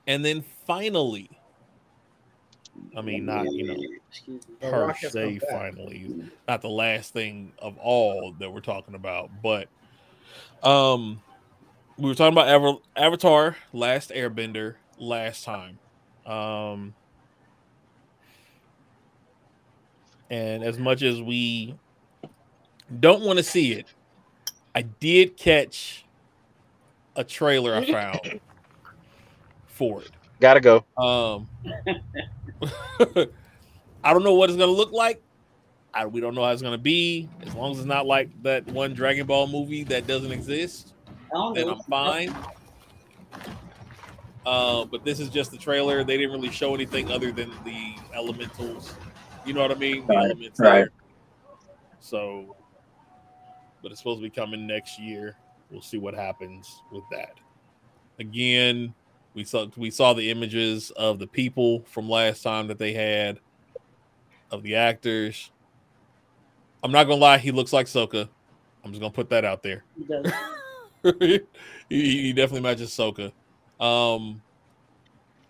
[0.07, 1.31] and then finally,
[2.97, 3.77] I mean, not you know
[4.13, 4.55] Excuse me.
[4.61, 9.31] The per Rock se, finally, not the last thing of all that we're talking about,
[9.43, 9.69] but
[10.63, 11.23] um,
[11.97, 15.79] we were talking about Ava- Avatar: Last Airbender last time,
[16.27, 16.95] um,
[20.31, 21.75] and as much as we
[23.01, 23.87] don't want to see it,
[24.75, 26.05] I did catch
[27.17, 28.41] a trailer I found
[29.83, 30.11] for it.
[30.39, 30.85] Gotta go.
[30.97, 31.49] Um,
[34.05, 35.21] I don't know what it's gonna look like.
[35.93, 37.29] I, we don't know how it's gonna be.
[37.45, 40.95] As long as it's not like that one Dragon Ball movie that doesn't exist,
[41.55, 41.69] then.
[41.69, 42.33] I'm fine.
[44.47, 46.05] Uh, but this is just the trailer.
[46.05, 48.95] They didn't really show anything other than the elementals.
[49.45, 50.07] You know what I mean?
[50.07, 50.71] The Right, elements right.
[50.73, 50.91] there.
[51.99, 52.55] So,
[53.83, 55.37] but it's supposed to be coming next year.
[55.71, 57.35] We'll see what happens with that.
[58.21, 58.95] Again,
[59.35, 63.41] we saw we saw the images of the people from last time that they had
[64.51, 65.51] of the actors.
[66.83, 68.29] I'm not gonna lie, he looks like Sokka.
[68.85, 69.85] I'm just gonna put that out there.
[69.97, 70.07] He
[71.89, 73.33] he, he definitely matches Sokka.
[73.81, 74.43] Um,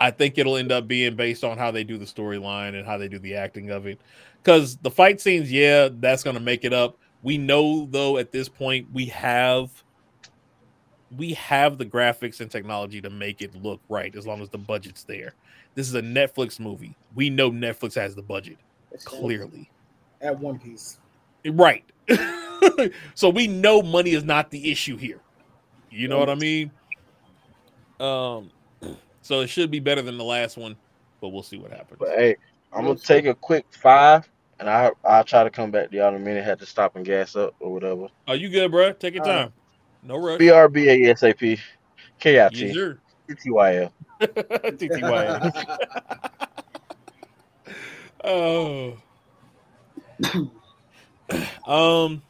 [0.01, 2.99] I think it'll end up being based on how they do the storyline and how
[2.99, 4.01] they do the acting of it.
[4.43, 6.99] Because the fight scenes, yeah, that's gonna make it up.
[7.23, 9.71] We know though at this point we have
[11.17, 14.59] we have the graphics and technology to make it look right as long as the
[14.59, 15.35] budget's there.
[15.75, 16.95] This is a Netflix movie.
[17.15, 18.57] We know Netflix has the budget
[18.91, 19.71] That's clearly.
[20.21, 20.99] At One Piece.
[21.47, 21.85] Right.
[23.15, 25.21] so we know money is not the issue here.
[25.91, 26.71] You know what I mean?
[28.01, 28.51] Um
[29.23, 30.77] so it should be better than the last one,
[31.21, 31.99] but we'll see what happens.
[31.99, 32.37] But hey,
[32.73, 36.09] I'm gonna take a quick five, and I I'll try to come back to y'all
[36.09, 36.45] in a minute.
[36.45, 38.09] Had to stop and gas up or whatever.
[38.27, 38.93] Are you good, bro?
[38.93, 39.53] Take your All right.
[40.03, 40.09] Time.
[40.09, 40.41] No rush.
[40.41, 41.59] BRB ASAP,
[42.25, 42.99] Yes, KIT, sir.
[43.29, 43.91] TTYL.
[44.21, 45.69] TTYL.
[48.25, 48.97] oh.
[51.67, 52.23] um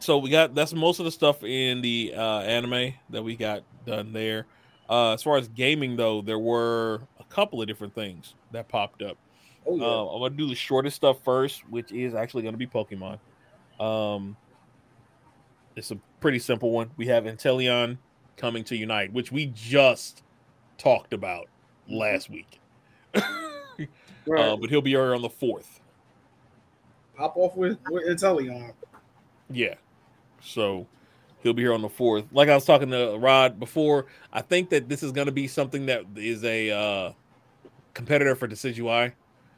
[0.00, 3.62] so we got that's most of the stuff in the uh anime that we got
[3.84, 4.46] done there
[4.88, 9.02] uh as far as gaming though there were a couple of different things that popped
[9.02, 9.18] up
[9.66, 9.84] Oh, yeah.
[9.84, 13.18] Um, I'm gonna do the shortest stuff first, which is actually gonna be Pokemon.
[13.80, 14.36] Um,
[15.74, 16.90] it's a pretty simple one.
[16.96, 17.98] We have Inteleon
[18.36, 20.24] coming to Unite, which we just
[20.76, 21.46] talked about
[21.88, 22.58] last week.
[24.28, 24.44] Right.
[24.44, 25.78] Uh, but he'll be here on the fourth.
[27.16, 28.72] Pop off with, with Inteleon.
[29.48, 29.74] Yeah.
[30.42, 30.88] So
[31.44, 32.24] he'll be here on the fourth.
[32.32, 35.46] Like I was talking to Rod before, I think that this is going to be
[35.46, 37.12] something that is a uh,
[37.94, 39.12] competitor for Decidueye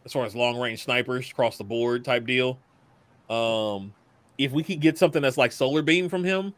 [0.05, 2.59] as far as long range snipers across the board type deal.
[3.31, 3.95] Um,
[4.39, 6.55] if we could get something that's like Solar Beam from him,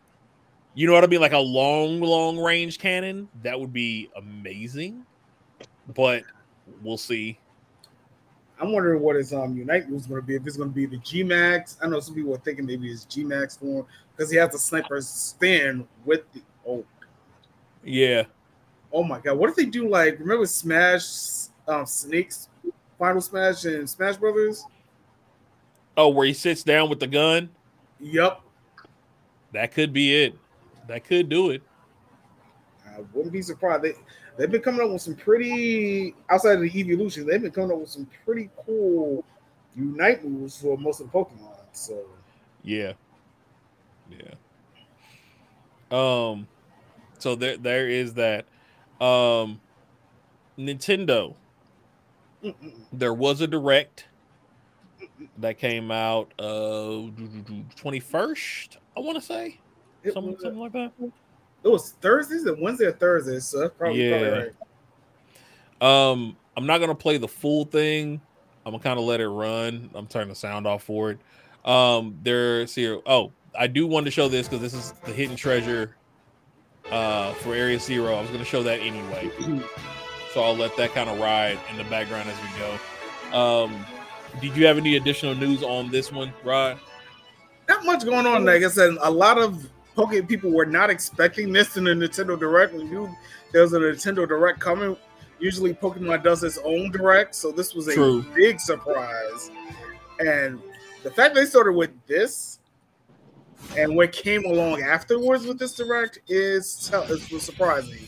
[0.75, 1.21] you know what I mean?
[1.21, 5.05] Like a long, long range cannon, that would be amazing.
[5.95, 6.23] But
[6.83, 7.39] we'll see.
[8.61, 10.37] I'm wondering what his um Unite move is going to be.
[10.37, 12.91] If it's going to be the G Max, I know some people are thinking maybe
[12.91, 16.85] it's G Max form because he has the sniper stand with the oh
[17.83, 18.25] Yeah.
[18.93, 19.39] oh my god.
[19.39, 22.49] What if they do like remember Smash um Snakes
[22.99, 24.65] Final Smash and Smash Brothers?
[25.97, 27.49] Oh, where he sits down with the gun?
[28.01, 28.41] Yep.
[29.53, 30.35] That could be it.
[30.89, 31.63] That could do it.
[32.87, 33.83] I wouldn't be surprised.
[33.83, 33.95] They
[34.37, 37.27] they've been coming up with some pretty outside of the evolution.
[37.27, 39.25] They've been coming up with some pretty cool
[39.77, 41.57] Unite moves for most of the Pokemon.
[41.73, 42.05] So
[42.63, 42.95] Yeah.
[44.11, 44.35] Yeah.
[45.91, 46.49] Um
[47.19, 48.47] so there there is that.
[49.01, 49.61] Um
[50.59, 51.35] Nintendo.
[52.45, 52.73] mm-mm.
[52.93, 54.07] There was a direct
[55.39, 57.09] that came out uh
[57.77, 59.59] 21st, I want to say.
[60.03, 60.93] It Something, was- something like that.
[61.01, 64.19] it was Thursdays and Wednesday or Thursdays, so that's probably, Yeah.
[64.21, 64.39] probably
[65.81, 66.11] right.
[66.11, 68.21] Um, I'm not gonna play the full thing.
[68.67, 69.91] I'm gonna kind of let it run.
[69.95, 71.19] I'm turning the sound off for it.
[71.65, 73.01] Um, there's here.
[73.07, 75.97] Oh, I do want to show this because this is the hidden treasure
[76.91, 78.15] uh for Area Zero.
[78.15, 79.31] I was gonna show that anyway,
[80.33, 83.37] so I'll let that kind of ride in the background as we go.
[83.39, 83.85] Um,
[84.41, 86.79] did you have any additional news on this one, Rod?
[87.69, 88.45] Not much going on.
[88.45, 92.39] Like I said, a lot of Pokemon people were not expecting this in the Nintendo
[92.39, 92.73] Direct.
[92.75, 93.09] We knew
[93.53, 94.97] there was a Nintendo Direct coming.
[95.39, 98.25] Usually, Pokemon does its own Direct, so this was a True.
[98.35, 99.51] big surprise.
[100.19, 100.61] And
[101.03, 102.59] the fact they started with this
[103.77, 108.07] and what came along afterwards with this Direct is, tell- is surprising.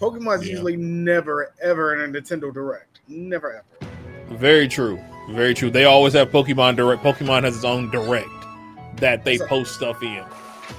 [0.00, 0.52] Pokemon's Yeah.
[0.52, 3.00] usually never ever in a Nintendo Direct.
[3.08, 3.90] Never ever.
[4.36, 4.98] Very true.
[5.30, 5.70] Very true.
[5.70, 7.02] They always have Pokemon Direct.
[7.02, 8.28] Pokemon has its own Direct
[8.96, 10.24] that they That's a- post stuff in.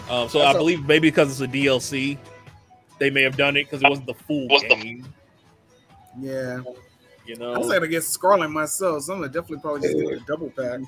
[0.09, 2.17] Um, so I That's a- believe maybe because it's a DLC,
[2.99, 5.05] they may have done it because it wasn't the full game.
[6.19, 6.59] Yeah.
[7.25, 10.11] You know, I was gonna get Scarlet myself, so I'm gonna definitely probably just get
[10.11, 10.81] a double pack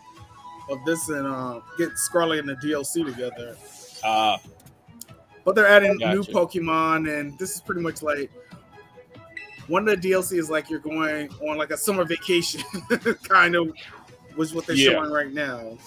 [0.69, 3.55] of this and uh, get Scarlet and the DLC together.
[4.03, 4.37] uh,
[5.45, 8.29] But they're adding new Pokemon, and this is pretty much like
[9.67, 12.61] one of the DLC is like you're going on like a summer vacation,
[13.23, 13.71] kind of,
[14.35, 14.91] was what they're Yeah.
[14.91, 15.77] showing right now.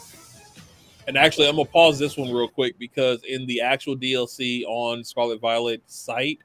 [1.07, 5.03] and actually, I'm gonna pause this one real quick because in the actual DLC on
[5.05, 6.39] Scarlet Violet site,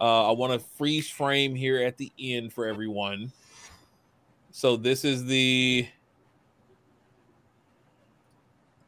[0.00, 3.32] uh, I want to freeze frame here at the end for everyone.
[4.52, 5.88] So this is the.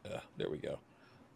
[0.05, 0.79] Uh, there we go.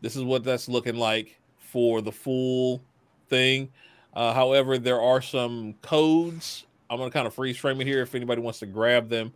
[0.02, 2.82] This is what that's looking like for the full
[3.30, 3.72] thing.
[4.16, 6.66] Uh, however, there are some codes.
[6.90, 9.34] I'm gonna kind of freeze frame it here if anybody wants to grab them.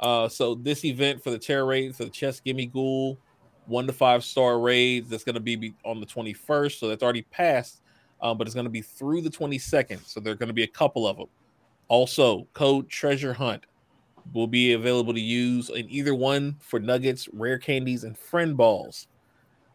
[0.00, 3.16] Uh, so this event for the Tera raid for the chest Gimmighoul
[3.68, 7.22] one to five star raids that's going to be on the 21st so that's already
[7.22, 7.82] passed
[8.20, 10.62] um, but it's going to be through the 22nd so there are going to be
[10.62, 11.26] a couple of them
[11.88, 13.66] also code treasure hunt
[14.32, 19.06] will be available to use in either one for nuggets rare candies and friend balls.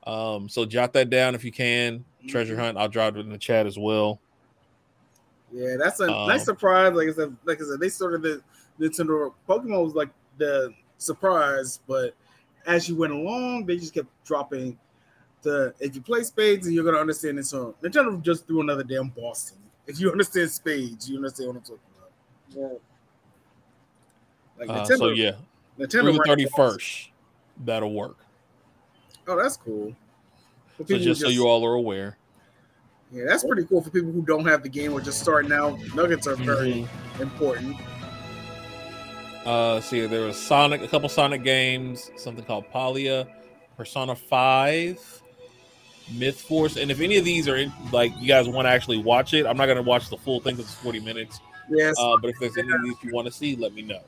[0.06, 2.06] Um, so jot that down if you can.
[2.28, 4.20] Treasure hunt i'll drop it in the chat as well
[5.54, 6.94] Yeah, that's a Um, nice surprise.
[6.94, 8.42] Like I said, like I said, they started the
[8.80, 12.16] Nintendo Pokemon was like the surprise, but
[12.66, 14.78] as you went along, they just kept dropping
[15.44, 15.74] the.
[15.80, 17.50] If you play Spades, and you're gonna understand this.
[17.50, 19.60] So Nintendo just threw another damn Boston.
[19.86, 21.80] If you understand Spades, you understand what I'm talking
[22.56, 22.82] about.
[24.60, 25.32] Like uh, Nintendo, so yeah
[25.80, 27.08] Nintendo the 31st
[27.66, 28.18] that'll work
[29.28, 29.96] Oh, that's cool.
[30.78, 32.18] So who just so you all are aware
[33.14, 35.78] yeah, that's pretty cool for people who don't have the game or just starting out.
[35.96, 36.88] Nuggets are very
[37.20, 37.78] important.
[39.46, 43.28] Uh, see, there was Sonic, a couple Sonic games, something called Palia,
[43.78, 45.22] Persona Five,
[46.14, 48.98] Myth Force, and if any of these are in, like you guys want to actually
[49.00, 51.40] watch it, I'm not gonna watch the full thing because it's 40 minutes.
[51.70, 54.02] Yes, Uh, but if there's any of these you want to see, let me know.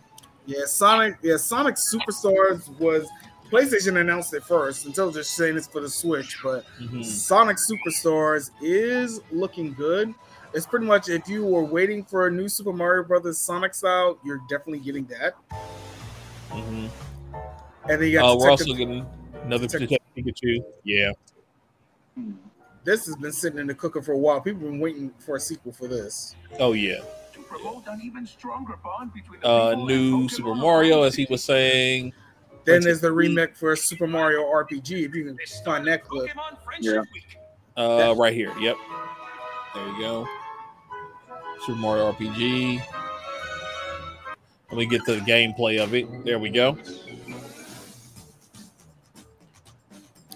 [0.45, 1.18] Yeah, Sonic.
[1.22, 3.08] Yeah, Sonic Superstars was
[3.52, 4.86] PlayStation announced it first.
[4.86, 7.04] Until just saying it's for the Switch, but Mhm.
[7.06, 10.14] Sonic Superstars is looking good.
[10.54, 14.18] It's pretty much if you were waiting for a new Super Mario Brothers Sonic style,
[14.24, 15.36] you're definitely getting that.
[16.50, 16.89] Mhm.
[17.89, 19.06] And then you Uh, we're also getting
[19.43, 20.64] another Detective- Detective Pikachu.
[20.84, 21.12] Yeah.
[22.86, 24.39] this has been sitting in the cooker for a while.
[24.39, 26.36] People have been waiting for a sequel for this.
[26.60, 27.02] Oh yeah.
[27.34, 31.26] To promote an even stronger bond between the Uh, people new Super Mario, as he
[31.30, 32.14] was saying.
[32.66, 35.05] Then there's the remake for Super Mario RPG.
[35.05, 36.32] If you can find that clip.
[36.32, 37.38] Pokemon Friendship Week.
[37.78, 38.51] Uh, right here.
[38.59, 38.76] Yep.
[39.74, 40.28] There you go.
[41.66, 42.82] Super Mario RPG.
[44.72, 46.26] Let me get to the gameplay of it.
[46.26, 46.78] There we go.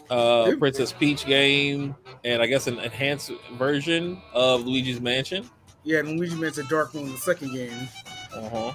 [0.10, 5.48] Uh, Princess Peach game, and I guess an enhanced version of Luigi's Mansion.
[5.84, 7.88] Yeah, and Luigi mentioned Dark Moon, the second game.
[8.34, 8.74] Uh-huh.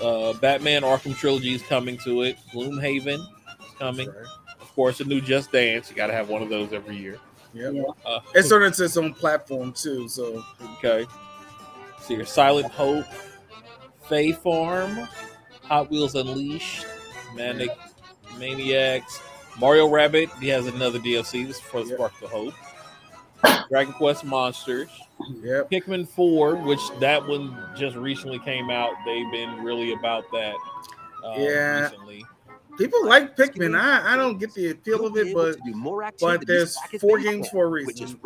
[0.00, 2.36] Uh Batman Arkham Trilogy is coming to it.
[2.52, 4.08] Gloomhaven is coming.
[4.60, 5.88] Of course, a new Just Dance.
[5.90, 7.18] You got to have one of those every year.
[7.52, 7.70] Yeah.
[8.04, 10.08] Uh, It's turned into its own platform too.
[10.08, 10.44] So
[10.78, 11.06] Okay.
[12.00, 13.06] So your Silent Hope,
[14.08, 15.08] Fae Farm,
[15.62, 16.84] Hot Wheels Unleashed,
[17.34, 17.70] Manic
[18.38, 19.22] Maniacs,
[19.58, 20.28] Mario Rabbit.
[20.40, 21.46] He has another DLC.
[21.46, 22.54] This is for Sparks of Hope.
[23.70, 24.88] Dragon Quest Monsters.
[25.42, 25.70] Yep.
[25.70, 28.92] Pikmin 4, which that one just recently came out.
[29.06, 30.54] They've been really about that.
[31.24, 31.80] Uh, Yeah.
[31.82, 32.24] Recently.
[32.76, 33.78] people like Pikmin.
[33.78, 35.56] I, I don't get the appeal of it, but
[36.20, 38.18] but there's four games for a reason.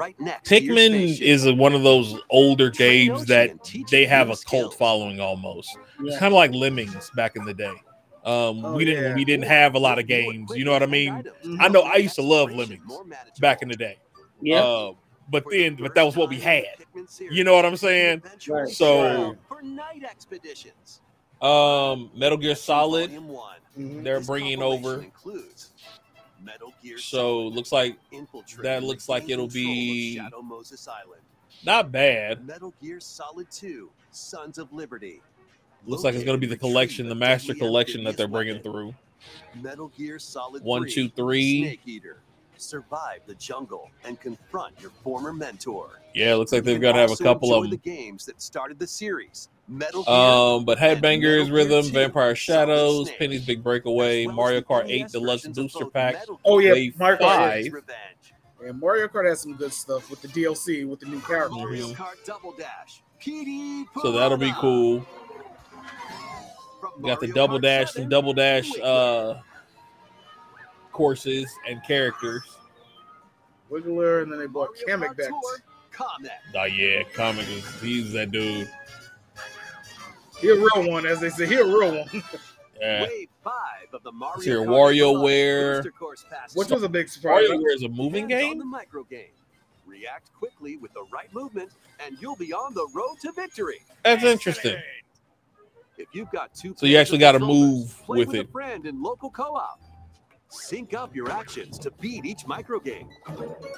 [0.44, 3.50] Pikmin is one of those older games that
[3.90, 5.76] they have a cult following almost.
[6.00, 7.74] It's kind of like Lemmings back in the day.
[8.24, 9.14] Um, Oh, we didn't yeah.
[9.14, 10.50] we didn't have a lot of games.
[10.54, 11.22] You know what I mean?
[11.60, 12.82] I know I used to love Lemmings
[13.40, 13.98] back in the day.
[14.42, 14.62] Yeah.
[14.62, 14.92] Uh,
[15.30, 16.64] but then but that was what we had.
[17.20, 18.22] You know what I'm saying?
[18.48, 18.68] Right.
[18.68, 21.00] So for night expeditions.
[21.42, 23.56] um Metal Gear Solid, Volume one.
[23.78, 24.02] Mhm.
[24.02, 25.04] they're bringing over.
[26.42, 27.96] Metal Gear So looks like
[28.62, 31.22] that looks like it'll be- Shadow Moses Island.
[31.64, 32.46] not bad.
[32.46, 35.20] Metal Gear Solid 2, Sons of Liberty.
[35.86, 38.94] Looks like it's going to be the collection, the master collection that they're bringing through.
[39.60, 41.60] Metal Gear Solid One, two, three.
[41.62, 42.18] Snake Eater.
[42.60, 46.00] Survive the jungle and confront your former mentor.
[46.14, 47.70] Yeah, looks like they've got to have a couple of them.
[47.70, 49.48] the games that started the series.
[49.68, 54.34] Metal Gear Um, but and Headbangers Rhythm, 2, Vampire Shadows, Snake, Penny's Big Breakaway, well
[54.34, 57.20] Mario Kart NES 8 Deluxe versions Booster Pack, Oh yeah, Mario Kart.
[57.20, 57.64] five.
[57.66, 57.72] Yeah.
[57.72, 58.34] Revenge.
[58.64, 61.58] Yeah, Mario Kart has some good stuff with the DLC with the new characters.
[61.58, 61.88] Mario.
[61.92, 63.02] Kart Double Dash.
[63.20, 65.06] PD So that'll be cool.
[66.80, 69.34] From We got the double Kart dash 7, and double dash uh
[70.98, 72.42] courses and characters.
[73.70, 75.14] Wiggler, and then they brought Mario Kamek
[75.92, 76.40] Kart back.
[76.56, 78.68] Oh yeah, Kamek is he's that dude.
[80.40, 81.46] He a real one, as they say.
[81.46, 82.22] He a real one.
[82.80, 83.02] Yeah.
[83.08, 85.02] Wave five of the Mario here, WarioWare.
[85.02, 86.54] Deluxe Booster Course passes.
[86.56, 87.48] Which was a big surprise.
[87.48, 88.56] WarioWare is a moving game.
[88.56, 89.32] the micro game.
[89.84, 93.80] React quickly with the right movement, and you'll be on the road to victory.
[94.04, 94.76] That's interesting.
[95.96, 98.46] If you've got two, So you actually gotta controllers, move play with with it.
[98.48, 99.80] a friend in local co-op.
[100.50, 103.08] Sync up your actions to beat each micro game.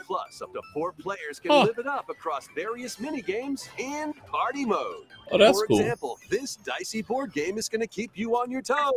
[0.07, 1.65] Plus, up to four players can Huh.
[1.65, 5.07] live it up across various mini games in party mode.
[5.33, 5.81] Oh, that's For cool.
[5.81, 8.93] example, this dicey board game is going to keep you on your toes.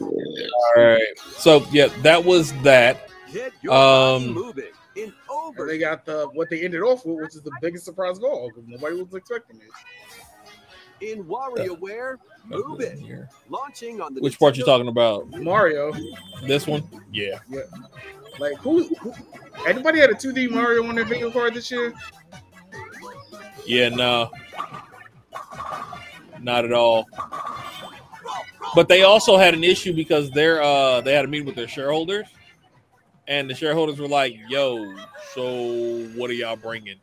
[0.00, 1.18] All right.
[1.38, 3.08] So yeah, that was that.
[3.32, 4.64] Get your body Um, moving
[4.96, 5.62] in over.
[5.62, 8.24] And they got the what they ended off with, which is the biggest surprise of
[8.24, 9.70] all, because nobody was expecting it.
[11.00, 12.16] In WarioWare,
[12.46, 12.98] move it.
[12.98, 13.28] Here.
[13.48, 15.30] Launching on the Which part you Nintendo- talking about?
[15.30, 15.92] Mario,
[16.46, 16.82] This one?
[17.12, 17.38] Yeah.
[18.38, 19.12] like who, who
[19.66, 21.92] anybody had a 2D Mario on their video card this year?
[23.66, 24.30] Yeah, no.
[26.40, 27.06] Not at all.
[28.74, 31.68] But they also had an issue because they're uh they had a meeting with their
[31.68, 32.26] shareholders
[33.26, 34.94] and the shareholders were like, "Yo,
[35.34, 36.96] so what are y'all bringing?"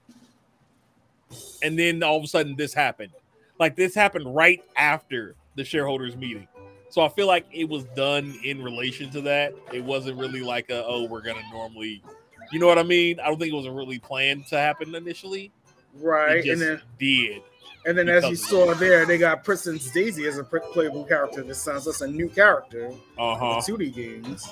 [1.62, 3.12] And then all of a sudden this happened.
[3.60, 6.48] Like this happened right after the shareholders meeting.
[6.90, 9.54] So I feel like it was done in relation to that.
[9.74, 12.04] It wasn't really like a oh, we're going to normally
[12.52, 13.20] You know what I mean?
[13.20, 15.52] I don't think it was really planned to happen initially.
[15.96, 17.42] Right, It and then did.
[17.86, 21.42] and then as you saw there, they got Princess Daisy as a playable character.
[21.42, 22.92] This sounds that's a new character.
[23.18, 23.62] Uh-huh.
[23.66, 24.48] The 2D games.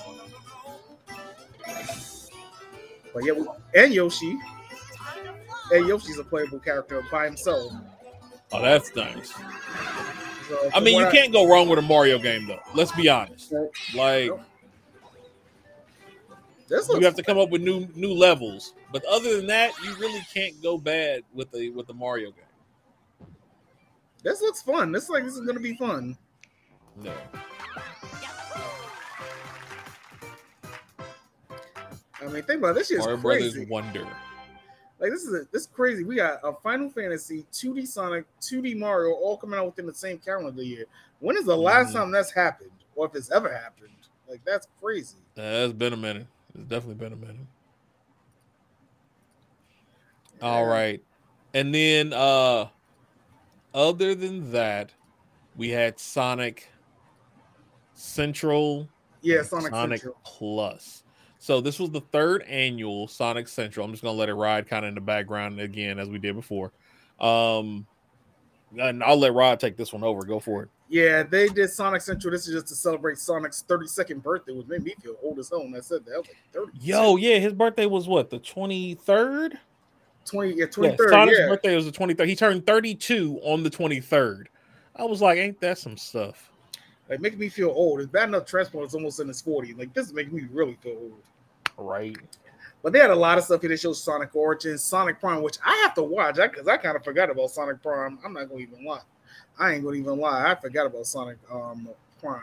[3.12, 3.34] But yeah,
[3.74, 4.38] and Yoshi.
[5.72, 7.72] And Yoshi's a playable character by himself.
[8.54, 9.34] Oh, that's nice.
[10.48, 12.60] So I mean, you can't go wrong with a Mario game, though.
[12.72, 13.52] Let's be honest.
[13.94, 14.30] Like,
[16.68, 18.74] This you have to come up with new new levels.
[18.92, 23.28] But other than that, you really can't go bad with the with the Mario game.
[24.22, 24.92] this looks fun.
[24.92, 26.16] This is like this is gonna be fun.
[27.02, 27.12] No.
[32.20, 33.64] I mean, think about it, this shit is Mario crazy.
[33.66, 34.06] Brothers Wonder.
[35.00, 36.04] Like this is a, this is crazy.
[36.04, 40.18] We got a Final Fantasy, 2D Sonic, 2D Mario, all coming out within the same
[40.18, 40.84] calendar year.
[41.20, 41.94] When is the last Mhm.
[41.94, 42.70] time that's happened?
[42.96, 43.90] or if it's ever happened.
[44.28, 45.16] Like that's crazy.
[45.36, 46.28] Uh, it's been a minute.
[46.54, 47.46] It's definitely been a minute.
[50.40, 50.70] All Yeah.
[50.70, 51.04] right.
[51.54, 52.68] And then uh
[53.72, 54.92] other than that,
[55.56, 56.68] we had Sonic
[57.94, 58.88] Central
[59.22, 60.20] Yeah, Sonic, Sonic Central.
[60.24, 61.03] Plus.
[61.44, 63.84] So this was the third annual Sonic Central.
[63.84, 66.34] I'm just gonna let it ride kind of in the background again as we did
[66.34, 66.72] before.
[67.20, 67.86] Um
[68.78, 70.22] and I'll let Rod take this one over.
[70.22, 70.70] Go for it.
[70.88, 72.32] Yeah, they did Sonic Central.
[72.32, 75.62] This is just to celebrate Sonic's 32nd birthday, which made me feel old as hell
[75.62, 76.14] when I said that.
[76.14, 76.78] I was like 30.
[76.80, 79.58] Yo, yeah, his birthday was what, the 23rd?
[80.24, 81.10] 20, yeah, Yeah, 23rd.
[81.10, 82.26] Sonic's Yeah, birthday was the 23rd.
[82.26, 84.46] He turned 32 on the 23rd.
[84.96, 86.50] I was like, ain't that some stuff?
[87.08, 88.00] like making me feel old.
[88.00, 89.78] It's bad enough Transporter's almost in his 40s.
[89.78, 91.22] Like this is making me really feel old.
[91.76, 92.16] Right.
[92.82, 93.70] But they had a lot of stuff here.
[93.70, 97.02] They showed Sonic Origins, Sonic Prime, which I have to watch because I, kind of
[97.02, 98.18] forgot about Sonic Prime.
[98.24, 99.00] I'm not gonna even lie.
[99.58, 100.50] I ain't gonna even lie.
[100.50, 101.88] I forgot about Sonic um
[102.20, 102.40] Prime.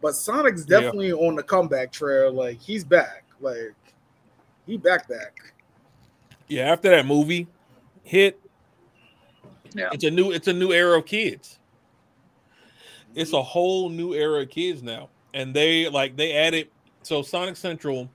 [0.00, 0.80] But Sonic's Yeah.
[0.80, 2.32] definitely on the comeback trail.
[2.32, 3.24] Like he's back.
[3.40, 3.74] Like
[4.66, 5.52] he back back.
[6.46, 7.48] Yeah, after that movie
[8.04, 8.40] hit,
[9.74, 9.90] Yeah.
[9.92, 11.58] it's a new it's a new era of kids.
[13.14, 15.08] It's a whole new era of kids now.
[15.34, 16.68] And they like they added
[17.02, 18.08] so Sonic Central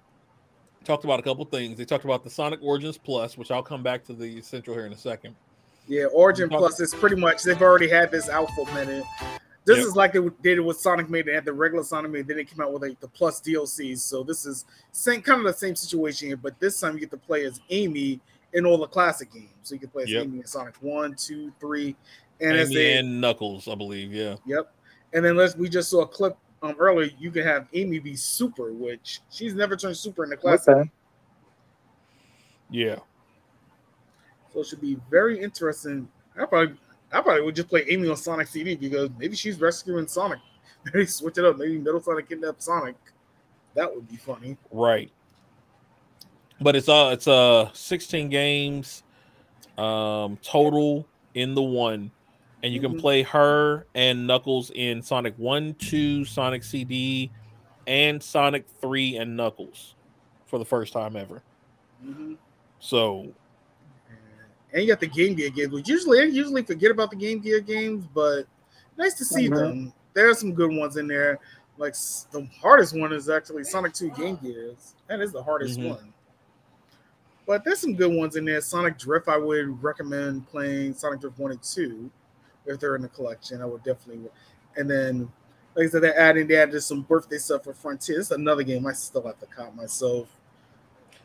[0.86, 1.78] talked about a couple things.
[1.78, 4.86] They talked about the Sonic Origins Plus, which I'll come back to the Central here
[4.86, 5.36] in a second.
[5.88, 9.04] Yeah, Origin Talk- Plus is pretty much they've already had this out for a minute.
[9.66, 9.88] This Yep.
[9.88, 11.24] is like they did it with Sonic Mania.
[11.26, 14.00] They had the regular Sonic Mania, then they came out with like the Plus DLCs.
[14.00, 17.12] So this is same kind of the same situation here, but this time you get
[17.12, 18.20] to play as Amy
[18.54, 19.50] in all the classic games.
[19.64, 20.24] So you can play as Yep.
[20.24, 21.96] Amy in Sonic One, Two, Three,
[22.40, 24.14] and And, as they and Knuckles, I believe.
[24.14, 24.36] Yeah.
[24.46, 24.72] Yep.
[25.14, 27.10] And then let's we just saw a clip um earlier.
[27.20, 30.68] You can have Amy be super, which she's never turned super in the class.
[30.68, 30.90] Okay.
[32.70, 32.98] Yeah.
[34.54, 36.08] So it should be very interesting.
[36.40, 36.78] I probably
[37.12, 40.40] I probably would just play Amy on Sonic CD because maybe she's rescuing Sonic.
[40.94, 41.58] Maybe switch it up.
[41.58, 42.96] Maybe Metal Sonic kidnap Sonic.
[43.74, 44.56] That would be funny.
[44.72, 45.12] Right.
[46.62, 49.04] But it's uh it's uh 16 games
[49.78, 52.12] um total in the one.
[52.66, 53.00] And you can Mhm.
[53.00, 57.30] play her and Knuckles in Sonic 1, 2, Sonic CD,
[57.86, 59.94] and Sonic 3 and Knuckles
[60.48, 61.44] for the first time ever.
[62.04, 62.38] Mhm.
[62.80, 63.32] So
[64.74, 67.40] And you got the Game Gear games, which usually I usually forget about the Game
[67.40, 68.46] Gear games, but
[68.98, 69.56] nice to see Mhm.
[69.56, 69.94] them.
[70.16, 71.38] There are some good ones in there.
[71.78, 71.94] Like
[72.32, 74.96] the hardest one is actually Sonic 2 Game Gears.
[75.08, 75.90] That is the hardest Mhm.
[75.90, 76.14] one.
[77.46, 78.60] But there's some good ones in there.
[78.60, 82.10] Sonic Drift, I would recommend playing Sonic Drift 1 and 2
[82.66, 83.62] if they're in the collection.
[83.62, 84.30] I would definitely.
[84.76, 85.32] And then,
[85.76, 88.18] like I said, they're adding, they added some birthday stuff for Frontier.
[88.18, 90.28] This is another game I still have to cop myself.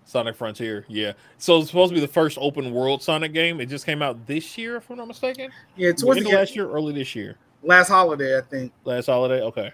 [0.04, 1.12] Sonic Frontier, yeah.
[1.38, 3.60] So it's supposed to be the first open world Sonic game.
[3.60, 5.50] It just came out this year, if I'm not mistaken.
[5.76, 7.36] Yeah, towards the last year, early this year.
[7.62, 8.72] last holiday, I think.
[8.84, 9.40] Last holiday.
[9.42, 9.72] Okay.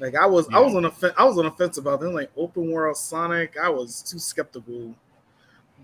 [0.00, 2.14] Like I was, I was on a, fe- I was on the fence about them.
[2.14, 4.94] Like open world Sonic, I was too skeptical.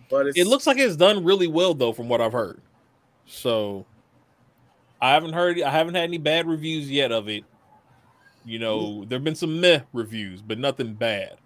[0.08, 2.60] But it's, It looks like it's done really well though, from what I've heard.
[3.26, 3.86] So
[5.00, 7.44] I haven't heard I haven't had any bad reviews yet of it.
[8.44, 11.36] You know, there have been some meh reviews, but nothing bad,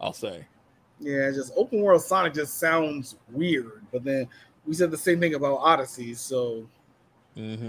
[0.00, 0.46] I'll say.
[1.00, 3.82] yeah, just open world Sonic just sounds weird.
[3.92, 4.28] But then
[4.66, 6.14] we said the same thing about Odyssey.
[6.14, 6.66] So
[7.36, 7.64] Mm-hmm.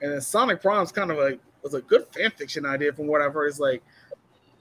[0.00, 3.20] and then Sonic Prime's kind of like was a good fan fiction idea from what
[3.20, 3.48] I've heard.
[3.48, 3.82] It's like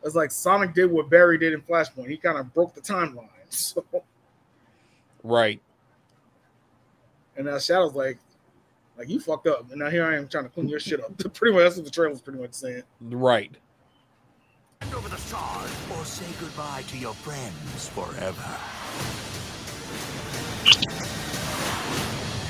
[0.03, 2.09] it's like Sonic did what Barry did in Flashpoint.
[2.09, 3.29] He kind of broke the timeline.
[3.49, 3.85] So
[5.23, 5.61] Right.
[7.37, 8.17] and now Shadow's like,
[8.97, 11.15] like you fucked up, and now here I am trying to clean your shit up.
[11.33, 12.83] pretty much that's what the trailer's pretty much saying.
[13.01, 13.55] Right.
[14.81, 18.57] Hand over the shard or say goodbye to your friends forever.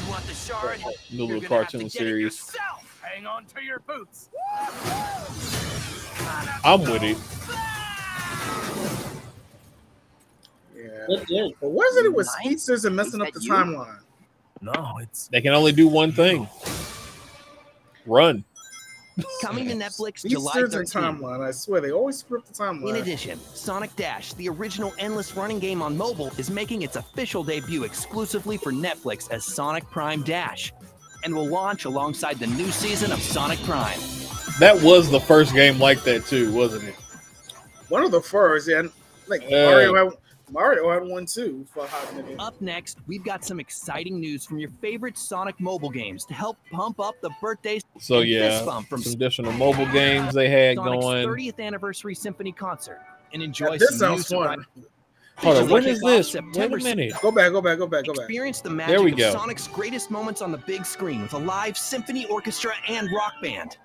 [0.03, 0.79] You want the shard?
[0.79, 2.55] New You're little have cartoon to series.
[3.01, 4.29] Hang on to your boots.
[6.63, 7.17] I'm with it.
[10.75, 11.05] Yeah.
[11.07, 11.53] Look good.
[11.61, 12.35] But what is it with Nice.
[12.35, 13.99] speedsters and messing up the timeline?
[14.61, 16.47] No, it's They can only do one thing.
[18.05, 18.43] Run.
[19.41, 21.19] Coming to Netflix July Speedsters and 13th.
[21.19, 21.45] timeline.
[21.47, 22.89] I swear they always screw up the timeline.
[22.91, 27.43] In addition, Sonic Dash, the original endless running game on mobile, is making its official
[27.43, 30.71] debut exclusively for Netflix as Sonic Prime Dash
[31.23, 33.99] and will launch alongside the new season of Sonic Prime.
[34.59, 36.95] That was the first game like that too, wasn't it?
[37.89, 38.83] One of the first, yeah.
[39.27, 39.65] Like Yeah.
[39.65, 40.13] Mario, had,
[40.49, 42.35] Mario had one too for hot minute.
[42.39, 46.57] Up next, we've got some exciting news from your favorite Sonic mobile games to help
[46.71, 51.03] pump up the birthday So yeah, bump from some additional mobile games they had Sonic's
[51.05, 51.27] going.
[51.27, 53.01] 30th anniversary symphony concert
[53.33, 54.59] and enjoy Yeah, this some new sounds fun.
[54.61, 54.85] surprise-
[55.39, 56.57] Hold on, Features when will is kick off this?
[56.71, 57.13] Wait a minute.
[57.21, 58.21] Go back, go back, go back, go back.
[58.23, 59.27] Experience the There we magic go.
[59.27, 63.33] of Sonic's greatest moments on the big screen with a live symphony orchestra and rock
[63.39, 63.77] band.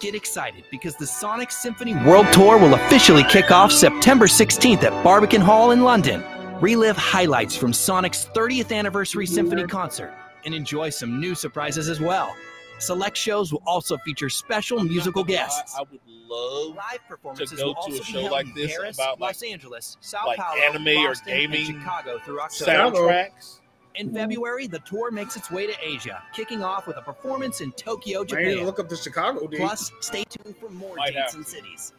[0.00, 5.04] Get excited because the Sonic Symphony World Tour will officially kick off September 16th at
[5.04, 6.24] Barbican Hall in London.
[6.62, 10.14] Relive highlights from Sonic's 30th anniversary symphony concert
[10.46, 12.34] and enjoy some new surprises as well.
[12.78, 15.74] Select shows will also feature special musical guests.
[15.76, 18.74] I, I would love Live performances to go will to also a show like this
[18.74, 22.40] Paris, about, like- Los Angeles, Sao like Paulo, anime or Boston, gaming and Chicago through
[22.40, 22.72] October.
[22.72, 23.59] soundtracks.
[23.96, 27.72] In February, the tour makes its way to Asia, kicking off with a performance in
[27.72, 28.66] Tokyo, I need to Japan.
[28.66, 29.58] look up the Chicago date.
[29.58, 31.92] Plus, stay tuned for more Might dates have and cities.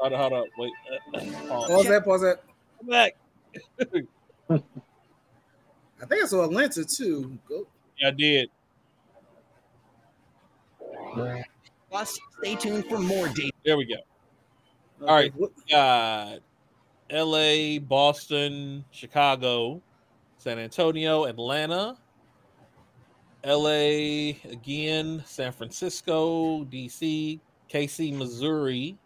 [0.00, 0.72] Hold on, hold on, wait.
[1.14, 2.04] Uh, uh, Pause that.
[2.04, 2.42] Pause that.
[2.78, 3.16] Come back.
[6.00, 7.38] I think I saw Atlanta too.
[7.48, 7.66] Go.
[7.98, 8.50] Yeah, I did.
[11.90, 13.56] Plus, stay tuned for more dates.
[13.64, 13.96] There we go.
[15.06, 16.38] All right, we got
[17.10, 19.80] L.A., Boston, Chicago,
[20.48, 21.94] San Antonio, Atlanta,
[23.44, 24.30] L.A.
[24.50, 27.38] again, San Francisco, D.C.,
[27.70, 28.96] KC, Missouri,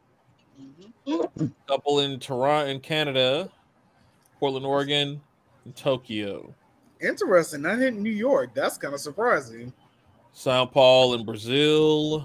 [1.66, 3.50] couple in Toronto, in Canada,
[4.38, 5.20] Portland, Oregon,
[5.64, 6.54] and Tokyo,
[7.00, 7.62] Interesting.
[7.62, 8.54] Not hit New York.
[8.54, 9.72] That's kind of surprising.
[10.32, 12.24] Sao Paulo in Brazil,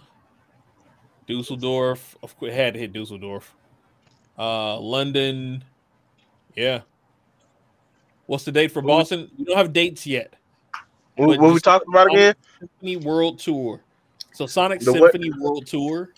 [1.27, 2.15] Dusseldorf.
[2.21, 3.55] Of course, had to hit Dusseldorf.
[4.37, 5.63] Uh, London.
[6.55, 6.81] Yeah.
[8.27, 9.31] What's the date for Boston?
[9.37, 10.33] We don't have dates yet.
[11.15, 12.35] What, But what we just talking about Sonic again?
[12.59, 13.81] Symphony World Tour.
[14.33, 15.11] So Sonic The what?
[15.13, 16.13] Symphony World Tour.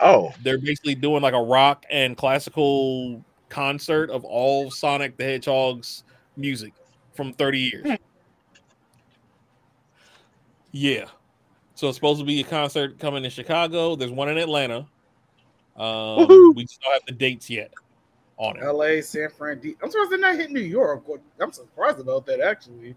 [0.00, 6.04] Oh, They're basically doing like a rock and classical concert of all Sonic the Hedgehog's
[6.36, 6.72] music
[7.14, 7.98] from 30 years.
[10.72, 11.04] Yeah.
[11.74, 13.94] So it's supposed to be a concert coming in Chicago.
[13.94, 14.86] There's one in Atlanta.
[15.76, 17.72] Um, we just don't have the dates yet
[18.42, 18.62] on it.
[18.62, 19.60] L.A., San Fran.
[19.60, 21.04] D- I'm surprised they're not hitting New York.
[21.40, 22.96] I'm surprised about that actually.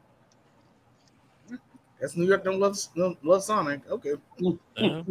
[2.00, 2.44] That's New York.
[2.44, 3.82] Don't love don't love Sonic.
[3.90, 4.14] Okay.
[4.44, 5.04] Uh-huh.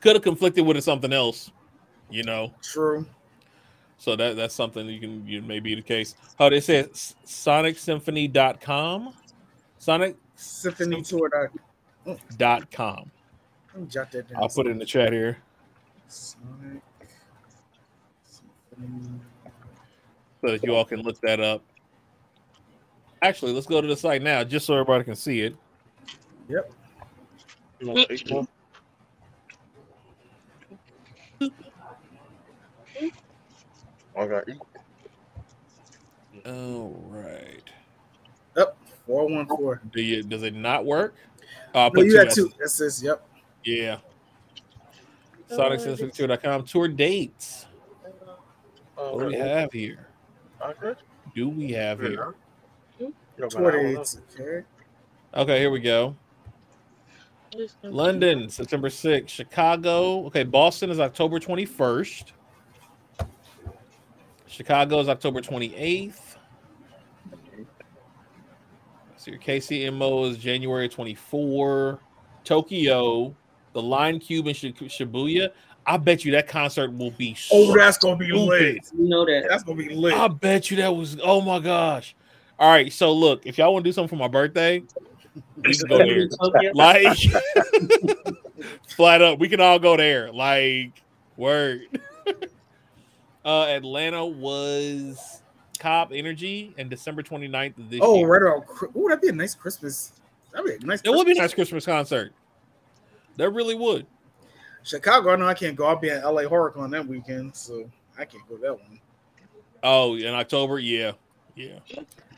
[0.00, 1.52] Could have conflicted with something else,
[2.10, 2.52] you know.
[2.62, 3.06] True.
[3.98, 6.14] So that that's something you can you may be the case.
[6.38, 9.14] How they say it, sonicsymphony.com.
[9.78, 11.50] Sonic Symphony Tour.
[12.38, 13.10] Dot, com.
[13.88, 14.42] jot that down.
[14.42, 15.36] I'll put it in the chat here.
[16.08, 16.80] Sonic.
[20.40, 21.62] So that you all can look that up.
[23.22, 25.54] Actually, let's go to the site now, just so everybody can see it.
[26.48, 26.72] Yep.
[27.80, 28.48] You on Facebook?
[34.16, 34.58] Okay.
[36.46, 37.62] All right.
[38.56, 38.76] Yep.
[39.06, 39.80] Four one four.
[39.92, 40.22] Do you?
[40.22, 41.14] Does it not work?
[41.74, 42.44] Uh, No, put you two had S's.
[42.44, 42.52] two.
[42.58, 43.26] That says yep.
[43.64, 43.98] Yeah.
[45.50, 47.66] SonicSymphonyTour.com tour dates.
[49.08, 50.08] What do we have here?
[50.62, 51.00] Okay.
[51.34, 52.34] Do we have here?
[53.48, 53.94] Tour hmm?
[53.96, 54.20] dates.
[54.38, 54.62] Okay.
[55.34, 56.16] Okay, here we go.
[57.82, 59.28] London, September 6th.
[59.28, 60.26] Chicago.
[60.26, 62.32] Okay, Boston is October 21st.
[64.46, 66.36] Chicago is October 28th.
[69.16, 72.00] So your KCMO is January 24.
[72.44, 73.34] Tokyo,
[73.72, 75.50] the Line Cube in Shibuya.
[75.90, 78.46] I bet you that concert will be Oh, that's gonna be stupid.
[78.46, 78.90] lit.
[78.96, 79.46] You know that.
[79.48, 80.14] That's gonna be lit.
[80.14, 81.18] I bet you that was.
[81.20, 82.14] Oh my gosh!
[82.60, 84.84] All right, so look, if y'all want to do something for my birthday,
[85.56, 86.72] we can go there.
[86.74, 87.18] Like,
[88.88, 90.30] flat up, we can all go there.
[90.30, 91.02] Like,
[91.36, 91.80] word.
[93.44, 95.42] uh, Atlanta was
[95.80, 98.28] Cobb Energy and December 29th of this oh, year.
[98.28, 98.62] right around.
[98.62, 100.12] Chri- Oh, that'd be a nice Christmas.
[100.52, 101.00] That'd be a nice.
[101.02, 102.32] It would be a nice Christmas concert.
[103.38, 104.06] That really would.
[104.82, 105.32] Chicago.
[105.32, 105.86] I know I can't go.
[105.86, 109.00] I'll be at LA HorrorCon that weekend, so I can't go that one.
[109.82, 111.12] Oh, in October, yeah,
[111.54, 111.78] yeah.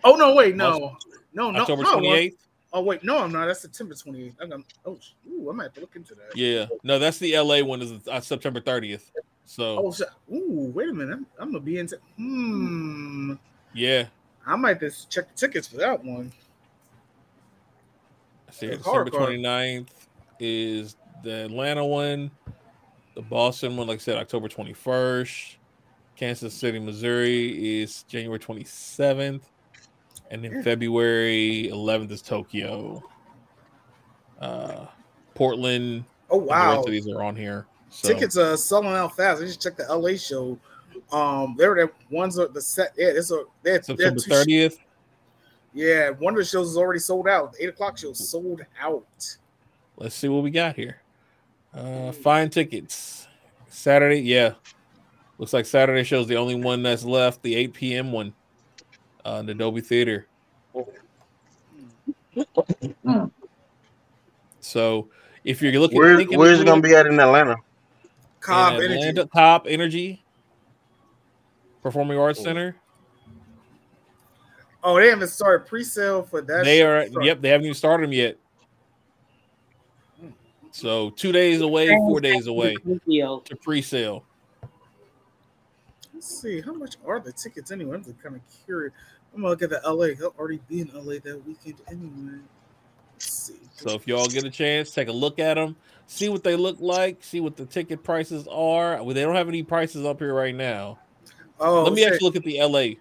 [0.04, 0.96] Oh no, wait, no,
[1.32, 1.60] no, no.
[1.60, 2.34] October no, 28th.
[2.72, 3.46] Oh wait, no, I'm not.
[3.46, 4.34] That's September 28th.
[4.40, 4.98] I'm gonna, oh,
[5.28, 6.36] ooh, I might have to look into that.
[6.36, 7.82] Yeah, no, that's the LA one.
[7.82, 9.10] Is uh, September 30th.
[9.44, 11.14] So Oh, so, ooh, wait a minute.
[11.14, 11.98] I'm, I'm gonna be into.
[12.16, 13.34] Hmm.
[13.74, 14.06] yeah,
[14.46, 16.32] I might just check the tickets for that one.
[18.52, 19.38] See, December horrorcore.
[19.40, 19.88] 29th
[20.38, 22.30] is the Atlanta one.
[23.14, 25.56] The Boston one, like I said, October 21st.
[26.16, 29.42] Kansas City, Missouri is January 27th.
[30.30, 33.02] And then February 11th is Tokyo.
[34.40, 34.86] Uh,
[35.34, 36.04] Portland.
[36.30, 37.66] Oh and The wow, these are on here.
[37.90, 39.42] So, tickets are selling out fast.
[39.42, 40.58] I just checked the LA show.
[41.10, 42.94] Um, they were the ones are the set.
[42.96, 44.78] Yeah, it's a they're, they're September 30th.
[45.74, 47.52] Yeah, one of the shows is already sold out.
[47.52, 49.36] The eight o'clock show sold out.
[49.96, 51.01] Let's see what we got here.
[51.74, 53.26] Uh, find tickets.
[53.68, 54.52] Saturday, yeah.
[55.38, 57.42] Looks like Saturday show's the only one that's left.
[57.42, 58.12] The 8 p.m.
[58.12, 58.32] one,
[59.24, 60.26] uh, in the Dolby Theater.
[64.60, 65.08] So,
[65.44, 67.56] If you're looking, Where, thinking where's it gonna be at in Atlanta?
[68.40, 69.28] Cobb in Energy.
[69.32, 70.22] Cobb Energy,
[71.82, 72.44] Performing Arts Oh.
[72.44, 72.76] Center.
[74.84, 76.64] Oh, they haven't started pre-sale for that.
[76.64, 76.86] They shit.
[77.16, 77.22] are.
[77.22, 78.36] Yep, they haven't even started them yet.
[80.72, 84.24] So two days away, four days away to pre-sale.
[86.14, 87.96] Let's see how much are the tickets anyway.
[87.96, 88.92] I'm just kind of curious.
[89.34, 90.14] I'm gonna look at the LA.
[90.18, 92.38] They'll already be in LA that weekend anyway.
[93.14, 93.54] Let's see.
[93.76, 95.76] So if y'all get a chance, take a look at them,
[96.06, 99.02] see what they look like, see what the ticket prices are.
[99.02, 100.98] Well, they don't have any prices up here right now.
[101.60, 102.12] oh, Let me shit.
[102.14, 102.96] actually look at the LA.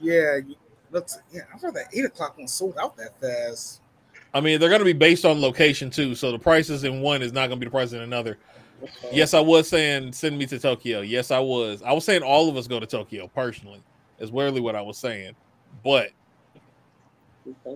[0.00, 0.56] Yeah, you-
[0.90, 1.18] looks.
[1.32, 3.80] Yeah, I thought that eight o'clock one sold out that fast.
[4.34, 6.14] I mean, they're going to be based on location too.
[6.14, 8.38] So the prices in one is not going to be the price in another.
[9.12, 11.02] Yes, I was saying send me to Tokyo.
[11.02, 11.82] Yes, I was.
[11.82, 13.82] I was saying all of us go to Tokyo personally.
[14.18, 15.34] Is really what I was saying.
[15.84, 16.10] But
[17.44, 17.68] Let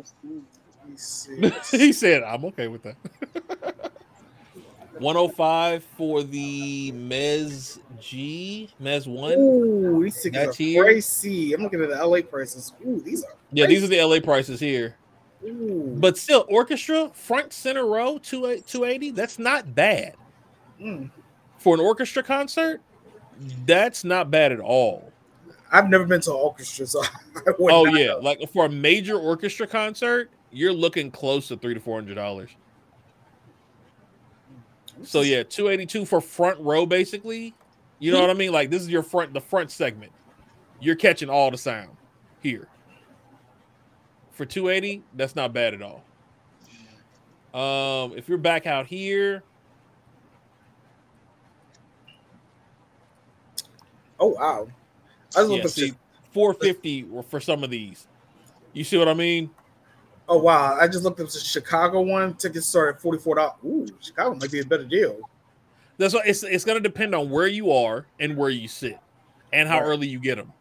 [1.41, 2.97] me he said I'm okay with that.
[4.99, 9.33] 105 for the Mez G, Mez One.
[9.33, 10.85] Ooh, these tickets are here.
[10.85, 11.53] crazy.
[11.53, 12.73] I'm looking at the LA prices.
[12.87, 13.35] Ooh, these are.
[13.53, 14.97] Yeah, these are the LA prices here.
[15.45, 15.95] Ooh.
[15.99, 19.11] But still, orchestra front center row 280.
[19.11, 20.15] That's not bad
[20.81, 21.11] Mm.
[21.59, 22.81] for an orchestra concert.
[23.67, 25.13] That's not bad at all.
[25.73, 27.03] I've never been to an orchestra, so
[27.61, 28.19] Oh yeah, know.
[28.21, 32.51] like for a major orchestra concert, you're looking close to three to four hundred dollars.
[35.03, 37.55] So yeah, two eighty two for front row, basically.
[37.99, 38.53] You know what I mean?
[38.53, 40.13] Like this is your front, the front segment.
[40.81, 41.91] You're catching all the sound
[42.43, 42.69] here.
[44.37, 46.05] For two eighty, that's not bad at all.
[47.55, 49.43] Um, if you're back out here,
[54.21, 54.69] Oh wow.
[55.37, 55.97] I was yeah, see, for.
[56.33, 58.07] four fifty for some of these.
[58.73, 59.51] You see what I mean?
[60.29, 60.77] Oh wow!
[60.79, 62.35] I just looked up the Chicago one.
[62.35, 63.55] Tickets start at forty four dollars.
[63.65, 65.17] Ooh, Chicago might be a better deal.
[65.99, 66.43] That's what it's.
[66.43, 68.99] It's going to depend on where you are and where you sit,
[69.53, 69.87] and how Right.
[69.87, 70.53] early you get them.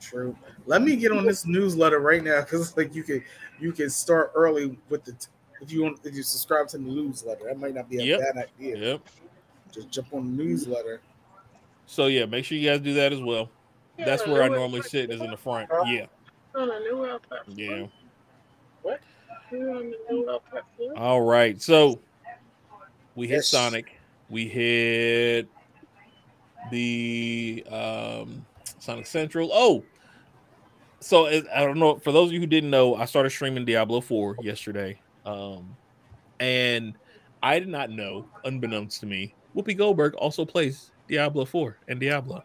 [0.00, 0.36] True.
[0.66, 3.22] Let me get on this newsletter right now because like you can
[3.60, 5.14] you can start early with the
[5.60, 7.44] if you want if you subscribe to the newsletter.
[7.46, 8.20] That might not be a Yep.
[8.20, 8.76] bad idea.
[8.78, 9.00] Yep.
[9.72, 11.00] Just jump on the newsletter.
[11.86, 13.50] So yeah, make sure you guys do that as well.
[13.98, 15.68] That's where I normally sit is in the front.
[15.86, 16.06] Yeah.
[17.48, 17.86] Yeah.
[18.82, 19.00] What?
[20.96, 21.60] All right.
[21.60, 22.00] So
[23.14, 23.48] we hit Yes.
[23.48, 23.98] Sonic.
[24.30, 25.48] We hit
[26.70, 28.44] the um
[28.78, 29.50] Sonic Central.
[29.52, 29.84] Oh.
[31.02, 31.98] So it- I don't know.
[31.98, 34.98] For those of you who didn't know, I started streaming Diablo 4 yesterday.
[35.24, 35.76] Um
[36.40, 36.96] and
[37.42, 42.42] I did not know, unbeknownst to me, Whoopi Goldberg also plays Diablo 4 and Diablo.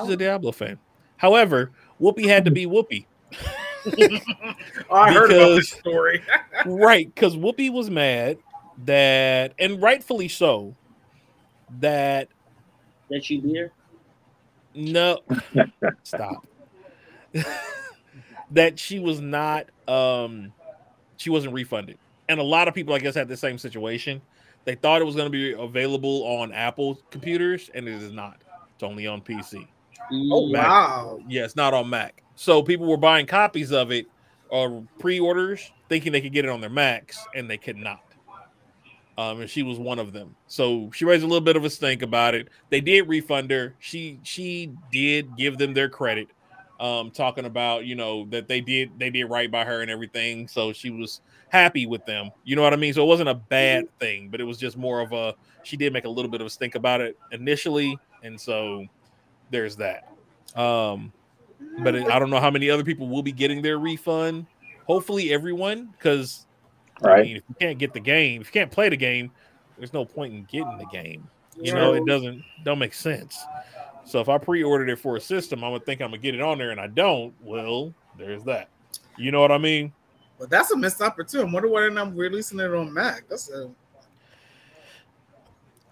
[0.00, 0.78] She's a Diablo fan.
[1.16, 3.06] However, Whoopi had to be Whoopi.
[4.90, 6.22] Oh, I heard about this story.
[6.66, 8.36] right, because Whoopi was mad
[8.84, 10.76] that, and rightfully so,
[11.78, 12.28] that
[13.08, 13.72] That you beat her?
[14.74, 15.20] no,
[16.02, 16.46] stop,
[18.50, 20.52] that she was not, um,
[21.16, 21.98] she wasn't refunded,
[22.28, 24.20] and a lot of people, I guess, had the same situation.
[24.64, 28.36] They thought it was going to be available on Apple computers, and it is not.
[28.74, 29.66] It's only on PC.
[30.12, 30.68] oh Mac.
[30.68, 31.20] wow!
[31.28, 32.22] Yeah, it's not on Mac.
[32.36, 34.06] So people were buying copies of it
[34.50, 38.02] or pre-orders, thinking they could get it on their Macs, and they could not.
[39.16, 40.34] Um, and she was one of them.
[40.46, 42.48] So she raised a little bit of a stink about it.
[42.70, 43.74] They did refund her.
[43.78, 46.28] She she did give them their credit,
[46.80, 50.48] um, talking about you know that they did they did right by her and everything.
[50.48, 52.32] So she was happy with them.
[52.44, 52.94] You know what I mean?
[52.94, 55.92] So it wasn't a bad thing, but it was just more of a she did
[55.92, 58.86] make a little bit of a stink about it initially, and so
[59.50, 60.04] there's that.
[60.54, 61.12] Um,
[61.78, 64.46] but it- I don't know how many other people will be getting their refund.
[64.86, 66.46] Hopefully, everyone, because
[67.02, 67.22] I Right.
[67.22, 69.32] mean, if you can't get the game, if you can't play the game,
[69.76, 71.28] there's no point in getting the game.
[71.60, 73.48] You know, it doesn't don't make sense.
[74.10, 76.40] So if I pre-ordered it for a system, I would think I'm gonna get it
[76.40, 77.32] on there, and I don't.
[77.40, 78.68] Well, there's that.
[79.16, 79.92] You know what I mean?
[80.36, 81.48] But that's a missed opportunity.
[81.48, 83.28] I wonder why they're not releasing it on Mac.
[83.28, 83.70] That's a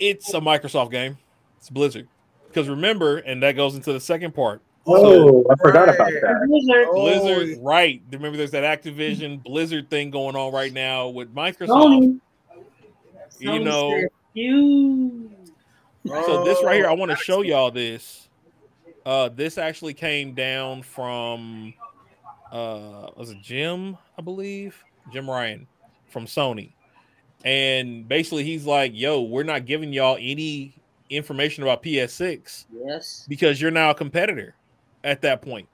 [0.00, 1.16] It's a Microsoft game.
[1.58, 2.08] It's Blizzard.
[2.48, 4.62] Because remember, and that goes into the second part.
[4.84, 6.88] Oh, I forgot about that.
[6.92, 7.58] Blizzard.
[7.58, 8.02] Oh, right?
[8.10, 11.68] Remember, there's that Activision Blizzard thing going on right now with Microsoft.
[11.68, 12.20] Sony.
[13.38, 14.08] You Sony know,
[16.08, 18.28] So this right here, I Oh, want to show y'all this.
[19.06, 21.72] Uh, this actually came down from
[22.52, 23.96] uh, was it Jim?
[24.18, 24.82] I believe
[25.12, 25.66] Jim Ryan
[26.08, 26.72] from Sony,
[27.44, 30.74] and basically he's like, "Yo, we're not giving y'all any
[31.10, 33.24] information about PS6 Yes.
[33.28, 34.54] because you're now a competitor
[35.04, 35.68] at that point."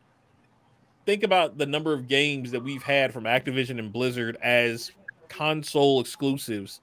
[1.07, 4.91] Think about the number of games that we've had from Activision and Blizzard as
[5.29, 6.81] console exclusives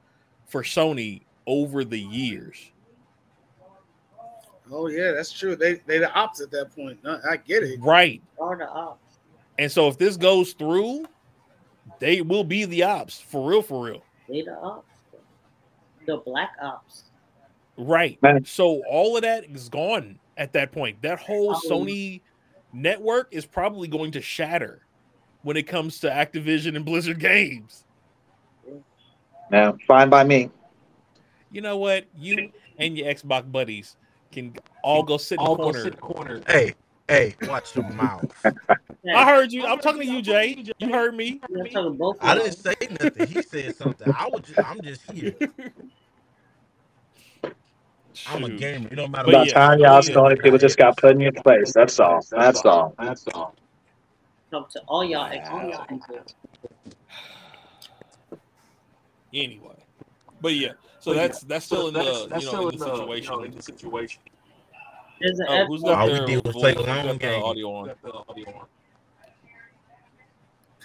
[0.48, 2.72] for Sony over the years.
[4.70, 5.56] Oh yeah, that's true.
[5.56, 7.04] They they the ops at that point.
[7.04, 7.80] No, I get it.
[7.82, 8.22] Right.
[8.40, 9.18] Are the ops.
[9.58, 11.06] And so if this goes through,
[12.00, 14.04] they will be the ops for real, for real.
[14.28, 14.88] They the ops.
[16.06, 17.04] The black ops.
[17.78, 18.18] Right.
[18.46, 21.02] So all of that is gone at that point.
[21.02, 21.62] That whole Oh.
[21.70, 22.22] Sony
[22.74, 24.86] network is probably going to shatter
[25.44, 27.84] when it comes to Activision and Blizzard games.
[29.52, 30.50] No, fine by me.
[31.52, 32.06] You know what?
[32.18, 33.98] You and your Xbox buddies
[34.32, 34.54] can
[34.84, 35.92] all go sit in the corner.
[35.92, 36.42] corner.
[36.48, 36.76] Hey,
[37.08, 38.32] hey, watch your mouth.
[39.16, 39.66] I heard you.
[39.66, 40.64] I'm talking to you, Jay.
[40.80, 41.42] You heard me.
[41.44, 42.18] I'm talking both.
[42.22, 43.28] I of didn't say nothing.
[43.28, 44.08] He said something.
[44.16, 45.36] I was just, I'm just here.
[48.28, 48.88] I'm a gamer.
[48.92, 51.32] It don't matter But About yeah, time y'all Sony people just got put in your
[51.32, 51.74] place.
[51.74, 52.22] That's all.
[52.32, 52.94] That's all.
[53.00, 53.56] That's all.
[54.52, 56.26] Talk to all y'all Xbox people.
[59.34, 59.86] Anyway,
[60.42, 60.74] but yeah.
[61.02, 62.04] So that's that's still in the
[62.40, 63.44] you know in the situation.
[63.46, 64.22] in the situation.
[65.20, 67.92] There's an Oh, got All we their voice- play got the audio on?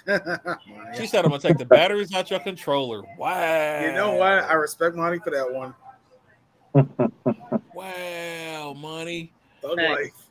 [0.97, 3.81] She said, "I'm gonna take the batteries out your controller." Wow.
[3.81, 4.29] You know what?
[4.45, 5.75] I respect money for that one.
[7.73, 9.33] Wow, money.
[9.61, 9.89] Thug Hey.
[9.93, 10.29] life.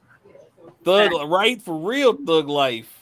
[0.84, 1.60] Thug, right?
[1.60, 2.98] For real, thug life.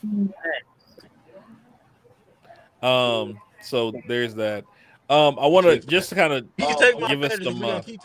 [2.83, 3.39] Um.
[3.63, 4.65] So there's that.
[5.11, 5.39] Um.
[5.39, 7.49] I want to just kind of You can take my give us batteries.
[7.49, 7.65] some.
[7.65, 8.01] Uh, keep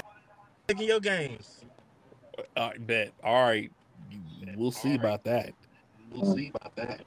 [0.68, 1.62] taking your games.
[2.56, 3.14] I bet.
[3.24, 3.72] All right.
[4.56, 5.54] We'll see about that.
[6.12, 7.02] We'll see about that.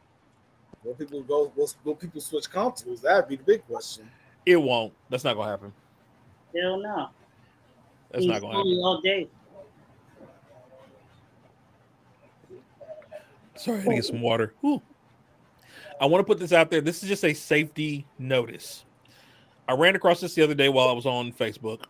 [0.85, 1.53] Will people go?
[1.57, 3.01] Will, will people switch consoles?
[3.03, 4.09] That'd be the big question.
[4.47, 4.93] It won't.
[5.11, 5.73] That's not gonna happen.
[6.55, 7.09] Hell no.
[8.11, 8.73] That's not gonna happen.
[8.83, 9.29] All day.
[13.55, 14.55] Sorry, I had to get some water.
[14.61, 14.83] Whew.
[16.01, 16.81] I want to put this out there.
[16.81, 18.85] This is just a safety notice.
[19.73, 21.85] I ran across this the other day while I was on Facebook,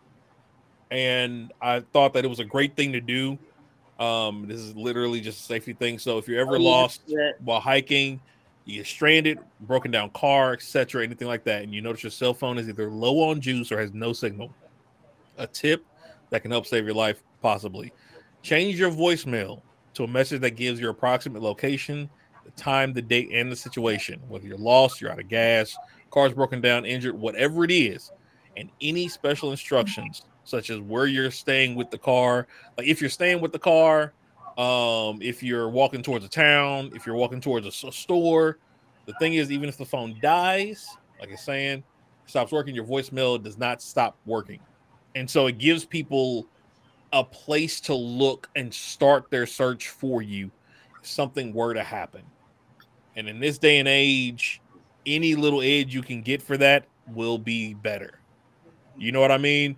[0.89, 3.37] and I thought that it was a great thing to do.
[3.99, 5.99] Um, this is literally just a safety thing.
[5.99, 7.31] So if you're ever Oh, lost yeah.
[7.43, 8.21] while hiking,
[8.63, 12.33] you get stranded, broken down car, etc., anything like that, and you notice your cell
[12.33, 14.53] phone is either low on juice or has no signal,
[15.37, 15.85] a tip
[16.29, 17.91] that can help save your life, possibly.
[18.43, 19.61] Change your voicemail
[19.95, 22.09] to a message that gives your approximate location,
[22.45, 24.21] the time, the date, and the situation.
[24.29, 25.77] Whether you're lost, you're out of gas,
[26.13, 28.11] car's broken down, injured, whatever it is,
[28.55, 32.47] and any special instructions, such as where you're staying with the car.
[32.77, 34.13] Like if you're staying with the car,
[34.57, 38.59] um, if you're walking towards a town, if you're walking towards a store.
[39.05, 40.87] The thing is, even if the phone dies,
[41.19, 41.83] like it's saying,
[42.25, 44.59] stops working, your voicemail does not stop working.
[45.15, 46.47] And so it gives people
[47.11, 50.51] a place to look and start their search for you
[51.01, 52.21] if something were to happen.
[53.15, 54.61] And in this day and age,
[55.05, 58.19] any little edge you can get for that will be better.
[58.97, 59.75] You know what I mean?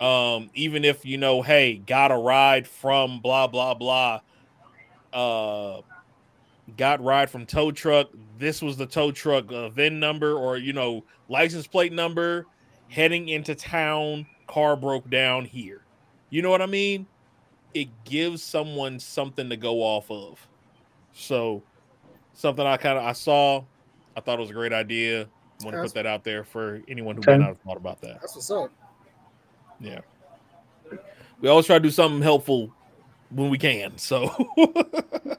[0.00, 4.20] Um, even if you know, hey, got a ride from blah blah blah,
[5.12, 5.80] uh,
[6.76, 8.08] got ride from tow truck.
[8.38, 12.46] This was the tow truck uh, VIN number or you know license plate number.
[12.88, 15.84] Heading into town, car broke down here.
[16.30, 17.06] You know what I mean?
[17.72, 20.46] It gives someone something to go off of.
[21.12, 21.62] So
[22.34, 23.64] something I kind of I saw,
[24.16, 25.22] I thought it was a great idea.
[25.22, 27.38] I Want to put that out there for anyone who may Okay.
[27.40, 28.20] not have thought about that.
[28.20, 28.70] That's what's up.
[29.80, 30.00] Yeah.
[31.40, 32.72] We always try to do something helpful
[33.30, 33.96] when we can.
[33.98, 34.30] So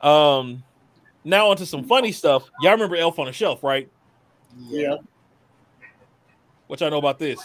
[0.00, 0.62] um
[1.24, 2.48] now onto some funny stuff.
[2.60, 3.88] Y'all remember Elf on a Shelf, right?
[4.58, 4.96] Yeah.
[6.66, 7.40] What y'all know about this?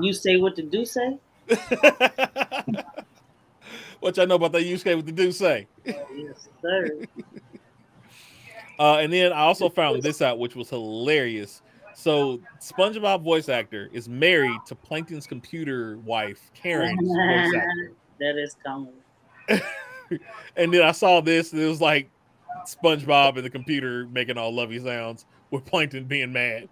[0.00, 1.18] You say what the do say?
[4.00, 5.66] What y'all know about that use case with the do say?
[5.84, 6.88] Yes, sir.
[8.80, 11.62] Uh, and then I also found this out, which was hilarious.
[11.94, 16.96] So SpongeBob voice actor is married to Plankton's computer wife, Karen.
[18.18, 18.94] that is common.
[20.56, 22.10] And then I saw this, and it was like
[22.66, 26.68] SpongeBob and the computer making all lovey sounds with Plankton being mad.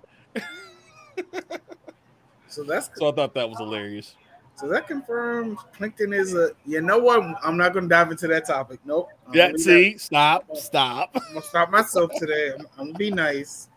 [2.49, 4.17] So that's So I thought that was hilarious.
[4.59, 6.51] So that confirms Plankton is a.
[6.67, 7.23] You know what?
[7.45, 8.81] I'm not going to dive into that topic.
[8.85, 9.09] Nope.
[9.27, 11.11] I'm Yeah, see, leave stop, stop.
[11.15, 12.53] I'm gonna stop myself today.
[12.59, 13.69] I'm, I'm gonna be nice.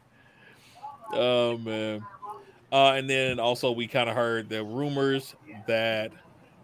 [1.13, 2.05] Oh man.
[2.71, 5.35] Uh, and then also we kind of heard the rumors
[5.67, 6.11] that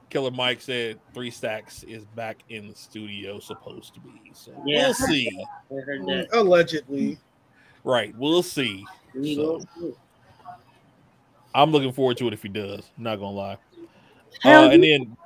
[0.10, 4.31] Killer Mike said Three Stacks is back in the studio, supposed to be.
[4.34, 4.85] So Yeah.
[4.85, 5.45] we'll see.
[5.72, 6.30] I heard that.
[6.31, 7.19] Allegedly.
[7.84, 8.85] Right, we'll see.
[9.14, 9.98] We So, go.
[11.53, 12.89] I'm looking forward to it if he does.
[12.98, 13.57] Not gonna lie.
[14.41, 15.18] Hell Uh, and then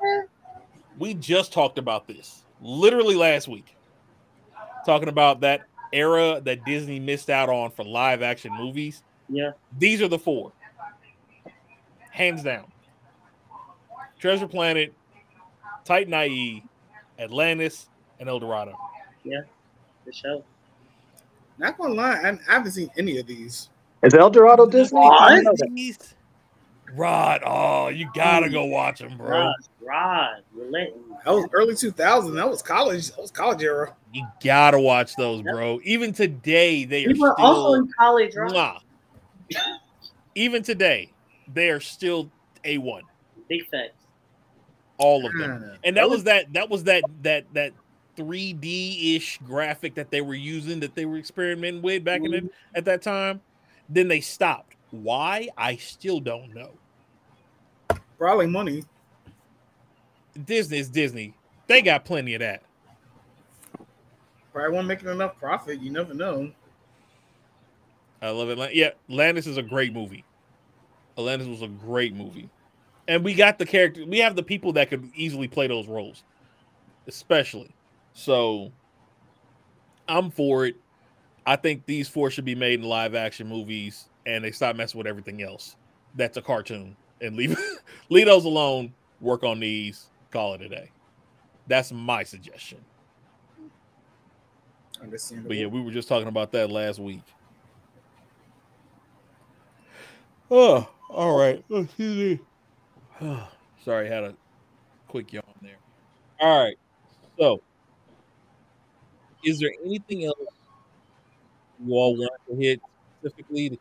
[0.97, 3.75] we just talked about this literally last week,
[4.85, 5.61] talking about that
[5.93, 9.03] era that Disney missed out on for live action movies.
[9.29, 9.51] Yeah.
[9.77, 10.51] These are the four.
[12.11, 12.65] hands down.
[14.19, 14.93] Treasure Planet,
[15.85, 16.63] Titan A.E.,
[17.17, 17.87] Atlantis,
[18.19, 18.77] and El Dorado.
[19.23, 19.41] Yeah,
[20.05, 20.43] for sure.
[21.57, 23.69] Not gonna lie, I, I haven't seen any of these.
[24.03, 24.99] Is El Dorado Disney?
[25.01, 25.69] I didn't know that.
[25.73, 26.15] These-
[26.95, 29.29] Rod, oh, you gotta go watch them, bro.
[29.29, 31.01] Rod, Rod, relentless.
[31.25, 32.35] That was early 2000.
[32.35, 33.09] That was college.
[33.11, 33.95] That was college era.
[34.13, 35.79] You gotta watch those, bro.
[35.83, 37.35] Even today, they are were still.
[37.39, 38.51] also in college, right?
[38.51, 38.79] Mwah.
[40.35, 41.11] Even today,
[41.53, 42.29] they are still
[42.63, 43.03] a one.
[43.49, 43.93] Big facts.
[44.97, 45.77] all of them.
[45.83, 47.73] And that was that that was that that that
[48.17, 52.45] 3D ish graphic that they were using that they were experimenting with back in Mm-hmm.
[52.47, 53.41] it at that time.
[53.89, 54.75] Then they stopped.
[54.91, 55.49] Why?
[55.57, 56.71] I still don't know.
[58.21, 58.83] Probably money.
[60.45, 61.33] Disney is Disney.
[61.65, 62.61] They got plenty of that.
[64.53, 65.81] Probably won't making enough profit.
[65.81, 66.51] You never know.
[68.21, 68.75] I love it.
[68.75, 70.23] Yeah, Atlantis is a great movie.
[71.17, 72.47] Atlantis was a great movie.
[73.07, 76.23] And we got the character, we have the people that could easily play those roles,
[77.07, 77.71] especially.
[78.13, 78.71] So
[80.07, 80.75] I'm for it.
[81.47, 84.99] I think these four should be made in live action movies and they stop messing
[84.99, 85.75] with everything else.
[86.13, 87.57] That's a cartoon and leave
[88.09, 88.93] leave those alone.
[89.19, 90.91] Work on these, call it a day.
[91.67, 92.79] That's my suggestion.
[95.01, 95.49] Understandable.
[95.49, 97.21] But yeah, we were just talking about that last week.
[100.49, 101.63] Oh, all right.
[101.69, 102.39] Excuse
[103.21, 103.37] me.
[103.85, 104.35] Sorry, had a
[105.07, 105.77] quick yawn there.
[106.39, 106.77] All right.
[107.39, 107.61] So,
[109.43, 110.37] is there anything else
[111.83, 112.81] you all want to hit
[113.19, 113.79] specifically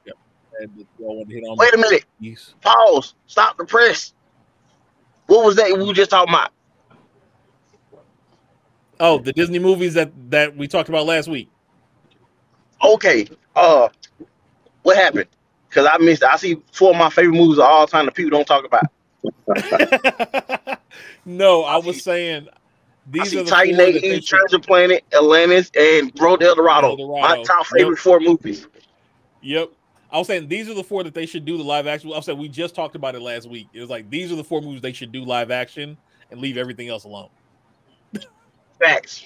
[0.61, 1.57] that you that you all want to hit on?
[1.57, 2.05] Wait a minute.
[2.21, 2.55] Yes.
[2.61, 3.15] Pause.
[3.27, 4.13] Stop the press.
[5.27, 6.51] What was that we were just talking about?
[8.99, 11.49] Oh, the Disney movies that that we talked about last week.
[12.83, 13.27] Okay.
[13.57, 13.89] Uh,
[14.83, 15.27] what happened?
[15.69, 16.23] Because I missed.
[16.23, 18.83] I see four of my favorite movies of all time that people don't talk about.
[21.25, 22.57] no, I was saying I
[23.11, 26.41] these see are the Titan four that they AE, should- Treasure Planet, Atlantis, and Road
[26.41, 26.89] to El Dorado.
[26.91, 27.37] El Dorado.
[27.37, 27.99] My top favorite Yep.
[27.99, 28.67] four movies.
[29.43, 29.71] Yep.
[30.13, 32.13] I was saying these are the four that they should do the live action.
[32.15, 33.69] I said we just talked about it last week.
[33.73, 35.97] It was like these are the four movies they should do live action
[36.31, 37.29] and leave everything else alone.
[38.81, 39.25] Facts.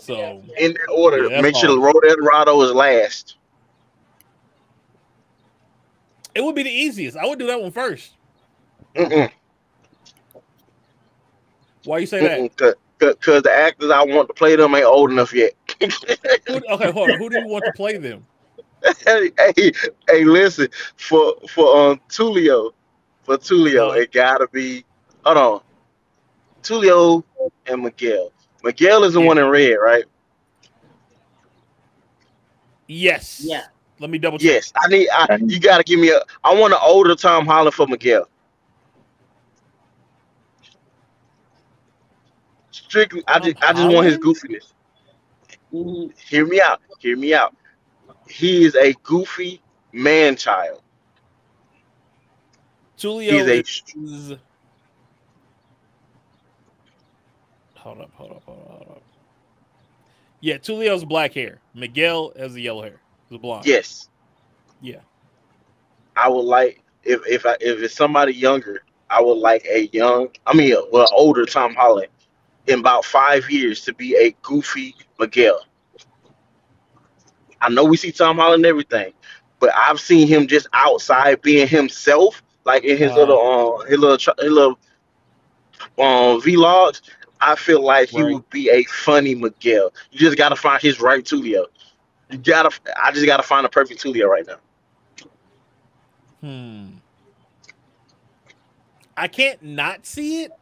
[0.00, 1.28] So In that order.
[1.28, 3.36] Yeah, Make sure the Road to El is last.
[6.34, 7.16] it would be the easiest.
[7.16, 8.12] I would do that one first.
[8.94, 9.30] Mm-mm.
[11.84, 12.40] Why you say that?
[12.40, 12.74] Mm-mm.
[12.98, 15.52] Because the actors I want to play them ain't old enough yet.
[15.80, 17.18] Who, okay, hold on.
[17.18, 18.26] Who do you want to play them?
[19.06, 19.72] hey, hey,
[20.08, 22.72] hey, listen, for for um Tulio,
[23.22, 24.84] for Tulio, it gotta be
[25.24, 25.60] hold on.
[26.62, 27.24] Tulio
[27.66, 28.32] and Miguel.
[28.62, 30.04] Miguel is the one in red, right?
[32.86, 33.40] Yes.
[33.44, 33.64] Yeah.
[34.00, 34.46] Let me double check.
[34.46, 34.72] Yes.
[34.76, 37.86] I need I, you gotta give me a I want an older Tom Holland for
[37.86, 38.28] Miguel.
[42.70, 44.72] Strictly I just I just want his goofiness.
[45.72, 46.12] Mhm.
[46.18, 46.80] Hear me out.
[47.00, 47.54] Hear me out.
[48.28, 49.60] He is a goofy
[49.92, 50.82] man child.
[52.98, 54.38] Tulio He's a is.
[57.76, 59.02] Hold up, hold up, hold up, hold up.
[60.40, 61.60] Yeah, Tulio's black hair.
[61.74, 63.00] Miguel has the yellow hair.
[63.28, 63.66] He's blonde.
[63.66, 64.08] yes.
[64.80, 65.00] Yeah.
[66.16, 70.28] I would like if if I, if it's somebody younger, I would like a young,
[70.46, 72.08] I mean, a, well, older Tom Holland
[72.66, 75.64] in about five years to be a goofy Miguel.
[77.60, 79.12] I know we see Tom Holland and everything,
[79.60, 84.34] but I've seen him just outside being himself, like in his little uh, his little
[84.38, 84.78] his little
[85.98, 87.00] um vlogs.
[87.40, 89.92] I feel like he would be a funny Miguel.
[90.10, 91.66] You just gotta find his right Tulio.
[92.30, 92.70] You gotta,
[93.00, 94.58] I just gotta find a perfect Tulio right now.
[96.40, 96.96] Hmm.
[99.16, 100.52] I can't not see it,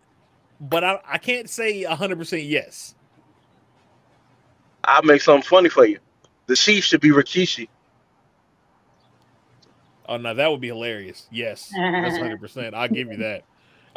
[0.61, 2.95] but I, I can't say 100% yes.
[4.85, 5.99] I'll make something funny for you.
[6.47, 7.69] The chief should be Rikishi.
[10.09, 11.27] Oh, no, that would be hilarious.
[11.31, 11.71] Yes.
[11.77, 12.75] That's 100%.
[12.75, 13.45] I'll give you that.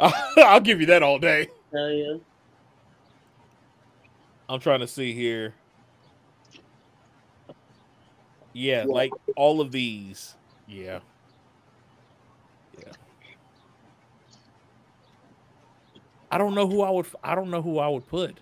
[0.00, 1.48] I'll give you that all day.
[1.72, 2.16] Hell yeah.
[4.48, 5.54] I'm trying to see here.
[8.52, 10.34] Yeah, like all of these.
[10.66, 10.98] Yeah.
[12.76, 12.92] Yeah.
[16.32, 18.38] I don't know who I would I don't know who I would put.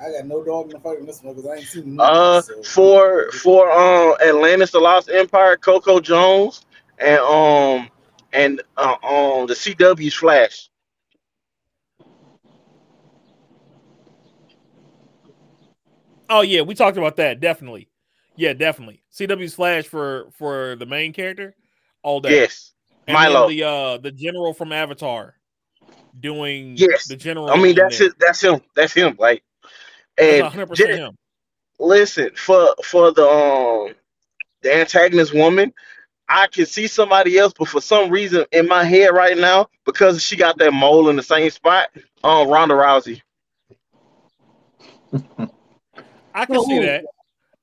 [0.00, 2.06] I got no dog in the fight in this one because I ain't seen none.
[2.10, 2.62] Uh, so.
[2.62, 6.64] for for um Atlantis: The Lost Empire, Coco Jones,
[6.98, 7.88] and um
[8.32, 10.68] and uh, um the CW's Flash.
[16.30, 17.88] Oh yeah, we talked about that definitely.
[18.36, 19.02] Yeah, definitely.
[19.12, 21.54] CW's Flash for for the main character.
[22.02, 22.36] all day.
[22.36, 22.72] Yes,
[23.06, 23.48] And Milo.
[23.48, 25.34] the uh the general from Avatar
[26.18, 27.06] doing Yes.
[27.08, 27.50] the general.
[27.50, 28.12] I mean that's it.
[28.18, 28.60] That's him.
[28.74, 29.16] That's him.
[29.18, 29.47] Like, That's
[30.18, 31.16] and 100 Jen- percent him.
[31.78, 33.94] listen for for the um
[34.62, 35.72] the antagonist woman
[36.28, 40.22] i can see somebody else but for some reason in my head right now because
[40.22, 41.90] she got that mole in the same spot
[42.24, 43.20] um ronda rousey
[46.34, 47.04] I can see that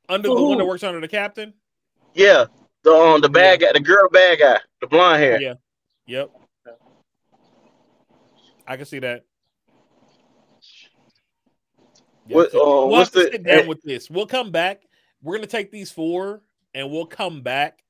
[0.10, 1.54] under the one that works under the captain.
[2.14, 2.46] yeah
[2.84, 5.54] the um the bad guy the girl bad guy the blonde hair Yeah.
[6.08, 6.32] Yep.
[8.68, 9.24] I can see that.
[12.28, 14.10] Yeah, What, uh, we'll what's have to the- sit down eh, with this.
[14.10, 14.84] We'll come back.
[15.22, 16.42] We're gonna take these four
[16.74, 17.84] and we'll come back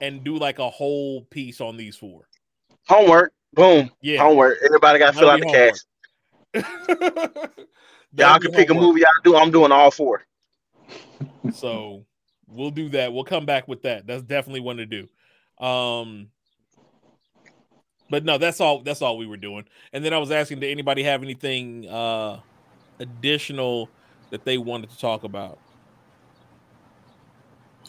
[0.00, 2.26] and do like a whole piece on these four.
[2.88, 4.22] homework boom Yeah.
[4.22, 5.74] homework everybody got to fill out the homework.
[5.74, 5.86] cast
[8.12, 10.24] That'll y'all can pick a movie y'all do i'm doing all four
[11.52, 12.06] So
[12.48, 13.12] we'll do that.
[13.12, 14.06] We'll come back with that.
[14.06, 15.08] That's definitely one to do.
[15.64, 16.28] Um
[18.08, 19.66] but no, that's all that's all we were doing.
[19.92, 22.40] And then I was asking, did anybody have anything uh
[23.00, 23.88] additional
[24.30, 25.58] that they wanted to talk about?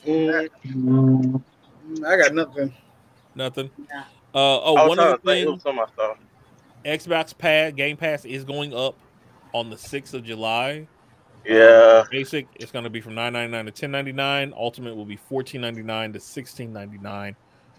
[0.06, 1.42] Mm,
[2.06, 2.74] I got nothing.
[3.36, 3.70] Nothing.
[3.78, 4.00] Nah.
[4.34, 6.14] Uh oh, I was one trying other thing, of something I.
[6.86, 8.98] Xbox Pad Game Pass is going up
[9.54, 10.88] on the 6th of July.
[11.46, 14.54] yeah Basic it's going to be from 9.99 to 10.99.
[14.54, 17.36] Ultimate will be 14.99 to 16.99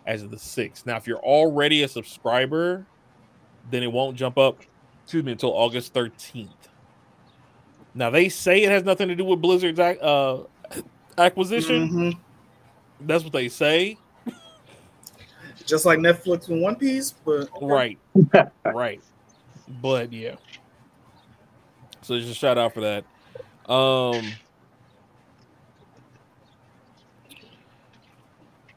[0.07, 0.87] as of the 6th.
[0.87, 2.87] Now, if you're already a subscriber,
[3.71, 4.61] then it won't jump up,
[5.03, 6.49] excuse me, until August 13th.
[7.95, 10.45] Now, they say it has nothing to do with Blizzard's uh,
[11.19, 11.89] acquisition.
[11.91, 12.19] Mhm.
[13.01, 13.99] That's what they say.
[15.67, 17.99] Just like Netflix and One Piece, but Right.
[18.65, 19.01] right.
[19.81, 20.37] But yeah.
[22.03, 23.05] So just a shout out for that.
[23.73, 24.25] Um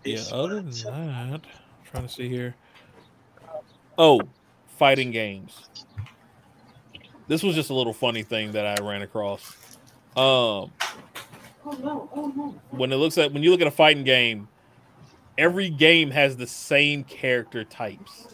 [0.04, 1.42] Yeah, other than that, I'm
[1.90, 2.56] trying to see here.
[3.98, 4.22] Oh,
[4.78, 5.68] fighting games.
[7.28, 9.56] This was just a little funny thing that I ran across.
[10.16, 10.72] Um
[11.68, 12.10] Oh no!
[12.14, 12.56] Oh no!
[12.72, 14.48] when it looks at when you look at a fighting game,
[15.38, 18.28] every game has the same character types.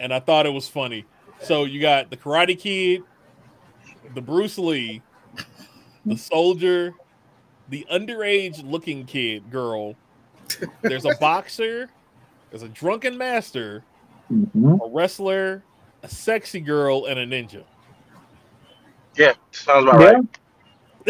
[0.00, 1.04] and I thought it was funny.
[1.42, 3.02] So you got the Karate Kid,
[4.14, 5.02] the Bruce Lee,
[6.06, 6.94] the soldier,
[7.68, 9.94] the underage looking kid girl.
[10.82, 11.88] There's a boxer,
[12.50, 13.84] there's a drunken master,
[14.30, 15.64] a wrestler,
[16.02, 17.64] a sexy girl, and a ninja.
[19.16, 20.24] yeah sounds about Yeah, right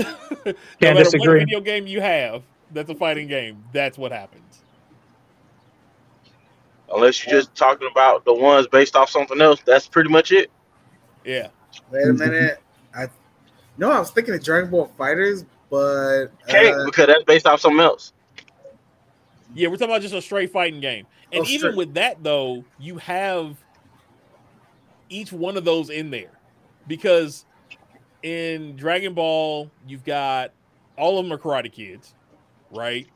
[0.47, 2.43] no Can't matter what video game you have,
[2.73, 3.62] that's a fighting game.
[3.73, 4.62] That's what happens.
[6.94, 10.51] unless you're just talking about the ones based off something else that's pretty much it
[11.24, 11.48] Yeah.
[11.90, 12.60] wait a minute.
[12.94, 13.09] I
[13.78, 17.60] no, I was thinking of Dragon Ball FighterZ, but can't uh, because that's based off
[17.60, 18.12] something else
[19.55, 21.06] Yeah, we're talking about just a straight fighting game.
[21.32, 21.77] And Oh, even straight.
[21.77, 23.56] with that though, you have
[25.12, 26.30] each one of those in there.
[26.89, 27.44] Because
[28.22, 30.52] in Dragon Ball, you've got
[30.97, 32.14] all of them are karate kids,
[32.70, 33.06] right?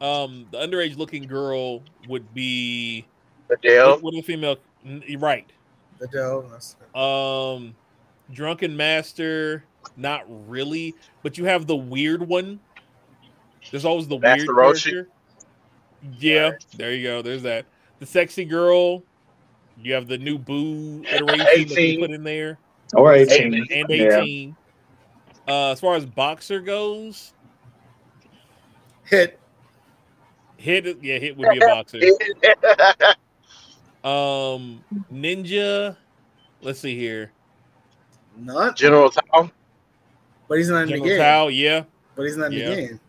[0.00, 3.06] Um, the underage looking girl would be
[3.50, 3.90] Arale.
[3.92, 5.50] what, what are the female n- right.
[6.00, 6.42] Arale.
[6.42, 7.74] that's- Um
[8.32, 9.64] Drunken Master,
[9.98, 12.58] not really, but you have the weird one.
[13.70, 15.06] There's always the Master weird Roshi.
[16.18, 17.22] Yeah, there you go.
[17.22, 17.66] There's that.
[17.98, 19.02] The sexy girl.
[19.80, 22.00] You have the new Boo iteration that they 18.
[22.00, 22.58] put in there,
[22.94, 23.54] Or 18.
[23.70, 24.20] and Yeah.
[24.20, 24.56] 18.
[25.46, 27.32] Uh, as far as boxer goes,
[29.04, 29.38] Hit.
[30.56, 32.00] hit yeah, hit would be a boxer.
[34.04, 35.96] Um, ninja.
[36.60, 37.32] Let's see here.
[38.36, 39.50] Not, General Tao.
[40.46, 41.18] but he's not in the General game.
[41.18, 41.84] Tao, yeah.
[42.14, 42.68] But he's not in Yeah.
[42.70, 43.00] the game.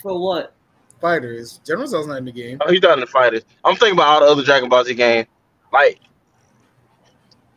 [0.00, 0.54] For what?
[1.00, 1.60] Fighters.
[1.66, 2.58] General Tao's not in the game.
[2.60, 3.42] Oh, he's not in the fighters.
[3.64, 5.26] I'm thinking about all the other Dragon Ball Z games.
[5.72, 6.00] Like,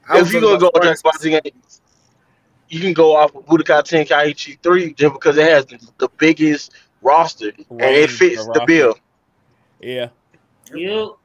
[0.10, 1.62] I if you're gonna go about with Dragon Ball Z game,
[2.70, 6.72] you can go off of Budokai Tenkaichi 3 just because it has the, the biggest
[7.02, 8.98] roster and it fits of the bill.
[9.82, 10.10] Yeah.
[10.74, 11.18] You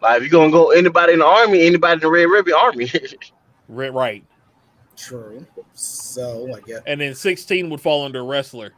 [0.00, 2.90] Like, if you're gonna go anybody in the army, anybody in the Red Ribbon Army.
[3.70, 4.24] Right, right.
[4.96, 5.46] True.
[5.74, 8.72] So oh I guess And then 16 would fall under wrestler.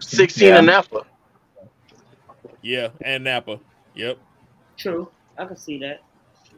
[0.00, 0.56] 16 Yeah.
[0.56, 1.02] and Nappa.
[2.62, 3.60] Yeah, and Nappa.
[3.94, 4.18] Yep.
[4.76, 5.08] true.
[5.38, 6.02] I can see that.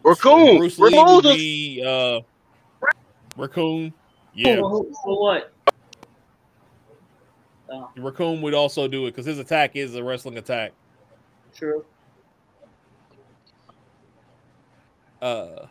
[0.03, 0.59] Recoome.
[0.59, 2.21] Bruce Lee Recoome would was- be uh
[3.39, 3.93] Recoome.
[4.35, 4.57] Yeah.
[4.57, 5.53] For, for what?
[7.69, 10.73] Oh, Recoome would also do it because his attack is a wrestling attack.
[11.55, 11.85] true.
[15.21, 15.67] Uh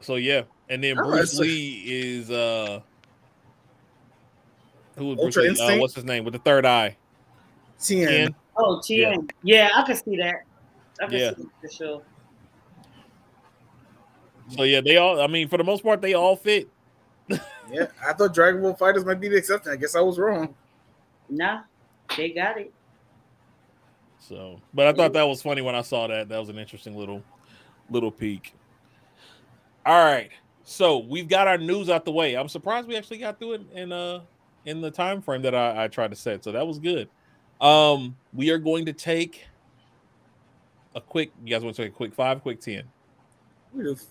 [0.00, 0.42] so yeah.
[0.68, 2.80] And then Bruce that's a- Lee is uh
[4.96, 5.76] Who was Bruce Ultra Lee?
[5.76, 6.96] Uh, what's his name with the third eye?
[7.80, 8.08] Tien.
[8.08, 8.34] Tien?
[8.58, 9.28] Oh, Tien.
[9.42, 9.70] Yeah.
[9.74, 10.36] I can see that.
[11.00, 11.34] I can Yeah.
[11.34, 12.02] see it for sure.
[14.48, 15.20] So yeah, they all.
[15.20, 16.68] I mean, for the most part, they all fit.
[17.28, 19.72] Yeah, I thought Dragon Ball FighterZ might be the exception.
[19.72, 20.54] I guess I was wrong.
[21.28, 21.62] Nah,
[22.16, 22.72] they got it.
[24.20, 26.28] So, but I thought that was funny when I saw that.
[26.28, 27.24] That was an interesting little
[27.90, 28.54] little peek.
[29.84, 30.30] All right,
[30.62, 32.36] so we've got our news out the way.
[32.36, 34.20] I'm surprised we actually got through it in uh
[34.64, 36.44] in the time frame that I, I tried to set.
[36.44, 37.08] So that was good.
[37.60, 39.46] Um, we are going to take
[40.94, 41.32] a quick.
[41.44, 42.84] You guys want to take a quick five, quick ten?
[43.74, 44.06] That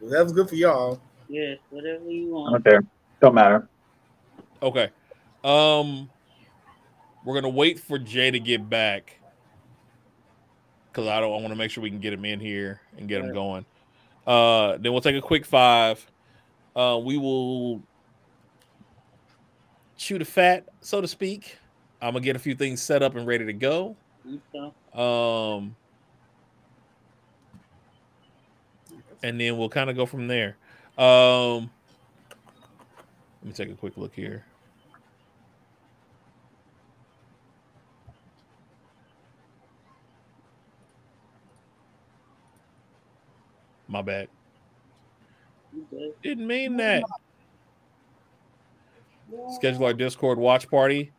[0.00, 1.00] was good for y'all.
[1.28, 2.52] Yeah, whatever you want.
[2.52, 2.84] Not there.
[3.20, 3.68] Don't matter.
[4.62, 4.90] Okay.
[5.42, 6.10] Um,
[7.24, 9.18] we're gonna wait for Jay to get back
[10.90, 11.30] because I don't.
[11.32, 13.34] I want to make sure we can get him in here and get him Right.
[13.34, 13.66] going.
[14.26, 16.04] Uh, then we'll take a quick five.
[16.74, 17.82] Uh, we will
[19.96, 21.56] chew the fat, so to speak.
[22.04, 23.96] I'm gonna get a few things set up and ready to go.
[24.92, 25.74] Um,
[29.22, 30.58] and then we'll kind of go from there.
[30.98, 31.70] Um,
[33.40, 34.44] let me take a quick look here.
[43.88, 44.28] My bad.
[46.22, 47.02] Didn't mean that.
[49.54, 51.10] Schedule our Discord watch party.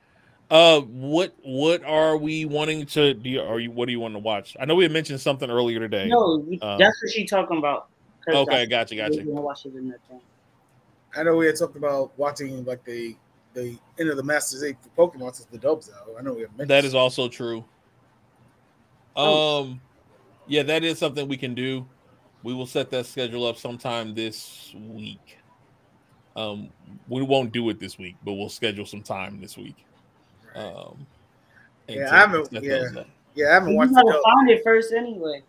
[0.50, 3.30] Uh, what what are we wanting to do?
[3.30, 4.56] You, are you what do you want to watch?
[4.60, 6.08] I know we had mentioned something earlier today.
[6.08, 7.88] No, Um, that's what she talking about.
[8.28, 9.18] Okay, I- gotcha, gotcha.
[9.18, 10.22] we're gonna watch it in that time.
[11.16, 13.16] I know we had talked about watching like the
[13.54, 16.10] the end of the Masters Eight for Pokemon since the dubs out.
[16.18, 17.66] I know we have mentioned That is also true.
[19.16, 19.80] Um,
[20.48, 21.88] yeah, that is something we can do.
[22.44, 25.38] We will set that schedule up sometime this week.
[26.36, 26.70] Um,
[27.08, 29.86] we won't do it this week, but we'll schedule some time this week.
[30.56, 31.06] Um,
[31.88, 32.52] and Yeah, I haven't.
[32.52, 32.90] Yeah,
[33.36, 33.92] yeah, I haven't you watched.
[33.92, 35.44] You gotta find it first anyway.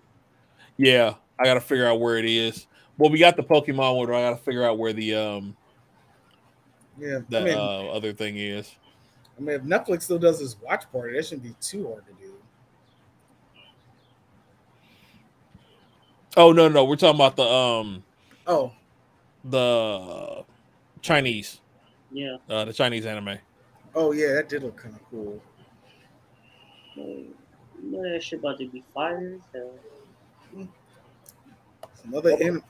[0.76, 2.66] Yeah, I gotta figure out where it is.
[2.98, 4.10] Well, we got the Pokemon one.
[4.10, 5.56] I gotta figure out where the um
[6.98, 8.74] Yeah, the I mean, uh, other thing is.
[9.38, 12.12] I mean, if Netflix still does this watch party, that shouldn't be too hard to
[12.12, 12.32] do.
[16.36, 18.02] Oh no, no, we're talking about the um
[18.46, 18.72] Oh,
[19.44, 20.44] the
[21.02, 21.60] Chinese,
[22.12, 22.36] Yeah.
[22.48, 23.38] uh, the Chinese anime.
[23.96, 25.42] Oh yeah, that did look kind of cool.
[26.94, 27.34] You
[27.82, 29.38] know that shit about to be fire.
[29.52, 29.72] So.
[32.02, 32.62] Some other anim-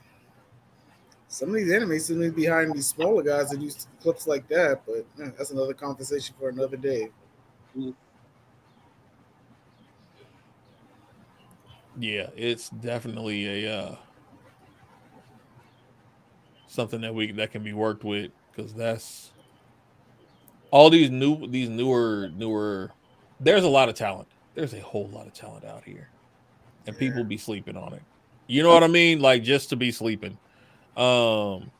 [1.28, 4.48] some of these enemies seem to be behind these smaller guys that use clips like
[4.48, 7.10] that, but eh, that's another conversation for another day.
[11.98, 13.96] Yeah, it's definitely a uh
[16.66, 19.32] something that we that can be worked with because that's
[20.76, 22.92] all these new these newer newer
[23.40, 24.28] there's a lot of talent.
[24.54, 26.10] There's a whole lot of talent out here.
[26.86, 28.02] And people be sleeping on it.
[28.46, 29.20] You know what I mean?
[29.20, 30.36] Like just to be sleeping.
[30.96, 31.70] Um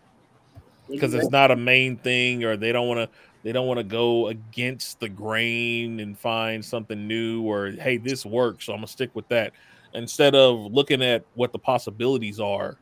[0.89, 3.85] because it's not a main thing or they don't want to they don't want to
[3.85, 8.86] go against the grain and find something new or hey this works so i'm gonna
[8.86, 9.52] stick with that
[9.94, 12.77] instead of looking at what the possibilities are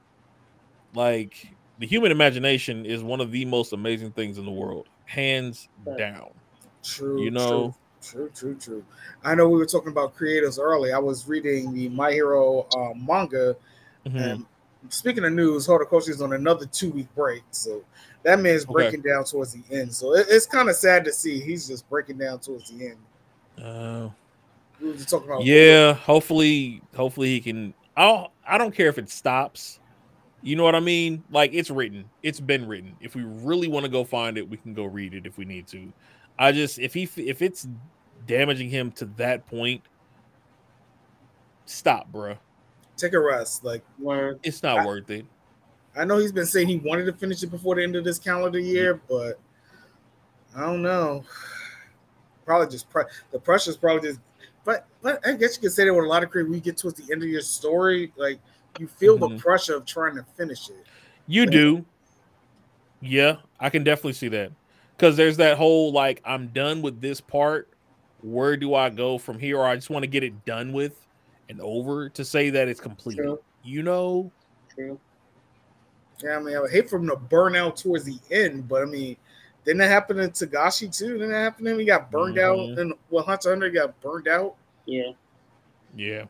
[0.95, 5.69] like the human imagination is one of the most amazing things in the world hands
[5.97, 6.31] down
[6.83, 8.85] True, you know true, true, true, true.
[9.23, 10.93] I know we were talking about creators early.
[10.93, 13.57] I was reading the My Hero uh, manga,
[14.07, 14.19] Mhm.
[14.19, 14.47] and
[14.91, 17.83] speaking of news, Horikoshi is on another two week break, so
[18.23, 18.73] that man's Okay.
[18.75, 19.95] breaking down towards the end.
[19.95, 22.99] So it, it's kind of sad to see he's just breaking down towards the end.
[23.65, 24.09] uh,
[24.81, 28.99] We were just talking about yeah hopefully hopefully he can i'll i don't care if
[28.99, 29.79] it stops
[30.45, 33.85] you know what i mean like it's written it's been written if we really want
[33.85, 35.93] to go find it we can go read it if we need to
[36.39, 37.66] i just if he if it's
[38.27, 39.83] damaging him to that point
[41.66, 42.39] stop bruh
[42.97, 43.65] take a rest.
[43.65, 43.83] Like
[44.45, 45.27] it's not worth it
[45.97, 48.19] I know he's been saying he wanted to finish it before the end of this
[48.19, 49.05] calendar year, mm-hmm.
[49.09, 49.39] but
[50.57, 51.25] I don't know.
[52.45, 54.21] Probably just pre- the pressure's probably just.
[54.65, 56.77] But but I guess you could say that with a lot of creators, we get
[56.77, 58.39] towards the end of your story, like
[58.79, 59.39] you feel the Mhm.
[59.39, 60.87] pressure of trying to finish it.
[61.27, 61.85] You do.
[63.01, 64.53] Yeah, I can definitely see that.
[64.99, 67.69] Cuz there's that whole like I'm done with this part.
[68.23, 71.07] Where do I go from here or I just want to get it done with
[71.49, 73.19] and over to say that it's complete.
[73.19, 73.39] True.
[73.63, 74.33] You know?
[74.75, 74.99] True.
[76.23, 78.83] Yeah, I mean, I would hate for him to burn out towards the end, but
[78.83, 79.17] I mean,
[79.65, 81.15] didn't that happen to Togashi too?
[81.15, 81.79] Didn't that happen to him?
[81.79, 82.73] He got burned Mhm.
[82.73, 84.55] out, and well, Hunter x Hunter got burned out.
[84.87, 85.13] Yeah.
[85.97, 86.25] Yeah.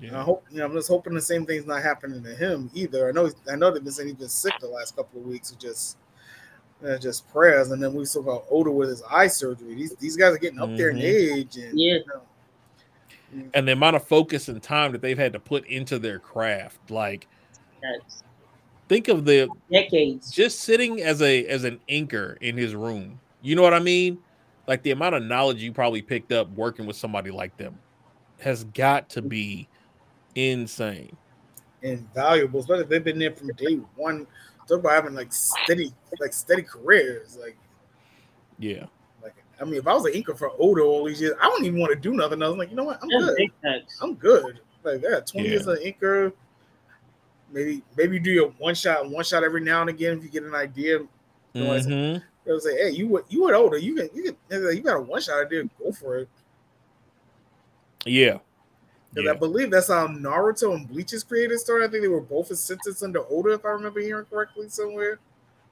[0.00, 0.66] And I hope you know.
[0.66, 3.08] I'm just hoping the same thing's not happening to him either.
[3.08, 3.30] I know.
[3.50, 5.50] I know they've been saying he's been sick the last couple of weeks.
[5.50, 5.98] It just
[6.86, 7.72] uh, just prayers.
[7.72, 9.74] And then we saw about Oda with his eye surgery.
[9.74, 11.02] These these guys are getting up there in Mhm.
[11.02, 11.94] age, and Yeah.
[11.94, 15.98] you know, and the amount of focus and time that they've had to put into
[15.98, 17.26] their craft like
[17.82, 18.22] That's
[18.88, 20.30] think of the decades.
[20.30, 24.18] just sitting as a as an anchor in his room you know what i mean
[24.66, 27.78] like the amount of knowledge you probably picked up working with somebody like them
[28.40, 29.68] has got to be
[30.34, 31.16] insane
[31.82, 32.60] invaluable.
[32.60, 34.26] Especially if they've been there from day one.
[34.66, 37.38] Talk about having like steady, like steady careers.
[37.40, 37.56] Like,
[38.58, 38.86] yeah
[39.22, 41.64] like I mean, if I was an inker for Oda all these years, I don't
[41.64, 42.42] even want to do nothing.
[42.42, 43.86] I was like, you know what, I'm That's good.
[44.02, 44.60] I'm good.
[44.82, 45.52] Like that, 20 Yeah.
[45.52, 46.32] years of inker.
[47.50, 50.28] Maybe maybe you do your one shot, one shot every now and again if you
[50.30, 50.98] get an idea.
[50.98, 52.22] You know, it's- Mhm.
[52.44, 53.76] They'll say, "Hey, you you were older.
[53.78, 55.64] You can you can you got a one shot idea.
[55.78, 56.28] Go for it."
[58.04, 58.38] yeah
[59.10, 59.32] Because Yeah.
[59.32, 61.86] I believe that's how Naruto and Bleach's creators started.
[61.86, 65.18] I think they were both assistants under Oda, if I remember hearing correctly somewhere.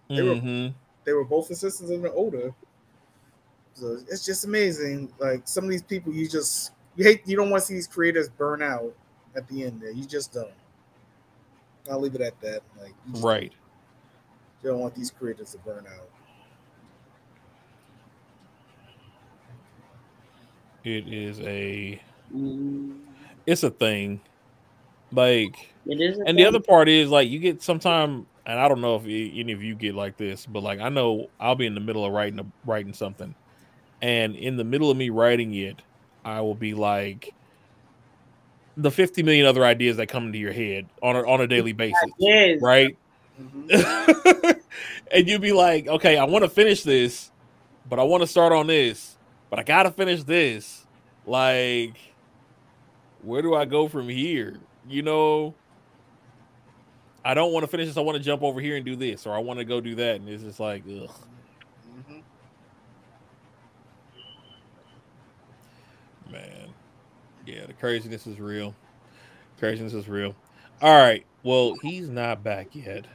[0.09, 0.75] They were Mhm.
[1.05, 2.55] they were both assistants under Oda.
[3.75, 5.13] So it's just amazing.
[5.19, 7.23] Like some of these people, you just you hate.
[7.27, 8.95] You don't want to see these creators burn out
[9.37, 9.83] at the end.
[9.83, 10.53] There, you just don't.
[11.91, 12.63] I'll leave it at that.
[12.81, 13.53] Like you just right
[14.63, 16.09] you don't want these creators to burn out.
[20.85, 22.01] it is a
[22.35, 23.06] Mm,
[23.47, 24.21] it's a thing
[25.13, 26.19] like it is.
[26.27, 29.53] and the other part is like you get sometime and i don't know if any
[29.53, 32.13] of you get like this but like i know i'll be in the middle of
[32.13, 33.35] writing a, writing something
[34.03, 35.81] and in the middle of me writing it
[36.25, 37.33] i will be like
[38.77, 41.73] the 50 million other ideas that come into your head on a, on a daily
[41.73, 42.61] basis Yes.
[42.61, 42.97] right
[43.41, 44.61] Mhm.
[45.13, 47.31] and you'd be like okay i want to finish this
[47.89, 49.19] but i want to start on this
[49.51, 50.87] but i gotta finish this
[51.27, 51.97] like
[53.27, 54.57] where do i go from here?
[54.89, 55.55] You know
[57.25, 57.97] i don't want to finish this.
[57.97, 59.97] I want to jump over here and do this or i want to go do
[59.97, 61.11] that and it's just like ugh.
[62.09, 62.23] Mhm.
[66.31, 66.69] man.
[67.47, 68.75] Yeah the craziness is real.
[69.59, 70.35] Craziness is real.
[70.83, 71.25] All right.
[71.43, 73.07] Well he's not back yet.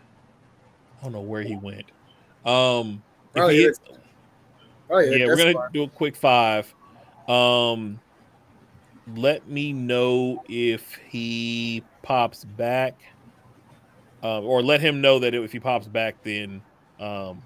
[1.00, 1.86] I don't know where he went.
[2.46, 3.02] Um
[3.36, 3.80] Oh, he yeah, hits-
[4.90, 6.74] Oh yeah, yeah, we're gonna do a quick five.
[7.30, 7.98] Um,
[9.16, 13.00] let me know if he pops back,
[14.24, 16.62] uh, or let him know that if he pops back, then
[17.00, 17.42] um,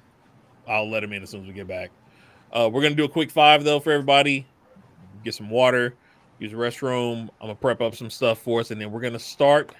[0.68, 1.92] I'll let him in as soon as we get back.
[2.52, 4.46] Uh, we're gonna do a quick five though for everybody.
[5.24, 5.96] Get some water,
[6.40, 7.30] use the restroom.
[7.42, 9.72] I'm gonna prep up some stuff for us, and then we're gonna start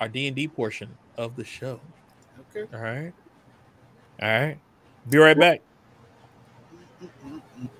[0.00, 1.80] our D and D portion of the show.
[2.54, 2.74] Okay.
[2.74, 3.12] All right,
[4.22, 4.58] all right.
[5.08, 5.62] Be right back.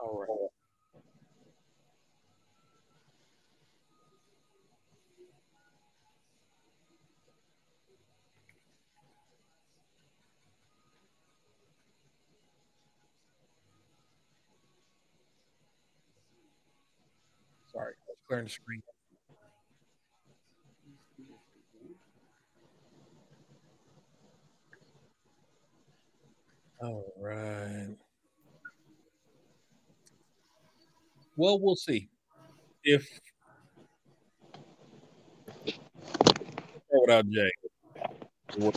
[0.00, 0.50] All right.
[17.72, 17.94] Sorry,
[18.26, 18.82] clearing the screen.
[26.80, 27.96] All right.
[31.38, 32.08] Well, we'll see
[32.82, 33.08] if
[36.90, 37.50] without Jay.
[38.56, 38.74] Uh,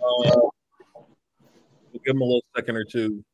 [0.00, 0.46] we'll
[2.04, 3.24] give him a little second or two.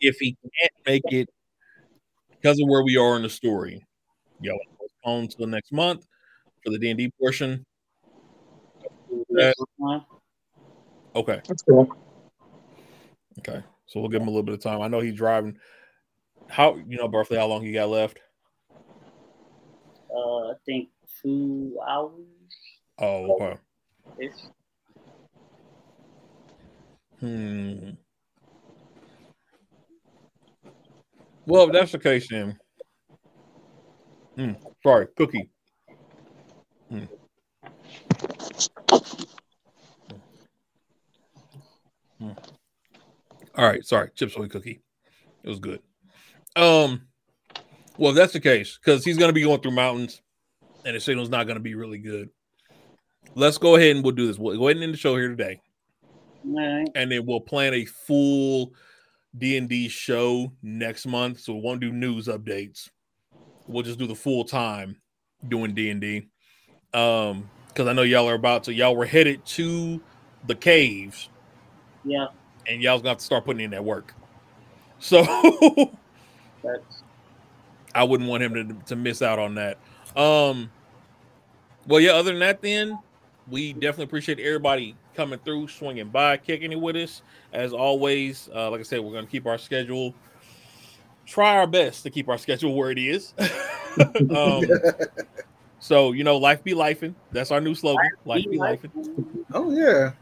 [0.00, 1.28] If he can't make it
[2.30, 3.86] because of where we are in the story,
[4.40, 6.04] y'all postpone till next month
[6.64, 7.64] for the D and D portion.
[11.14, 11.40] Okay.
[11.46, 11.88] That's cool.
[13.38, 13.62] Okay.
[13.88, 14.80] So we'll give him a little bit of time.
[14.80, 15.58] I know he's driving.
[16.48, 18.20] How you know roughly how long he got left?
[20.14, 20.88] Uh, I think
[21.22, 22.12] two hours.
[22.98, 23.58] Oh, okay.
[24.18, 24.48] It's
[27.20, 27.90] Hmm.
[31.46, 32.58] Well, if that's the case, then.
[34.36, 34.52] Hmm.
[34.82, 35.50] Sorry, cookie.
[36.88, 37.04] Hmm.
[42.18, 42.32] Hmm.
[43.58, 44.80] All right, sorry, chips away cookie.
[45.42, 45.80] It was good.
[46.56, 47.02] Um,
[47.98, 50.22] well, if that's the case, because he's going to be going through mountains,
[50.86, 52.30] and the signal's not going to be really good.
[53.34, 54.38] Let's go ahead and we'll do this.
[54.38, 55.60] We'll go ahead and end the show here today
[56.46, 56.88] alright.
[56.94, 58.72] and then we'll plan a full
[59.36, 61.40] D&D show next month.
[61.40, 62.90] So we won't do news updates.
[63.66, 64.96] We'll just do the full time
[65.46, 66.28] doing D&D.
[66.94, 70.00] Um cuz I know y'all are about to y'all were headed to
[70.46, 71.28] the caves
[72.04, 72.28] Yeah,
[72.68, 74.14] and y'all's going to have to start putting in that work.
[74.98, 75.22] So
[77.94, 79.78] I wouldn't want him to to miss out on that.
[80.16, 80.70] Um,
[81.86, 82.12] well, yeah.
[82.12, 82.98] Other than that, then
[83.48, 87.22] we definitely appreciate everybody coming through, swinging by, kicking it with us.
[87.52, 90.14] As always, uh, like I said, we're going to keep our schedule.
[91.26, 93.34] Try our best to keep our schedule where it is.
[94.34, 94.64] um,
[95.80, 97.14] so you know, life be lifing.
[97.32, 98.10] That's our new slogan.
[98.24, 99.44] Life be lifing.
[99.52, 100.12] Oh yeah.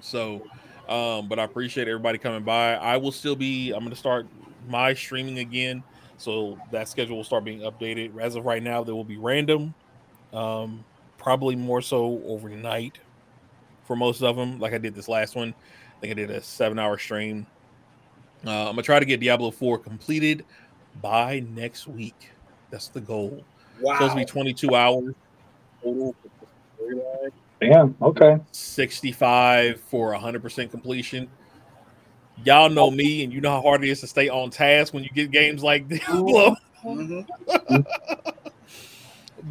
[0.00, 0.44] So,
[0.88, 2.74] um, but I appreciate everybody coming by.
[2.74, 3.72] I will still be.
[3.72, 4.26] I'm going to start
[4.68, 5.82] my streaming again,
[6.16, 8.18] so that schedule will start being updated.
[8.18, 9.74] As of right now, there will be random,
[10.32, 10.84] um,
[11.16, 12.98] probably more so overnight
[13.84, 14.58] for most of them.
[14.58, 15.54] Like I did this last one.
[15.96, 17.46] I think I did a seven-hour stream.
[18.46, 20.44] Uh, I'm gonna try to get Diablo 4 completed
[21.02, 22.30] by next week.
[22.70, 23.44] That's the goal.
[23.80, 23.94] Wow.
[23.94, 25.14] Supposed to be 22 hours
[25.82, 26.14] total
[27.60, 27.72] for the storyline.
[27.72, 27.96] Damn.
[28.02, 28.38] Okay.
[28.52, 31.28] 65 for 100% completion.
[32.44, 35.02] Y'all know me, and you know how hard it is to stay on task when
[35.02, 36.56] you get games like Diablo.
[36.84, 37.26] Mhm.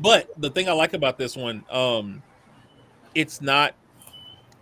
[0.01, 2.23] but the thing I like about this one, um,
[3.13, 3.75] it's not.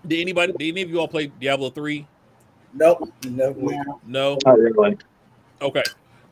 [0.07, 0.51] Did anybody?
[0.53, 2.07] Did any of you all play Diablo three?
[2.73, 3.07] Nope.
[3.29, 3.53] No.
[4.05, 4.37] No.
[4.45, 4.97] Not really.
[5.61, 5.83] Okay.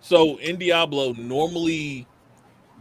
[0.02, 2.07] So in Diablo, normally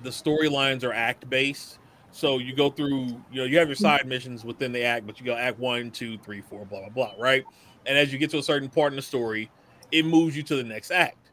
[0.02, 1.78] the storylines are act based.
[2.12, 5.18] So you go through, you know, you have your side missions within the act, but
[5.18, 7.43] you go act one, two, three, four, blah, blah, blah, right?
[7.86, 9.51] And as you get to a certain part in the story,
[9.90, 11.30] it moves you to the next act.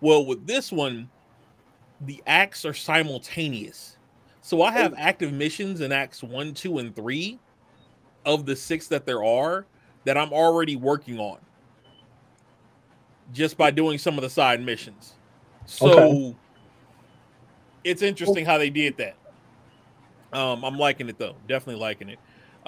[0.00, 1.10] Well, with this one,
[2.00, 3.98] the acts are simultaneous.
[4.40, 4.96] So I have oh.
[4.98, 7.38] active missions in acts one, two, and three
[8.24, 9.66] of the six that there are
[10.04, 11.38] that I'm already working on
[13.32, 15.14] just by doing some of the side missions.
[15.66, 16.36] So Okay.
[17.84, 19.16] it's interesting how they did that.
[20.36, 22.18] Um, I'm liking it though, definitely liking it.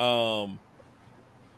[0.01, 0.59] Um,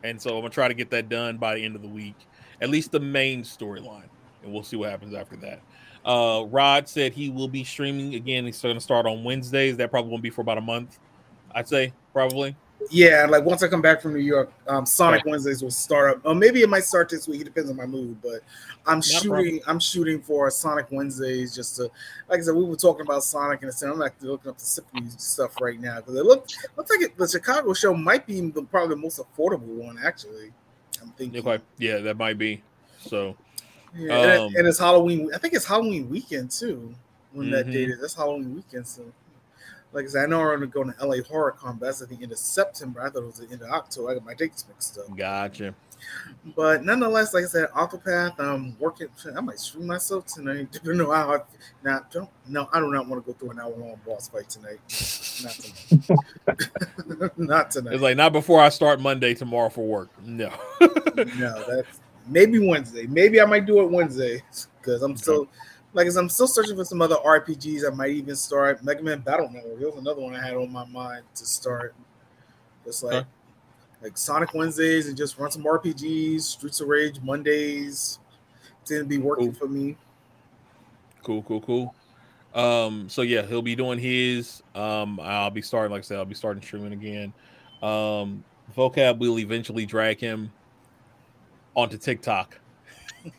[0.03, 2.17] and so I'm gonna try to get that done by the end of the week,
[2.61, 4.09] at least the main storyline,
[4.43, 5.61] and we'll see what happens after that.
[6.05, 8.45] Uh, Rod said he will be streaming again.
[8.47, 9.77] He's going to start on Wednesdays.
[9.77, 10.99] That probably won't be for about a month.
[11.55, 12.57] I'd say probably.
[12.89, 16.21] Yeah, like once I come back from New York, um, Sonic Wednesdays will start up.
[16.25, 17.43] Or maybe it might start this week.
[17.43, 18.21] It depends on my mood.
[18.23, 18.41] But
[18.87, 19.31] I'm a shooting.
[19.31, 19.61] problem.
[19.67, 21.91] I'm shooting for Sonic Wednesdays just to,
[22.29, 24.59] like I said, we were talking about Sonic, and I said I'm actually looking up
[24.59, 26.47] the Symphony stuff right now because it look
[26.77, 29.99] looks like it, the Chicago show might be the, probably the most affordable one.
[30.03, 30.51] Actually,
[31.03, 31.61] I'm thinking.
[31.79, 32.63] Yeah, that might be.
[33.01, 33.37] So
[33.95, 35.31] Yeah, and, it- Um, and it's Halloween.
[35.35, 36.95] I think it's Halloween weekend too.
[37.33, 37.73] When that Mhm.
[37.73, 38.87] date is, that's Halloween weekend.
[38.89, 39.03] So,
[39.93, 42.19] like I said, I know we're going to LA Horror Con, but that's at the
[42.23, 43.01] end of September.
[43.01, 44.11] I thought it was the end of October.
[44.11, 45.17] I got my dates mixed up.
[45.17, 45.75] gotcha.
[46.57, 49.09] But nonetheless, like I said, Octopath, I'm working.
[49.37, 50.69] I might stream myself tonight.
[50.73, 51.39] Depending on how I
[51.85, 54.49] now don't no, I do not want to go through an hour long boss fight
[54.49, 54.79] tonight.
[55.43, 57.33] Not tonight.
[57.39, 57.95] not tonight.
[57.95, 60.09] It's like not before I start Monday tomorrow for work.
[60.23, 60.51] No.
[60.81, 63.07] no, that's maybe Wednesday.
[63.07, 64.43] Maybe I might do it Wednesday
[64.81, 65.49] because I'm still
[65.93, 67.91] like I said, I'm still searching for some other RPGs.
[67.91, 69.79] I might even start Mega Man Battle Network.
[69.79, 71.95] There was another one I had on my mind to start.
[72.85, 73.27] Just like Okay.
[74.03, 78.19] like Sonic Wednesdays and just run some RPGs, Streets of Rage Mondays.
[78.85, 79.97] Didn't be working for me.
[81.23, 81.95] Cool, cool, cool.
[82.55, 84.63] Um, so yeah, he'll be doing his.
[84.75, 87.33] Um, I'll be starting, like I said, I'll be starting streaming again.
[87.83, 88.43] Um,
[88.77, 90.51] vocab will eventually drag him
[91.75, 92.59] onto TikTok.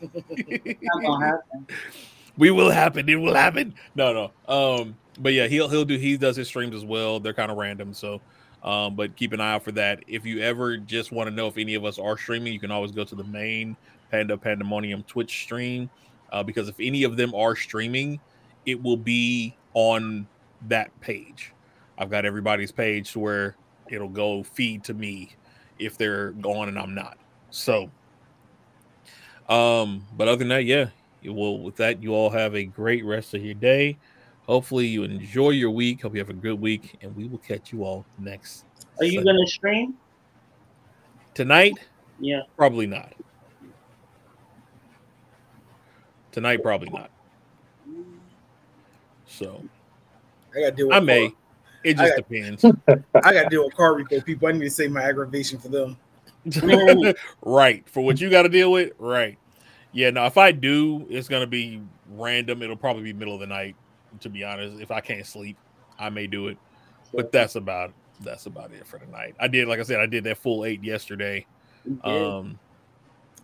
[2.36, 3.08] We will happen.
[3.08, 3.74] It will happen.
[3.94, 4.12] No,
[4.48, 4.78] no.
[4.80, 7.20] Um, but yeah, he'll he'll do he does his streams as well.
[7.20, 8.20] They're kind of random, so
[8.62, 10.02] um, but keep an eye out for that.
[10.06, 12.70] If you ever just want to know if any of us are streaming, you can
[12.70, 13.76] always go to the main
[14.10, 15.90] Panda Pandemonium Twitch stream.
[16.30, 18.18] Uh, because if any of them are streaming,
[18.64, 20.26] it will be on
[20.68, 21.52] that page.
[21.98, 23.56] I've got everybody's page to where
[23.90, 25.36] it'll go feed to me
[25.78, 27.18] if they're gone and I'm not.
[27.50, 27.90] So
[29.48, 30.86] um, but other than that, yeah.
[31.22, 33.96] You- Well, with that, you all have a great rest of your day.
[34.46, 36.02] Hopefully, you enjoy your week.
[36.02, 38.64] Hope you have a good week, and we will catch you all next.
[38.98, 39.94] Are you gonna stream?
[41.34, 41.72] tonight?
[42.20, 42.42] Yeah.
[42.58, 43.14] Probably not.
[46.30, 47.10] Tonight, probably not.
[49.26, 49.62] So
[50.54, 51.28] I gotta deal with I may.
[51.28, 51.36] car-
[51.84, 52.64] It I just got- depends.
[53.24, 54.48] I gotta deal with car repo people.
[54.48, 55.96] I need to save my aggravation for them.
[57.42, 58.92] right for what you got to deal with.
[58.98, 59.38] Right.
[59.92, 60.10] Yeah.
[60.10, 60.26] No.
[60.26, 62.62] If I do, it's gonna be random.
[62.62, 63.76] It'll probably be middle of the night.
[64.20, 65.56] To be honest, if I can't sleep,
[65.98, 66.58] I may do it.
[67.14, 69.34] But that's about that's about it for tonight.
[69.40, 71.46] I did, like I said, I did that full eight yesterday.
[72.04, 72.58] Um,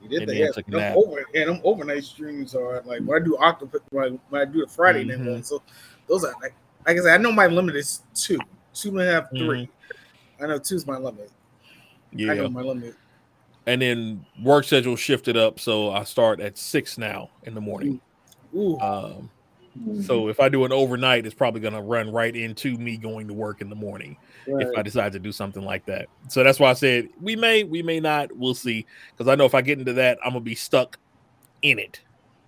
[0.02, 0.36] You did and that.
[0.36, 4.18] Yeah, them over, yeah, them overnight streams are like when I do Octopus, when I,
[4.28, 5.32] when I do the Friday night Mhm.
[5.32, 5.42] one.
[5.42, 5.62] So
[6.06, 6.54] those are like,
[6.86, 8.38] like I said, I know my limit is two,
[8.74, 9.64] two and a half, three.
[9.66, 10.44] Mm-hmm.
[10.44, 11.30] I know two's my limit.
[12.12, 12.32] Yeah.
[12.32, 12.94] I know my limit.
[13.68, 18.00] And then work schedule shifted up, so I start at six now in the morning.
[18.54, 18.80] Ooh.
[18.80, 19.30] Um,
[20.00, 23.28] So if I do an overnight, it's probably going to run right into me going
[23.28, 24.16] to work in the morning
[24.46, 26.08] if I decide to do something like that.
[26.28, 28.30] So that's why I said we may, we may not.
[28.34, 28.86] We'll see.
[29.12, 30.98] Because I know if I get into that, I'm gonna be stuck
[31.60, 32.00] in it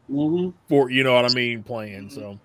[0.08, 0.54] Mhm.
[0.70, 2.08] for you know what I mean, playing.
[2.08, 2.40] So.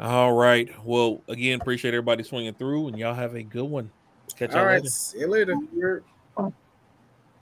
[0.00, 0.68] All right.
[0.84, 3.92] Well, again, appreciate everybody swinging through, and y'all have a good one.
[4.36, 4.78] Catch y'all All right.
[4.78, 4.90] later.
[4.90, 5.56] See you later.